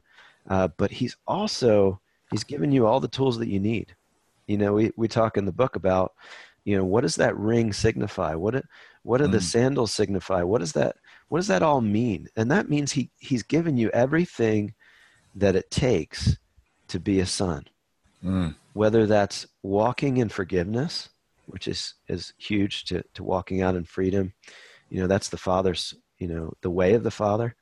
uh, 0.49 0.69
but 0.77 0.91
He's 0.91 1.17
also 1.27 2.01
He's 2.31 2.45
given 2.45 2.73
you 2.73 2.87
all 2.87 3.01
the 3.01 3.09
tools 3.09 3.39
that 3.39 3.49
you 3.49 3.61
need. 3.61 3.95
You 4.47 4.59
know, 4.59 4.73
we 4.73 4.93
we 4.97 5.09
talk 5.09 5.37
in 5.37 5.45
the 5.45 5.53
book 5.53 5.77
about 5.77 6.15
you 6.65 6.77
know 6.77 6.85
what 6.85 7.03
does 7.03 7.17
that 7.17 7.37
ring 7.37 7.73
signify 7.73 8.35
what 8.35 8.55
it, 8.55 8.67
what 9.03 9.19
do 9.19 9.25
mm. 9.25 9.33
the 9.33 9.41
sandals 9.41 9.93
signify 9.93 10.43
what 10.43 10.61
does 10.61 10.73
that 10.73 10.97
what 11.35 11.41
does 11.41 11.49
that 11.49 11.65
all 11.65 11.81
mean 11.81 12.29
and 12.37 12.49
that 12.49 12.71
means 12.71 12.93
he 12.93 13.11
he's 13.19 13.43
given 13.43 13.77
you 13.77 13.91
everything 13.91 14.73
that 15.35 15.57
it 15.57 15.69
takes 15.69 16.37
to 16.87 17.01
be 17.01 17.19
a 17.19 17.27
son 17.27 17.65
mm. 18.25 18.55
whether 18.73 19.05
that's 19.05 19.45
walking 19.65 20.19
in 20.19 20.29
forgiveness 20.29 21.09
which 21.47 21.67
is 21.67 21.95
is 22.07 22.35
huge 22.39 22.85
to 22.85 23.03
to 23.15 23.25
walking 23.25 23.63
out 23.63 23.75
in 23.75 23.85
freedom 23.85 24.33
you 24.91 25.01
know 25.01 25.09
that's 25.09 25.29
the 25.29 25.37
father's 25.37 25.93
you 26.21 26.29
know 26.29 26.53
the 26.61 26.71
way 26.71 26.95
of 26.95 27.03
the 27.03 27.11
father 27.11 27.57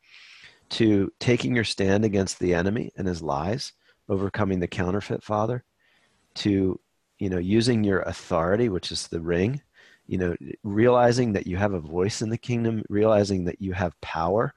to 0.68 1.10
taking 1.18 1.54
your 1.54 1.64
stand 1.64 2.04
against 2.04 2.38
the 2.40 2.52
enemy 2.52 2.92
and 2.98 3.08
his 3.08 3.22
lies 3.22 3.72
overcoming 4.06 4.60
the 4.60 4.68
counterfeit 4.68 5.22
father 5.24 5.64
to 6.34 6.78
you 7.18 7.30
know 7.30 7.38
using 7.38 7.82
your 7.84 8.02
authority 8.02 8.68
which 8.68 8.92
is 8.92 9.08
the 9.08 9.22
ring 9.22 9.62
you 10.12 10.18
know 10.18 10.36
realizing 10.62 11.32
that 11.32 11.46
you 11.46 11.56
have 11.56 11.72
a 11.72 11.80
voice 11.80 12.20
in 12.20 12.28
the 12.28 12.36
kingdom 12.36 12.84
realizing 12.90 13.46
that 13.46 13.62
you 13.62 13.72
have 13.72 13.98
power 14.02 14.52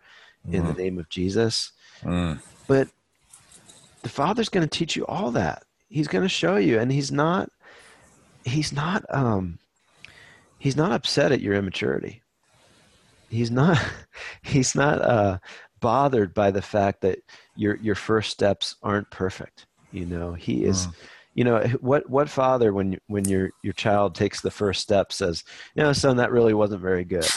in 0.51 0.63
mm. 0.63 0.67
the 0.67 0.83
name 0.83 0.99
of 0.99 1.07
jesus. 1.07 1.71
Mm. 2.03 2.41
but 2.67 2.89
the 4.01 4.09
father's 4.09 4.49
going 4.49 4.67
to 4.67 4.77
teach 4.77 4.97
you 4.97 5.05
all 5.05 5.31
that. 5.31 5.63
He's 5.87 6.09
going 6.09 6.23
to 6.23 6.29
show 6.29 6.57
you 6.57 6.77
and 6.77 6.91
he's 6.91 7.09
not 7.09 7.49
he's 8.43 8.73
not 8.73 9.05
um 9.09 9.57
he's 10.59 10.75
not 10.75 10.91
upset 10.91 11.31
at 11.31 11.39
your 11.39 11.53
immaturity. 11.53 12.21
He's 13.29 13.49
not 13.49 13.79
he's 14.43 14.75
not 14.75 15.01
uh 15.01 15.37
bothered 15.79 16.33
by 16.33 16.51
the 16.51 16.61
fact 16.61 16.99
that 17.01 17.19
your 17.55 17.77
your 17.77 17.95
first 17.95 18.29
steps 18.29 18.75
aren't 18.83 19.09
perfect 19.09 19.67
you 19.93 20.05
know? 20.05 20.33
He 20.33 20.65
is 20.65 20.87
mm 20.87 20.93
you 21.35 21.43
know 21.43 21.59
what 21.81 22.09
what 22.09 22.29
father 22.29 22.73
when 22.73 22.97
when 23.07 23.27
your 23.27 23.51
your 23.61 23.73
child 23.73 24.15
takes 24.15 24.41
the 24.41 24.49
first 24.49 24.81
step 24.81 25.11
says 25.11 25.43
you 25.75 25.83
know 25.83 25.93
son 25.93 26.17
that 26.17 26.31
really 26.31 26.53
wasn't 26.53 26.81
very 26.81 27.05
good. 27.05 27.27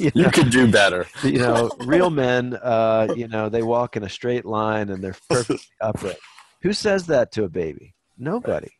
You, 0.00 0.10
you 0.12 0.28
could 0.28 0.50
do 0.50 0.68
better. 0.68 1.06
You 1.22 1.38
know 1.38 1.70
real 1.86 2.10
men 2.10 2.58
uh 2.60 3.14
you 3.14 3.28
know 3.28 3.48
they 3.48 3.62
walk 3.62 3.96
in 3.96 4.02
a 4.02 4.08
straight 4.08 4.44
line 4.44 4.88
and 4.88 5.04
they're 5.04 5.14
perfectly 5.30 5.60
upright. 5.80 6.16
Who 6.62 6.72
says 6.72 7.06
that 7.06 7.30
to 7.32 7.44
a 7.44 7.48
baby? 7.48 7.94
Nobody. 8.18 8.72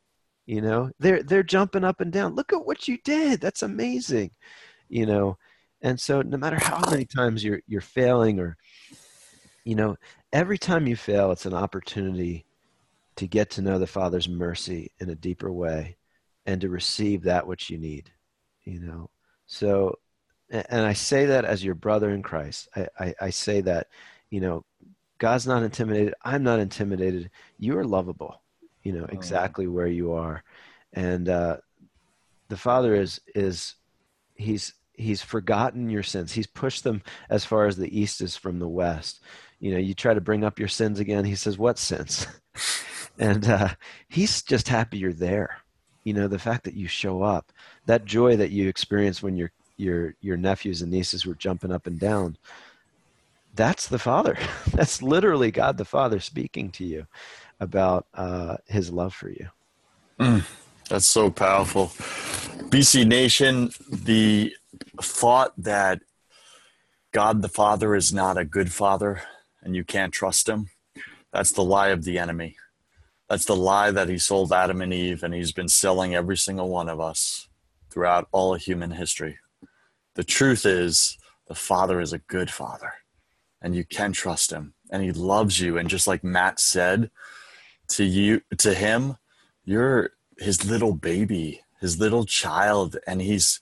You 0.45 0.61
know 0.61 0.91
they're 0.99 1.23
they're 1.23 1.45
jumping 1.45 1.85
up 1.85 2.01
and 2.01 2.11
down. 2.11 2.35
Look 2.35 2.53
at 2.53 2.67
what 2.67 2.89
you 2.89 2.99
did. 3.05 3.41
That's 3.41 3.63
amazing. 3.63 4.33
You 4.89 5.07
know 5.07 5.39
and 5.85 6.01
so 6.01 6.23
no 6.23 6.37
matter 6.37 6.59
how 6.59 6.81
many 6.91 7.05
times 7.05 7.45
you're 7.45 7.61
you're 7.69 7.81
failing 7.81 8.41
or 8.41 8.57
you 9.65 9.77
know 9.77 9.95
every 10.33 10.59
time 10.59 10.89
you 10.89 10.97
fail 10.97 11.31
it's 11.31 11.47
an 11.47 11.55
opportunity 11.55 12.45
to 13.17 13.27
get 13.27 13.51
to 13.51 13.63
know 13.63 13.79
the 13.79 13.87
Father's 13.87 14.29
mercy 14.29 14.91
in 14.99 15.11
a 15.11 15.15
deeper 15.15 15.53
way 15.53 15.97
and 16.47 16.61
to 16.61 16.69
receive 16.69 17.23
that 17.23 17.47
which 17.47 17.71
you 17.71 17.79
need, 17.79 18.11
you 18.65 18.81
know. 18.81 19.11
So, 19.47 19.99
and 20.51 20.85
I 20.85 20.93
say 20.93 21.27
that 21.27 21.45
as 21.45 21.65
your 21.65 21.75
brother 21.75 22.11
in 22.11 22.23
Christ. 22.23 22.69
I, 22.77 22.89
I, 22.99 23.15
I 23.23 23.31
say 23.31 23.61
that, 23.63 23.89
you 24.31 24.41
know, 24.41 24.65
God's 25.19 25.47
not 25.47 25.63
intimidated. 25.63 26.15
I'm 26.23 26.43
not 26.43 26.59
intimidated. 26.59 27.31
You 27.59 27.79
are 27.79 27.85
lovable, 27.85 28.43
you 28.83 28.93
know, 28.93 29.05
oh, 29.05 29.13
exactly 29.13 29.67
where 29.67 29.87
you 29.87 30.13
are. 30.13 30.43
And 30.93 31.29
uh, 31.29 31.59
the 32.49 32.57
Father 32.57 32.95
is, 32.95 33.21
is, 33.35 33.77
he's, 34.35 34.75
he's 34.93 35.23
forgotten 35.23 35.89
your 35.89 36.03
sins. 36.03 36.33
He's 36.33 36.47
pushed 36.47 36.85
them 36.85 37.03
as 37.31 37.45
far 37.45 37.67
as 37.67 37.77
the 37.77 37.99
east 37.99 38.21
is 38.21 38.37
from 38.37 38.59
the 38.59 38.69
west. 38.69 39.21
You 39.61 39.73
know, 39.73 39.79
you 39.79 39.95
try 39.95 40.15
to 40.15 40.21
bring 40.21 40.45
up 40.45 40.59
your 40.59 40.69
sins 40.69 41.01
again. 41.01 41.25
He 41.25 41.37
says, 41.37 41.57
What 41.59 41.79
sins? 41.79 42.27
and 43.19 43.49
uh, 43.49 43.69
he's 44.09 44.43
just 44.43 44.69
happy 44.69 44.99
you're 44.99 45.13
there. 45.13 45.59
You 46.05 46.13
know, 46.13 46.29
the 46.29 46.39
fact 46.39 46.65
that 46.65 46.75
you 46.75 46.89
show 46.89 47.23
up, 47.23 47.53
that 47.87 48.05
joy 48.05 48.37
that 48.37 48.51
you 48.51 48.69
experience 48.69 49.23
when 49.23 49.37
your 49.37 49.53
your 49.77 50.15
your 50.21 50.37
nephews 50.37 50.83
and 50.83 50.91
nieces 50.91 51.27
were 51.27 51.35
jumping 51.35 51.73
up 51.73 51.87
and 51.87 51.99
down. 51.99 52.37
That's 53.55 53.89
the 53.89 53.99
Father. 53.99 54.37
That's 54.73 55.03
literally 55.03 55.51
God 55.51 55.79
the 55.79 55.85
Father 55.85 56.21
speaking 56.21 56.71
to 56.73 56.85
you 56.85 57.07
about 57.61 58.07
uh, 58.15 58.57
His 58.67 58.91
love 58.91 59.15
for 59.15 59.31
you. 59.31 59.49
Mm, 60.21 60.45
that's 60.89 61.07
so 61.07 61.31
powerful. 61.31 61.87
BC 62.69 63.07
Nation, 63.07 63.71
the 63.91 64.55
thought 65.01 65.53
that 65.59 66.03
God 67.13 67.43
the 67.43 67.49
Father 67.49 67.95
is 67.95 68.13
not 68.13 68.39
a 68.39 68.45
good 68.45 68.73
father 68.73 69.23
and 69.63 69.75
you 69.75 69.83
can't 69.83 70.13
trust 70.13 70.49
him, 70.49 70.69
that's 71.33 71.53
the 71.53 71.65
lie 71.65 71.89
of 71.89 72.05
the 72.05 72.19
enemy. 72.19 72.57
That's 73.35 73.47
the 73.47 73.57
lie 73.57 73.91
that 73.91 74.09
he 74.09 74.17
sold 74.17 74.53
Adam 74.53 74.81
and 74.81 74.95
Eve, 74.95 75.25
and 75.25 75.35
he's 75.35 75.51
been 75.51 75.69
selling 75.69 76.15
every 76.15 76.37
single 76.37 76.69
one 76.69 76.89
of 76.89 77.01
us 77.01 77.49
throughout 77.91 78.29
all 78.31 78.55
human 78.55 78.93
history. 78.93 79.41
The 80.15 80.23
truth 80.23 80.65
is, 80.65 81.19
the 81.49 81.57
Father 81.57 82.01
is 82.01 82.13
a 82.13 82.19
good 82.19 82.49
Father, 82.49 82.93
and 83.61 83.75
you 83.75 83.85
can 83.85 84.13
trust 84.13 84.53
him, 84.53 84.75
and 84.89 85.03
he 85.03 85.11
loves 85.11 85.59
you. 85.59 85.77
And 85.77 85.89
just 85.89 86.07
like 86.07 86.23
Matt 86.23 86.61
said 86.61 87.11
to 87.89 88.05
you, 88.05 88.41
to 88.59 88.73
him, 88.73 89.17
you're 89.65 90.13
his 90.39 90.65
little 90.71 90.95
baby, 90.95 91.61
his 91.81 91.99
little 91.99 92.27
child, 92.27 92.99
and 93.05 93.21
he's 93.21 93.59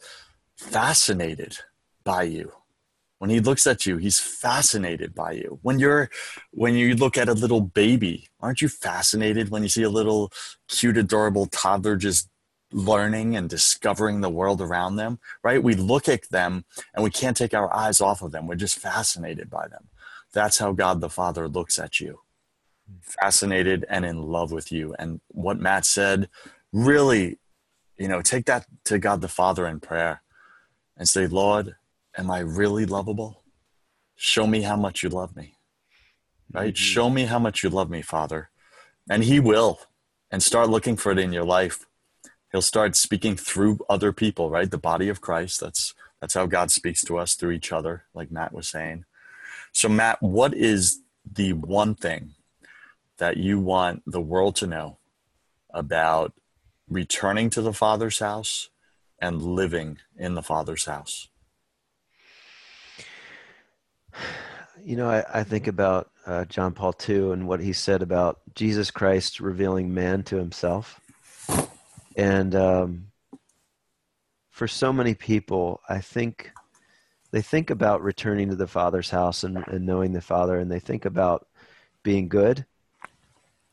fascinated 0.55 1.57
by 2.05 2.25
you 2.25 2.53
when 3.23 3.31
he 3.31 3.39
looks 3.39 3.69
at 3.69 3.87
you 3.87 3.99
he's 3.99 4.19
fascinated 4.19 5.15
by 5.15 5.31
you. 5.31 5.61
When 5.63 5.79
you're 5.79 6.11
when 6.51 6.75
you 6.75 6.97
look 6.97 7.17
at 7.17 7.29
a 7.29 7.35
little 7.35 7.61
baby 7.61 8.29
aren't 8.41 8.61
you 8.61 8.69
fascinated 8.69 9.49
when 9.49 9.63
you 9.63 9.69
see 9.69 9.85
a 9.85 9.89
little 9.89 10.33
cute 10.67 10.97
adorable 10.97 11.47
toddler 11.47 11.95
just 11.95 12.29
learning 12.73 13.37
and 13.37 13.49
discovering 13.49 14.23
the 14.23 14.29
world 14.29 14.61
around 14.61 14.97
them 14.97 15.21
right? 15.45 15.63
We 15.63 15.77
look 15.77 16.09
at 16.09 16.29
them 16.31 16.65
and 16.95 17.05
we 17.05 17.11
can't 17.11 17.37
take 17.37 17.55
our 17.55 17.73
eyes 17.73 18.01
off 18.01 18.23
of 18.23 18.33
them. 18.33 18.49
We're 18.49 18.57
just 18.57 18.81
fascinated 18.81 19.49
by 19.49 19.69
them. 19.69 19.87
That's 20.33 20.59
how 20.59 20.73
god 20.73 21.01
the 21.01 21.09
father 21.09 21.47
looks 21.47 21.79
at 21.79 22.01
you. 22.01 22.23
Fascinated 23.03 23.85
and 23.89 24.05
in 24.05 24.21
love 24.21 24.51
with 24.51 24.73
you. 24.73 24.97
And 24.99 25.21
what 25.29 25.61
matt 25.61 25.87
said 25.87 26.29
really 26.73 27.39
you 27.97 28.09
know 28.09 28.21
take 28.21 28.47
that 28.47 28.67
to 28.87 28.99
god 28.99 29.21
the 29.21 29.29
father 29.29 29.65
in 29.69 29.79
prayer 29.79 30.23
and 30.97 31.09
say 31.09 31.29
lord 31.29 31.77
am 32.17 32.31
I 32.31 32.41
really 32.41 32.87
lovable? 32.87 33.43
Show 34.17 34.47
me 34.47 34.63
how 34.63 34.77
much 34.77 35.03
you 35.03 35.09
love 35.09 35.35
me. 35.37 35.57
Right? 36.53 36.75
Mm-hmm. 36.75 36.83
Show 36.83 37.11
me 37.11 37.25
how 37.25 37.39
much 37.39 37.63
you 37.63 37.71
love 37.71 37.91
me, 37.91 38.03
Father. 38.03 38.51
And 39.11 39.25
He 39.25 39.41
will. 39.41 39.81
And 40.31 40.43
start 40.43 40.71
looking 40.71 40.97
for 40.97 41.13
it 41.13 41.19
in 41.19 41.33
your 41.33 41.45
life. 41.45 41.87
He'll 42.51 42.63
start 42.63 42.97
speaking 42.97 43.37
through 43.37 43.81
other 43.89 44.13
people, 44.13 44.51
right? 44.51 44.71
The 44.71 44.79
body 44.79 45.09
of 45.09 45.21
Christ. 45.21 45.61
That's 45.61 45.95
That's 46.21 46.35
how 46.35 46.47
God 46.47 46.71
speaks 46.71 47.03
to 47.05 47.19
us 47.19 47.35
through 47.35 47.53
each 47.53 47.73
other, 47.73 48.05
like 48.15 48.31
Matt 48.31 48.53
was 48.53 48.69
saying. 48.69 49.05
So, 49.73 49.89
Matt, 49.89 50.23
what 50.23 50.55
is 50.55 51.01
the 51.31 51.55
one 51.55 51.95
thing 51.95 52.35
that 53.19 53.37
you 53.39 53.59
want 53.59 54.03
the 54.07 54.21
world 54.21 54.57
to 54.57 54.67
know 54.67 54.99
about 55.71 56.33
returning 56.89 57.51
to 57.51 57.63
the 57.63 57.73
Father's 57.73 58.19
house 58.19 58.69
and 59.19 59.43
living 59.43 59.99
in 60.17 60.35
the 60.35 60.43
Father's 60.43 60.85
house? 60.85 61.29
You 64.85 64.97
know, 64.97 65.09
I, 65.09 65.25
I 65.33 65.45
think 65.45 65.67
about 65.69 66.11
uh, 66.27 66.45
John 66.47 66.73
Paul 66.73 66.95
II 67.09 67.33
and 67.33 67.47
what 67.47 67.61
he 67.61 67.73
said 67.73 68.03
about 68.03 68.41
Jesus 68.55 68.91
Christ 68.91 69.41
revealing 69.41 69.95
man 69.95 70.23
to 70.25 70.37
himself. 70.37 71.01
And 72.17 72.55
um, 72.55 73.07
for 74.51 74.69
so 74.69 74.93
many 74.93 75.15
people, 75.15 75.81
I 75.89 76.01
think 76.01 76.53
they 77.31 77.43
think 77.43 77.71
about 77.71 78.03
returning 78.03 78.51
to 78.51 78.57
the 78.57 78.67
Father's 78.67 79.11
house 79.11 79.45
and, 79.45 79.57
and 79.67 79.87
knowing 79.87 80.13
the 80.13 80.21
Father, 80.21 80.59
and 80.59 80.71
they 80.71 80.79
think 80.79 81.05
about 81.05 81.47
being 82.03 82.29
good, 82.29 82.67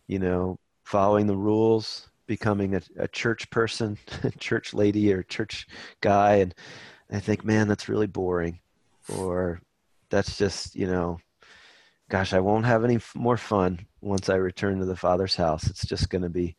you 0.07 0.19
know, 0.19 0.57
following 0.83 1.27
the 1.27 1.35
rules, 1.35 2.09
becoming 2.25 2.75
a, 2.75 2.81
a 2.97 3.07
church 3.07 3.49
person, 3.49 3.97
church 4.39 4.73
lady, 4.73 5.11
or 5.11 5.23
church 5.23 5.67
guy. 5.99 6.35
And 6.35 6.55
I 7.11 7.19
think, 7.19 7.43
man, 7.43 7.67
that's 7.67 7.89
really 7.89 8.07
boring. 8.07 8.59
Or 9.17 9.61
that's 10.09 10.37
just, 10.37 10.75
you 10.75 10.87
know, 10.87 11.19
gosh, 12.09 12.33
I 12.33 12.39
won't 12.39 12.65
have 12.65 12.83
any 12.83 12.95
f- 12.95 13.13
more 13.15 13.37
fun 13.37 13.85
once 14.01 14.29
I 14.29 14.35
return 14.35 14.79
to 14.79 14.85
the 14.85 14.95
Father's 14.95 15.35
house. 15.35 15.69
It's 15.69 15.85
just 15.85 16.09
going 16.09 16.23
to 16.23 16.29
be 16.29 16.55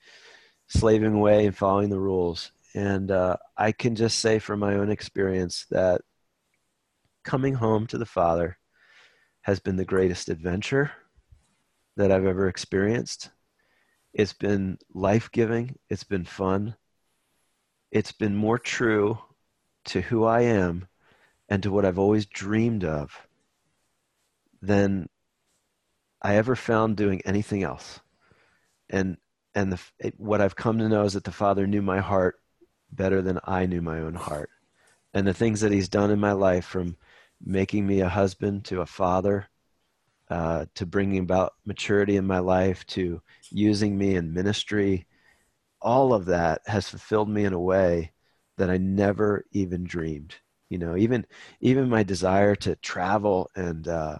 slaving 0.68 1.14
away 1.14 1.46
and 1.46 1.56
following 1.56 1.90
the 1.90 1.98
rules. 1.98 2.52
And 2.74 3.10
uh, 3.10 3.36
I 3.56 3.72
can 3.72 3.96
just 3.96 4.20
say 4.20 4.38
from 4.38 4.60
my 4.60 4.74
own 4.74 4.90
experience 4.90 5.66
that 5.70 6.02
coming 7.24 7.54
home 7.54 7.86
to 7.88 7.98
the 7.98 8.06
Father 8.06 8.56
has 9.42 9.58
been 9.58 9.76
the 9.76 9.84
greatest 9.84 10.28
adventure 10.28 10.92
that 11.96 12.12
I've 12.12 12.26
ever 12.26 12.48
experienced. 12.48 13.30
It's 14.12 14.32
been 14.32 14.78
life 14.94 15.30
giving, 15.32 15.76
it's 15.88 16.04
been 16.04 16.24
fun, 16.24 16.76
it's 17.90 18.12
been 18.12 18.36
more 18.36 18.58
true 18.58 19.18
to 19.86 20.00
who 20.00 20.24
I 20.24 20.42
am 20.42 20.86
and 21.48 21.62
to 21.62 21.72
what 21.72 21.84
I've 21.84 21.98
always 21.98 22.26
dreamed 22.26 22.84
of 22.84 23.26
than 24.62 25.08
I 26.22 26.36
ever 26.36 26.56
found 26.56 26.96
doing 26.96 27.22
anything 27.24 27.62
else. 27.62 28.00
And 28.88 29.16
and 29.54 29.72
the, 29.72 29.80
it, 29.98 30.14
what 30.18 30.40
I've 30.40 30.56
come 30.56 30.78
to 30.78 30.88
know 30.88 31.04
is 31.04 31.14
that 31.14 31.24
the 31.24 31.32
Father 31.32 31.66
knew 31.66 31.82
my 31.82 31.98
heart 31.98 32.36
better 32.92 33.20
than 33.20 33.40
I 33.44 33.66
knew 33.66 33.80
my 33.82 33.98
own 33.98 34.14
heart. 34.14 34.50
And 35.12 35.26
the 35.26 35.34
things 35.34 35.60
that 35.60 35.72
He's 35.72 35.88
done 35.88 36.10
in 36.10 36.20
my 36.20 36.32
life, 36.32 36.64
from 36.64 36.96
making 37.44 37.86
me 37.86 38.00
a 38.00 38.08
husband 38.08 38.64
to 38.66 38.80
a 38.80 38.86
father, 38.86 39.48
uh, 40.28 40.66
to 40.74 40.86
bringing 40.86 41.20
about 41.20 41.54
maturity 41.64 42.16
in 42.16 42.26
my 42.26 42.38
life, 42.38 42.86
to 42.86 43.20
using 43.50 43.98
me 43.98 44.14
in 44.14 44.32
ministry, 44.32 45.06
all 45.82 46.12
of 46.14 46.26
that 46.26 46.60
has 46.66 46.88
fulfilled 46.88 47.28
me 47.28 47.44
in 47.44 47.52
a 47.52 47.60
way 47.60 48.12
that 48.56 48.70
I 48.70 48.76
never 48.76 49.44
even 49.52 49.84
dreamed. 49.84 50.34
You 50.68 50.78
know, 50.78 50.96
even 50.96 51.26
even 51.60 51.88
my 51.88 52.04
desire 52.04 52.54
to 52.56 52.76
travel 52.76 53.50
and 53.56 53.88
uh, 53.88 54.18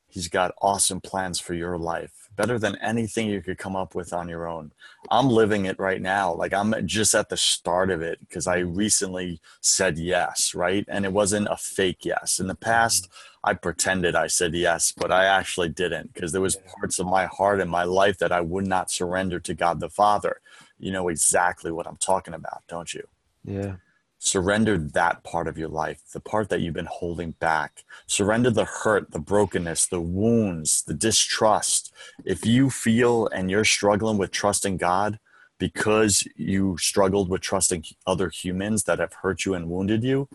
He's 0.06 0.28
got 0.28 0.54
awesome 0.62 1.00
plans 1.00 1.40
for 1.40 1.54
your 1.54 1.76
life, 1.76 2.23
better 2.36 2.58
than 2.58 2.76
anything 2.76 3.28
you 3.28 3.40
could 3.40 3.58
come 3.58 3.76
up 3.76 3.94
with 3.94 4.12
on 4.12 4.28
your 4.28 4.46
own. 4.46 4.72
I'm 5.10 5.28
living 5.28 5.66
it 5.66 5.78
right 5.78 6.00
now. 6.00 6.32
Like 6.32 6.52
I'm 6.52 6.74
just 6.86 7.14
at 7.14 7.28
the 7.28 7.36
start 7.36 7.90
of 7.90 8.02
it 8.02 8.20
because 8.20 8.46
I 8.46 8.58
recently 8.58 9.40
said 9.60 9.98
yes, 9.98 10.54
right? 10.54 10.84
And 10.88 11.04
it 11.04 11.12
wasn't 11.12 11.48
a 11.50 11.56
fake 11.56 12.04
yes. 12.04 12.40
In 12.40 12.46
the 12.46 12.54
past, 12.54 13.04
mm-hmm. 13.04 13.50
I 13.50 13.54
pretended 13.54 14.14
I 14.14 14.26
said 14.26 14.54
yes, 14.54 14.92
but 14.96 15.12
I 15.12 15.26
actually 15.26 15.68
didn't 15.68 16.12
because 16.14 16.32
there 16.32 16.40
was 16.40 16.56
parts 16.56 16.98
of 16.98 17.06
my 17.06 17.26
heart 17.26 17.60
and 17.60 17.70
my 17.70 17.84
life 17.84 18.18
that 18.18 18.32
I 18.32 18.40
would 18.40 18.66
not 18.66 18.90
surrender 18.90 19.38
to 19.40 19.54
God 19.54 19.80
the 19.80 19.90
Father. 19.90 20.40
You 20.78 20.92
know 20.92 21.08
exactly 21.08 21.70
what 21.70 21.86
I'm 21.86 21.96
talking 21.96 22.34
about, 22.34 22.62
don't 22.68 22.92
you? 22.92 23.06
Yeah. 23.44 23.76
Surrender 24.24 24.78
that 24.78 25.22
part 25.22 25.46
of 25.46 25.58
your 25.58 25.68
life, 25.68 26.00
the 26.14 26.18
part 26.18 26.48
that 26.48 26.62
you've 26.62 26.72
been 26.72 26.86
holding 26.86 27.32
back. 27.32 27.84
Surrender 28.06 28.48
the 28.48 28.64
hurt, 28.64 29.10
the 29.10 29.18
brokenness, 29.18 29.84
the 29.84 30.00
wounds, 30.00 30.82
the 30.82 30.94
distrust. 30.94 31.92
If 32.24 32.46
you 32.46 32.70
feel 32.70 33.26
and 33.26 33.50
you're 33.50 33.66
struggling 33.66 34.16
with 34.16 34.30
trusting 34.30 34.78
God 34.78 35.18
because 35.58 36.26
you 36.36 36.78
struggled 36.78 37.28
with 37.28 37.42
trusting 37.42 37.84
other 38.06 38.30
humans 38.30 38.84
that 38.84 38.98
have 38.98 39.12
hurt 39.12 39.44
you 39.44 39.52
and 39.52 39.68
wounded 39.68 40.02
you, 40.02 40.30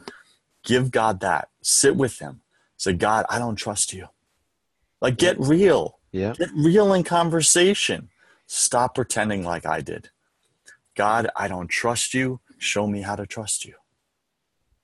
give 0.64 0.92
God 0.92 1.20
that. 1.22 1.50
Sit 1.64 1.96
with 1.96 2.20
Him. 2.20 2.42
Say, 2.78 2.94
God, 2.94 3.26
I 3.28 3.40
don't 3.40 3.56
trust 3.56 3.92
you. 3.92 4.10
Like, 5.02 5.18
get 5.18 5.40
real. 5.40 5.98
Yeah. 6.12 6.34
Get 6.34 6.52
real 6.56 6.94
in 6.94 7.04
conversation. 7.04 8.10
Stop 8.46 8.94
pretending 8.94 9.44
like 9.44 9.66
I 9.66 9.82
did. 9.82 10.10
God, 10.96 11.32
I 11.36 11.48
don't 11.48 11.70
trust 11.70 12.14
you. 12.14 12.40
Show 12.60 12.88
me 12.88 13.02
how 13.02 13.16
to 13.16 13.26
trust 13.26 13.66
you. 13.66 13.76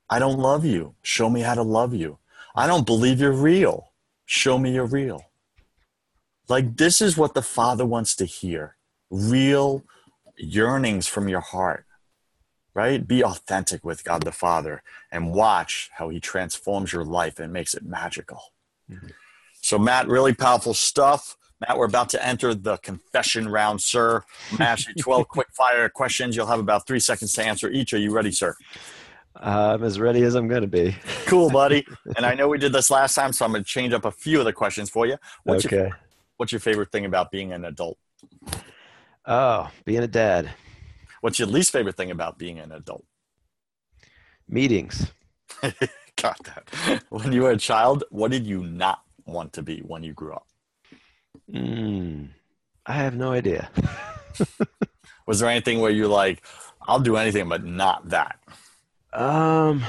I 0.08 0.18
don't 0.18 0.38
love 0.38 0.64
you. 0.64 0.94
Show 1.02 1.28
me 1.30 1.42
how 1.42 1.54
to 1.54 1.62
love 1.62 1.94
you. 1.94 2.18
I 2.54 2.66
don't 2.66 2.86
believe 2.86 3.20
you're 3.20 3.32
real. 3.32 3.92
Show 4.24 4.58
me 4.58 4.72
you're 4.72 4.86
real. 4.86 5.26
Like, 6.48 6.76
this 6.76 7.00
is 7.00 7.16
what 7.16 7.34
the 7.34 7.42
Father 7.42 7.84
wants 7.84 8.16
to 8.16 8.24
hear 8.24 8.76
real 9.10 9.84
yearnings 10.38 11.06
from 11.06 11.28
your 11.28 11.40
heart, 11.40 11.84
right? 12.72 13.06
Be 13.06 13.22
authentic 13.22 13.84
with 13.84 14.04
God 14.04 14.22
the 14.22 14.32
Father 14.32 14.82
and 15.12 15.34
watch 15.34 15.90
how 15.94 16.08
He 16.08 16.18
transforms 16.18 16.92
your 16.92 17.04
life 17.04 17.38
and 17.38 17.52
makes 17.52 17.74
it 17.74 17.84
magical. 17.84 18.40
Mm-hmm. 18.90 19.08
So, 19.60 19.78
Matt, 19.78 20.08
really 20.08 20.34
powerful 20.34 20.74
stuff. 20.74 21.36
Matt, 21.60 21.78
we're 21.78 21.86
about 21.86 22.10
to 22.10 22.26
enter 22.26 22.54
the 22.54 22.76
confession 22.78 23.48
round, 23.48 23.80
sir. 23.80 24.22
I'm 24.52 24.60
ask 24.60 24.88
you 24.88 24.94
12 24.94 25.28
quick 25.28 25.48
fire 25.52 25.88
questions. 25.88 26.36
You'll 26.36 26.46
have 26.46 26.60
about 26.60 26.86
three 26.86 27.00
seconds 27.00 27.32
to 27.34 27.44
answer 27.44 27.70
each. 27.70 27.94
Are 27.94 27.98
you 27.98 28.12
ready, 28.12 28.30
sir? 28.30 28.54
Uh, 29.34 29.74
I'm 29.74 29.84
as 29.84 29.98
ready 29.98 30.22
as 30.22 30.34
I'm 30.34 30.48
going 30.48 30.62
to 30.62 30.68
be. 30.68 30.96
cool, 31.26 31.50
buddy. 31.50 31.86
And 32.16 32.26
I 32.26 32.34
know 32.38 32.48
we 32.48 32.58
did 32.58 32.72
this 32.72 32.90
last 32.90 33.14
time, 33.14 33.32
so 33.32 33.44
I'm 33.44 33.52
going 33.52 33.64
to 33.64 33.68
change 33.68 33.92
up 33.92 34.04
a 34.04 34.10
few 34.10 34.38
of 34.38 34.44
the 34.44 34.52
questions 34.52 34.90
for 34.90 35.06
you. 35.06 35.16
What's 35.44 35.66
okay. 35.66 35.76
Your, 35.76 35.98
what's 36.36 36.52
your 36.52 36.60
favorite 36.60 36.92
thing 36.92 37.04
about 37.04 37.30
being 37.30 37.52
an 37.52 37.64
adult? 37.64 37.98
Oh, 39.24 39.70
being 39.84 40.02
a 40.02 40.06
dad. 40.06 40.50
What's 41.20 41.38
your 41.38 41.48
least 41.48 41.72
favorite 41.72 41.96
thing 41.96 42.10
about 42.10 42.38
being 42.38 42.58
an 42.58 42.72
adult? 42.72 43.04
Meetings. 44.48 45.10
Got 46.16 46.38
that. 46.44 47.02
When 47.08 47.32
you 47.32 47.42
were 47.42 47.50
a 47.50 47.58
child, 47.58 48.04
what 48.10 48.30
did 48.30 48.46
you 48.46 48.62
not 48.62 49.02
want 49.24 49.52
to 49.54 49.62
be 49.62 49.80
when 49.80 50.02
you 50.02 50.12
grew 50.12 50.32
up? 50.32 50.46
Mm, 51.52 52.28
I 52.84 52.92
have 52.92 53.14
no 53.14 53.32
idea. 53.32 53.70
Was 55.26 55.40
there 55.40 55.50
anything 55.50 55.80
where 55.80 55.90
you're 55.90 56.08
like, 56.08 56.44
I'll 56.86 57.00
do 57.00 57.16
anything 57.16 57.48
but 57.48 57.64
not 57.64 58.08
that? 58.10 58.38
Um, 59.12 59.84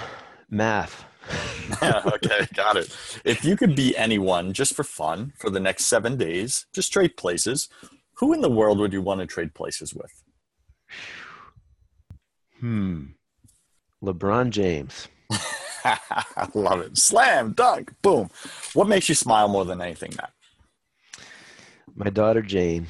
math. 0.50 1.06
yeah, 1.82 2.02
okay, 2.06 2.48
got 2.54 2.78
it. 2.78 2.96
If 3.26 3.44
you 3.44 3.58
could 3.58 3.76
be 3.76 3.96
anyone 3.98 4.54
just 4.54 4.74
for 4.74 4.84
fun 4.84 5.34
for 5.38 5.50
the 5.50 5.60
next 5.60 5.86
seven 5.86 6.18
days, 6.18 6.66
just 6.74 6.94
trade 6.94 7.18
places, 7.18 7.70
who 8.14 8.34
in 8.34 8.42
the 8.42 8.50
world 8.50 8.80
would 8.80 8.94
you 8.94 9.02
want 9.02 9.20
to 9.20 9.28
trade 9.28 9.54
places 9.54 9.94
with? 9.94 10.24
Hmm. 12.60 13.06
LeBron 14.04 14.50
James. 14.52 15.08
I 15.84 16.48
love 16.54 16.82
it. 16.82 16.98
Slam, 16.98 17.54
dunk, 17.54 17.94
boom. 18.02 18.30
What 18.74 18.88
makes 18.88 19.10
you 19.10 19.16
smile 19.16 19.48
more 19.48 19.66
than 19.66 19.82
anything, 19.82 20.14
Matt? 20.18 20.32
My 21.98 22.12
daughter 22.12 22.44
Jane. 22.44 22.88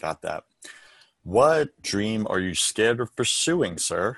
Got 0.00 0.22
that. 0.22 0.44
What 1.24 1.82
dream 1.82 2.28
are 2.30 2.38
you 2.38 2.54
scared 2.54 3.00
of 3.00 3.14
pursuing, 3.16 3.76
sir? 3.76 4.16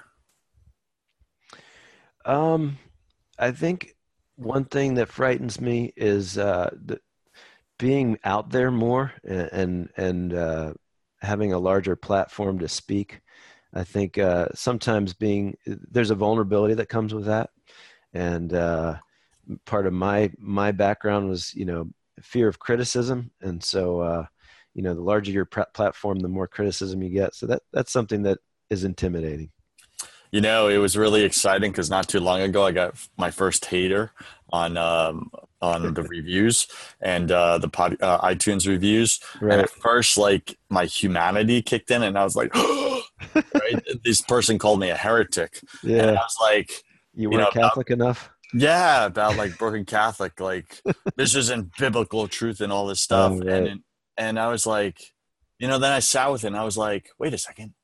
Um, 2.26 2.78
I 3.38 3.52
think 3.52 3.96
one 4.36 4.66
thing 4.66 4.94
that 4.94 5.08
frightens 5.08 5.62
me 5.62 5.94
is 5.96 6.36
uh, 6.36 6.70
the, 6.84 7.00
being 7.78 8.18
out 8.22 8.50
there 8.50 8.70
more 8.70 9.14
and 9.24 9.48
and, 9.50 9.88
and 9.96 10.34
uh, 10.34 10.74
having 11.22 11.54
a 11.54 11.58
larger 11.58 11.96
platform 11.96 12.58
to 12.58 12.68
speak. 12.68 13.22
I 13.72 13.84
think 13.84 14.18
uh, 14.18 14.48
sometimes 14.54 15.14
being 15.14 15.56
there's 15.64 16.10
a 16.10 16.14
vulnerability 16.14 16.74
that 16.74 16.90
comes 16.90 17.14
with 17.14 17.24
that, 17.24 17.48
and 18.12 18.52
uh, 18.52 18.96
part 19.64 19.86
of 19.86 19.94
my 19.94 20.30
my 20.38 20.70
background 20.70 21.30
was 21.30 21.54
you 21.54 21.64
know 21.64 21.88
fear 22.22 22.48
of 22.48 22.58
criticism, 22.58 23.30
and 23.40 23.62
so 23.62 24.00
uh, 24.00 24.26
you 24.74 24.82
know 24.82 24.94
the 24.94 25.00
larger 25.00 25.32
your 25.32 25.46
platform, 25.46 26.20
the 26.20 26.28
more 26.28 26.46
criticism 26.46 27.02
you 27.02 27.10
get. 27.10 27.34
So 27.34 27.46
that 27.46 27.62
that's 27.72 27.92
something 27.92 28.22
that 28.22 28.38
is 28.68 28.84
intimidating. 28.84 29.50
You 30.32 30.40
know, 30.40 30.68
it 30.68 30.78
was 30.78 30.96
really 30.96 31.24
exciting 31.24 31.72
because 31.72 31.90
not 31.90 32.08
too 32.08 32.20
long 32.20 32.40
ago 32.40 32.64
I 32.64 32.70
got 32.70 32.94
my 33.16 33.32
first 33.32 33.64
hater 33.64 34.12
on 34.52 34.76
um, 34.76 35.30
on 35.60 35.94
the 35.94 36.02
reviews 36.08 36.68
and 37.00 37.30
uh, 37.32 37.58
the 37.58 37.68
pod, 37.68 37.96
uh, 38.00 38.20
iTunes 38.20 38.66
reviews. 38.68 39.20
Right. 39.40 39.54
And 39.54 39.62
at 39.62 39.70
first, 39.70 40.16
like 40.16 40.56
my 40.68 40.84
humanity 40.84 41.62
kicked 41.62 41.90
in, 41.90 42.02
and 42.02 42.16
I 42.16 42.24
was 42.24 42.36
like, 42.36 42.54
right? 43.34 43.82
this 44.04 44.20
person 44.22 44.58
called 44.58 44.80
me 44.80 44.90
a 44.90 44.96
heretic. 44.96 45.60
Yeah, 45.82 46.02
and 46.02 46.10
I 46.10 46.22
was 46.22 46.36
like, 46.40 46.84
you 47.14 47.30
weren't 47.30 47.54
know, 47.54 47.62
Catholic 47.62 47.90
enough. 47.90 48.30
Yeah, 48.52 49.06
about 49.06 49.36
like 49.36 49.58
broken 49.58 49.84
Catholic, 49.84 50.40
like 50.40 50.80
this 51.16 51.34
isn't 51.34 51.76
biblical 51.76 52.26
truth 52.28 52.60
and 52.60 52.72
all 52.72 52.86
this 52.86 53.00
stuff. 53.00 53.32
Oh, 53.32 53.38
right. 53.38 53.68
And 53.68 53.80
and 54.16 54.38
I 54.38 54.48
was 54.48 54.66
like, 54.66 55.00
you 55.58 55.68
know, 55.68 55.78
then 55.78 55.92
I 55.92 56.00
sat 56.00 56.30
with 56.32 56.44
it, 56.44 56.48
and 56.48 56.56
I 56.56 56.64
was 56.64 56.76
like, 56.76 57.10
wait 57.18 57.34
a 57.34 57.38
second. 57.38 57.74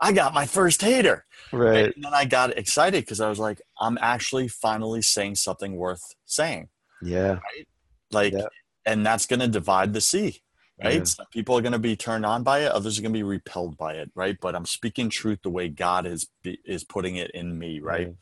I 0.00 0.12
got 0.12 0.32
my 0.32 0.46
first 0.46 0.80
hater. 0.80 1.26
Right. 1.52 1.94
And 1.94 2.04
then 2.04 2.14
I 2.14 2.24
got 2.24 2.56
excited 2.56 3.04
because 3.04 3.20
I 3.20 3.28
was 3.28 3.38
like, 3.38 3.60
I'm 3.78 3.98
actually 4.00 4.48
finally 4.48 5.02
saying 5.02 5.34
something 5.34 5.76
worth 5.76 6.02
saying. 6.24 6.68
Yeah. 7.02 7.32
Right? 7.32 7.68
Like, 8.10 8.32
yeah. 8.32 8.46
and 8.86 9.04
that's 9.04 9.26
going 9.26 9.40
to 9.40 9.48
divide 9.48 9.92
the 9.92 10.00
sea, 10.00 10.40
right? 10.82 10.96
Yeah. 10.96 11.04
Some 11.04 11.26
people 11.32 11.56
are 11.56 11.60
going 11.60 11.72
to 11.72 11.78
be 11.78 11.96
turned 11.96 12.24
on 12.24 12.42
by 12.42 12.60
it. 12.60 12.72
Others 12.72 12.98
are 12.98 13.02
going 13.02 13.12
to 13.12 13.18
be 13.18 13.22
repelled 13.22 13.76
by 13.76 13.94
it, 13.94 14.10
right? 14.14 14.36
But 14.40 14.56
I'm 14.56 14.64
speaking 14.64 15.10
truth 15.10 15.40
the 15.42 15.50
way 15.50 15.68
God 15.68 16.06
is 16.06 16.28
is 16.44 16.82
putting 16.82 17.16
it 17.16 17.30
in 17.32 17.58
me, 17.58 17.80
right? 17.80 18.06
right. 18.06 18.14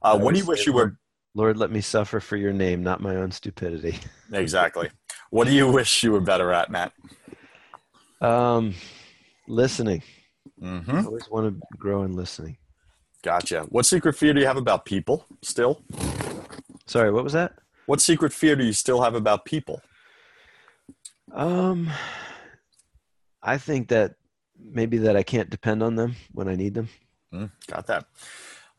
Uh, 0.00 0.18
what 0.18 0.34
do 0.34 0.40
you 0.40 0.46
wish 0.46 0.66
you 0.66 0.72
were? 0.72 0.98
Lord, 1.34 1.56
let 1.56 1.70
me 1.70 1.80
suffer 1.80 2.20
for 2.20 2.36
your 2.36 2.52
name, 2.52 2.82
not 2.82 3.00
my 3.00 3.16
own 3.16 3.30
stupidity. 3.30 3.98
exactly. 4.32 4.90
What 5.30 5.46
do 5.46 5.52
you 5.52 5.70
wish 5.70 6.02
you 6.02 6.12
were 6.12 6.20
better 6.20 6.52
at, 6.52 6.70
Matt? 6.70 6.92
Um, 8.20 8.74
listening. 9.46 10.02
Mm-hmm. 10.60 10.96
I 10.96 11.04
always 11.04 11.30
want 11.30 11.60
to 11.60 11.66
grow 11.76 12.02
in 12.02 12.14
listening. 12.14 12.56
Gotcha. 13.22 13.62
What 13.68 13.86
secret 13.86 14.14
fear 14.14 14.32
do 14.32 14.40
you 14.40 14.46
have 14.46 14.56
about 14.56 14.84
people 14.84 15.26
still? 15.42 15.82
Sorry, 16.86 17.12
what 17.12 17.24
was 17.24 17.34
that? 17.34 17.52
What 17.86 18.00
secret 18.00 18.32
fear 18.32 18.56
do 18.56 18.64
you 18.64 18.72
still 18.72 19.02
have 19.02 19.14
about 19.14 19.44
people? 19.44 19.82
Um, 21.32 21.90
I 23.42 23.58
think 23.58 23.88
that 23.88 24.14
maybe 24.58 24.98
that 24.98 25.16
I 25.16 25.22
can't 25.22 25.50
depend 25.50 25.82
on 25.82 25.96
them 25.96 26.16
when 26.32 26.48
I 26.48 26.54
need 26.54 26.74
them. 26.74 26.88
Mm, 27.32 27.50
got 27.66 27.86
that. 27.86 28.06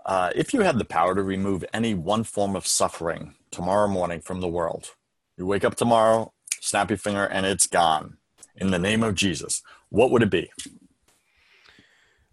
Uh, 0.10 0.32
if 0.36 0.56
you 0.56 0.62
had 0.62 0.80
the 0.80 0.86
power 0.86 1.14
to 1.14 1.22
remove 1.22 1.64
any 1.72 1.94
one 1.94 2.24
form 2.24 2.56
of 2.56 2.66
suffering 2.66 3.36
tomorrow 3.52 3.88
morning 3.88 4.20
from 4.20 4.42
the 4.42 4.48
world, 4.48 4.96
you 5.38 5.46
wake 5.46 5.64
up 5.64 5.76
tomorrow, 5.76 6.34
snap 6.62 6.90
your 6.90 6.98
finger, 6.98 7.26
and 7.26 7.46
it's 7.46 7.68
gone. 7.68 8.18
In 8.56 8.72
the 8.72 8.80
name 8.80 9.04
of 9.04 9.14
Jesus, 9.14 9.62
what 9.90 10.10
would 10.10 10.24
it 10.24 10.32
be? 10.32 10.50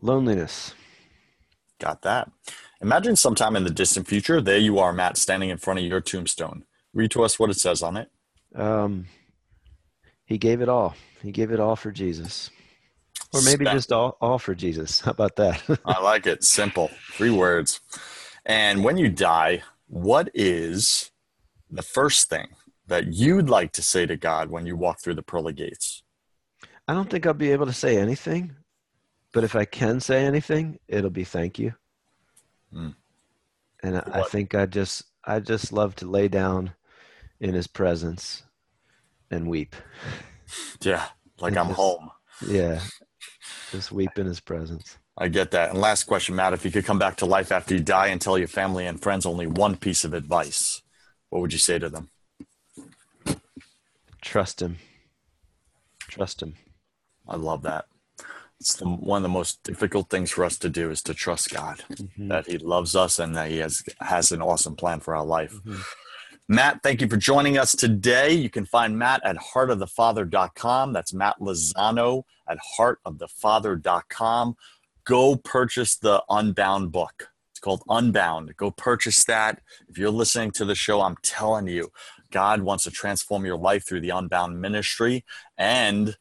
Loneliness. 0.00 0.72
Got 1.78 2.00
that. 2.00 2.30
Imagine 2.80 3.14
sometime 3.14 3.54
in 3.56 3.64
the 3.64 3.70
distant 3.70 4.08
future, 4.08 4.40
there 4.40 4.56
you 4.56 4.78
are, 4.78 4.94
Matt, 4.94 5.18
standing 5.18 5.50
in 5.50 5.58
front 5.58 5.78
of 5.78 5.84
your 5.84 6.00
tombstone. 6.00 6.64
Read 6.94 7.10
to 7.10 7.24
us 7.24 7.38
what 7.38 7.50
it 7.50 7.58
says 7.58 7.82
on 7.82 7.98
it. 7.98 8.10
Um, 8.54 9.04
he 10.24 10.38
gave 10.38 10.62
it 10.62 10.70
all. 10.70 10.94
He 11.22 11.30
gave 11.30 11.50
it 11.50 11.60
all 11.60 11.76
for 11.76 11.92
Jesus. 11.92 12.48
Or 13.36 13.42
maybe 13.44 13.64
just 13.66 13.92
all, 13.92 14.16
all 14.20 14.38
for 14.38 14.54
Jesus. 14.54 15.00
How 15.02 15.12
about 15.12 15.36
that? 15.36 15.62
I 15.84 16.00
like 16.00 16.26
it. 16.26 16.44
Simple. 16.44 16.90
Three 17.12 17.30
words. 17.30 17.80
And 18.44 18.84
when 18.84 18.96
you 18.96 19.08
die, 19.08 19.62
what 19.88 20.30
is 20.34 21.10
the 21.70 21.82
first 21.82 22.28
thing 22.28 22.48
that 22.86 23.12
you'd 23.12 23.50
like 23.50 23.72
to 23.72 23.82
say 23.82 24.06
to 24.06 24.16
God 24.16 24.50
when 24.50 24.66
you 24.66 24.76
walk 24.76 25.00
through 25.00 25.14
the 25.14 25.22
pearly 25.22 25.52
gates? 25.52 26.02
I 26.88 26.94
don't 26.94 27.10
think 27.10 27.26
I'll 27.26 27.34
be 27.34 27.50
able 27.50 27.66
to 27.66 27.72
say 27.72 27.98
anything, 27.98 28.54
but 29.32 29.42
if 29.42 29.56
I 29.56 29.64
can 29.64 29.98
say 29.98 30.24
anything, 30.24 30.78
it'll 30.86 31.10
be 31.10 31.24
thank 31.24 31.58
you. 31.58 31.74
Mm. 32.72 32.94
And 33.82 33.96
I, 33.96 34.10
I 34.14 34.22
think 34.22 34.54
I 34.54 34.66
just 34.66 35.04
I 35.24 35.40
just 35.40 35.72
love 35.72 35.96
to 35.96 36.06
lay 36.06 36.28
down 36.28 36.74
in 37.40 37.54
his 37.54 37.66
presence 37.66 38.44
and 39.30 39.48
weep. 39.48 39.74
Yeah, 40.80 41.06
like 41.40 41.50
and 41.50 41.58
I'm 41.58 41.66
just, 41.68 41.76
home. 41.76 42.10
Yeah, 42.46 42.80
just 43.70 43.92
weep 43.92 44.10
in 44.16 44.26
his 44.26 44.40
presence. 44.40 44.98
I 45.18 45.28
get 45.28 45.50
that. 45.52 45.70
And 45.70 45.80
last 45.80 46.04
question, 46.04 46.36
Matt, 46.36 46.52
if 46.52 46.64
you 46.64 46.70
could 46.70 46.84
come 46.84 46.98
back 46.98 47.16
to 47.16 47.26
life 47.26 47.50
after 47.50 47.74
you 47.74 47.80
die 47.80 48.08
and 48.08 48.20
tell 48.20 48.38
your 48.38 48.48
family 48.48 48.86
and 48.86 49.00
friends 49.00 49.24
only 49.24 49.46
one 49.46 49.76
piece 49.76 50.04
of 50.04 50.12
advice, 50.12 50.82
what 51.30 51.40
would 51.40 51.52
you 51.52 51.58
say 51.58 51.78
to 51.78 51.88
them? 51.88 52.10
Trust 54.20 54.60
him. 54.60 54.78
Trust 56.00 56.42
him. 56.42 56.54
I 57.28 57.36
love 57.36 57.62
that 57.62 57.86
it's 58.60 58.74
the, 58.76 58.88
one 58.88 59.18
of 59.18 59.22
the 59.22 59.28
most 59.28 59.62
difficult 59.62 60.08
things 60.08 60.30
for 60.30 60.44
us 60.44 60.56
to 60.58 60.68
do 60.68 60.90
is 60.90 61.02
to 61.02 61.14
trust 61.14 61.50
God 61.50 61.84
mm-hmm. 61.90 62.28
that 62.28 62.46
He 62.46 62.58
loves 62.58 62.96
us 62.96 63.18
and 63.18 63.36
that 63.36 63.50
He 63.50 63.58
has 63.58 63.82
has 64.00 64.32
an 64.32 64.42
awesome 64.42 64.76
plan 64.76 65.00
for 65.00 65.14
our 65.14 65.24
life. 65.24 65.52
Mm-hmm. 65.52 65.80
Matt, 66.48 66.80
thank 66.84 67.00
you 67.00 67.08
for 67.08 67.16
joining 67.16 67.58
us 67.58 67.74
today. 67.74 68.32
You 68.32 68.48
can 68.48 68.66
find 68.66 68.96
Matt 68.96 69.20
at 69.24 69.36
heartofthefather.com. 69.36 70.92
That's 70.92 71.12
Matt 71.12 71.40
Lozano 71.40 72.22
at 72.48 72.58
heartofthefather.com. 72.78 74.56
Go 75.04 75.36
purchase 75.36 75.96
the 75.96 76.22
Unbound 76.30 76.92
book. 76.92 77.30
It's 77.50 77.58
called 77.58 77.82
Unbound. 77.88 78.56
Go 78.56 78.70
purchase 78.70 79.24
that. 79.24 79.60
If 79.88 79.98
you're 79.98 80.10
listening 80.10 80.52
to 80.52 80.64
the 80.64 80.76
show, 80.76 81.00
I'm 81.00 81.16
telling 81.22 81.66
you, 81.66 81.90
God 82.30 82.62
wants 82.62 82.84
to 82.84 82.92
transform 82.92 83.44
your 83.44 83.58
life 83.58 83.84
through 83.84 84.00
the 84.00 84.10
Unbound 84.10 84.60
ministry. 84.60 85.24
And 85.58 86.16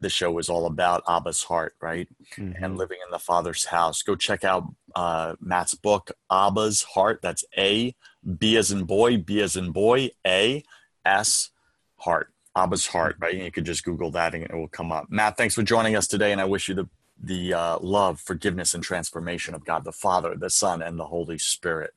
the 0.00 0.10
show 0.10 0.38
is 0.38 0.48
all 0.48 0.66
about 0.66 1.02
Abba's 1.08 1.42
heart, 1.42 1.74
right? 1.80 2.08
Mm-hmm. 2.36 2.62
And 2.62 2.76
living 2.76 2.98
in 3.04 3.10
the 3.10 3.18
Father's 3.18 3.64
house. 3.64 4.02
Go 4.02 4.14
check 4.14 4.44
out 4.44 4.64
uh, 4.96 5.36
Matt's 5.40 5.74
book, 5.74 6.10
Abba's 6.30 6.82
Heart. 6.82 7.20
That's 7.22 7.44
A, 7.56 7.94
B 8.38 8.56
as 8.56 8.72
in 8.72 8.84
boy, 8.84 9.18
B 9.18 9.40
as 9.42 9.54
in 9.54 9.70
boy, 9.70 10.10
A, 10.26 10.64
S, 11.04 11.50
heart. 11.98 12.32
Abba's 12.56 12.86
heart, 12.86 13.16
right? 13.20 13.34
And 13.34 13.44
you 13.44 13.52
could 13.52 13.66
just 13.66 13.84
Google 13.84 14.10
that 14.12 14.34
and 14.34 14.44
it 14.44 14.54
will 14.54 14.68
come 14.68 14.90
up. 14.90 15.06
Matt, 15.10 15.36
thanks 15.36 15.54
for 15.54 15.62
joining 15.62 15.94
us 15.94 16.08
today, 16.08 16.32
and 16.32 16.40
I 16.40 16.46
wish 16.46 16.68
you 16.68 16.74
the 16.74 16.88
the 17.22 17.54
uh, 17.54 17.78
love, 17.80 18.20
forgiveness, 18.20 18.74
and 18.74 18.82
transformation 18.82 19.54
of 19.54 19.64
God 19.64 19.84
the 19.84 19.92
Father, 19.92 20.34
the 20.34 20.50
Son, 20.50 20.82
and 20.82 20.98
the 20.98 21.06
Holy 21.06 21.38
Spirit. 21.38 21.94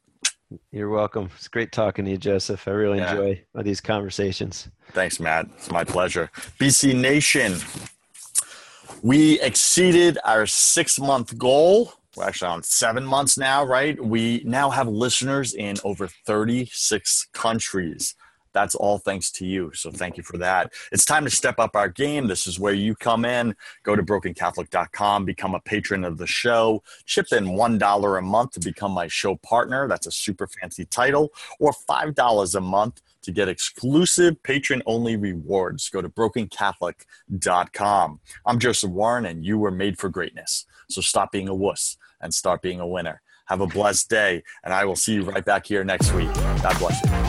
You're 0.71 0.89
welcome. 0.89 1.29
It's 1.35 1.47
great 1.47 1.71
talking 1.71 2.05
to 2.05 2.11
you, 2.11 2.17
Joseph. 2.17 2.67
I 2.67 2.71
really 2.71 2.99
yeah. 2.99 3.11
enjoy 3.11 3.45
these 3.61 3.81
conversations. 3.81 4.69
Thanks, 4.91 5.19
Matt. 5.19 5.47
It's 5.55 5.71
my 5.71 5.83
pleasure. 5.83 6.31
BC 6.59 6.99
Nation, 6.99 7.57
we 9.01 9.39
exceeded 9.41 10.17
our 10.25 10.45
six 10.45 10.99
month 10.99 11.37
goal. 11.37 11.93
We're 12.16 12.26
actually 12.26 12.49
on 12.49 12.64
seven 12.64 13.05
months 13.05 13.38
now, 13.38 13.64
right? 13.64 14.03
We 14.03 14.41
now 14.45 14.72
have 14.72 14.88
listeners 14.88 15.53
in 15.53 15.76
over 15.84 16.07
36 16.07 17.28
countries. 17.34 18.16
That's 18.51 18.74
all 18.76 18.97
thanks 18.97 19.30
to 19.34 19.45
you. 19.45 19.72
So 19.74 19.91
thank 19.91 20.18
you 20.18 20.24
for 20.24 20.39
that. 20.39 20.74
It's 20.91 21.05
time 21.05 21.24
to 21.26 21.30
step 21.30 21.60
up 21.60 21.76
our 21.76 21.88
game. 21.88 22.26
This 22.28 22.47
is 22.47 22.60
where 22.60 22.74
you 22.74 22.95
come 22.95 23.24
in. 23.26 23.55
Go 23.84 23.95
to 23.95 24.01
brokencatholic.com, 24.01 25.26
become 25.26 25.53
a 25.53 25.60
patron 25.60 26.03
of 26.03 26.18
the 26.18 26.26
show, 26.26 26.82
chip 27.05 27.28
in 27.32 27.45
$1 27.45 28.18
a 28.18 28.22
month 28.22 28.53
to 28.53 28.60
become 28.60 28.91
my 28.91 29.05
show 29.07 29.36
partner. 29.36 29.88
That's 29.88 30.07
a 30.07 30.12
super 30.12 30.47
fancy 30.47 30.86
title, 30.86 31.32
or 31.60 31.72
$5 31.72 32.55
a 32.55 32.62
month 32.62 33.03
to 33.22 33.32
get 33.32 33.47
exclusive 33.49 34.41
patron 34.43 34.82
only 34.86 35.16
rewards. 35.16 35.89
Go 35.89 36.01
to 36.01 36.10
brokencatholic.com. 36.10 38.20
I'm 38.45 38.60
Joseph 38.60 38.91
Warren, 38.91 39.26
and 39.26 39.43
you 39.45 39.57
were 39.60 39.72
made 39.72 39.99
for 39.99 40.10
greatness. 40.10 40.66
So 40.89 41.01
stop 41.01 41.31
being 41.31 41.47
a 41.47 41.55
wuss 41.55 41.97
and 42.21 42.33
start 42.33 42.61
being 42.61 42.79
a 42.79 42.87
winner. 42.87 43.21
Have 43.45 43.61
a 43.61 43.67
blessed 43.67 44.09
day, 44.09 44.43
and 44.63 44.73
I 44.73 44.85
will 44.85 44.95
see 44.95 45.13
you 45.15 45.23
right 45.23 45.43
back 45.43 45.65
here 45.65 45.83
next 45.83 46.13
week. 46.13 46.31
God 46.33 46.77
bless 46.77 47.03
you. 47.03 47.28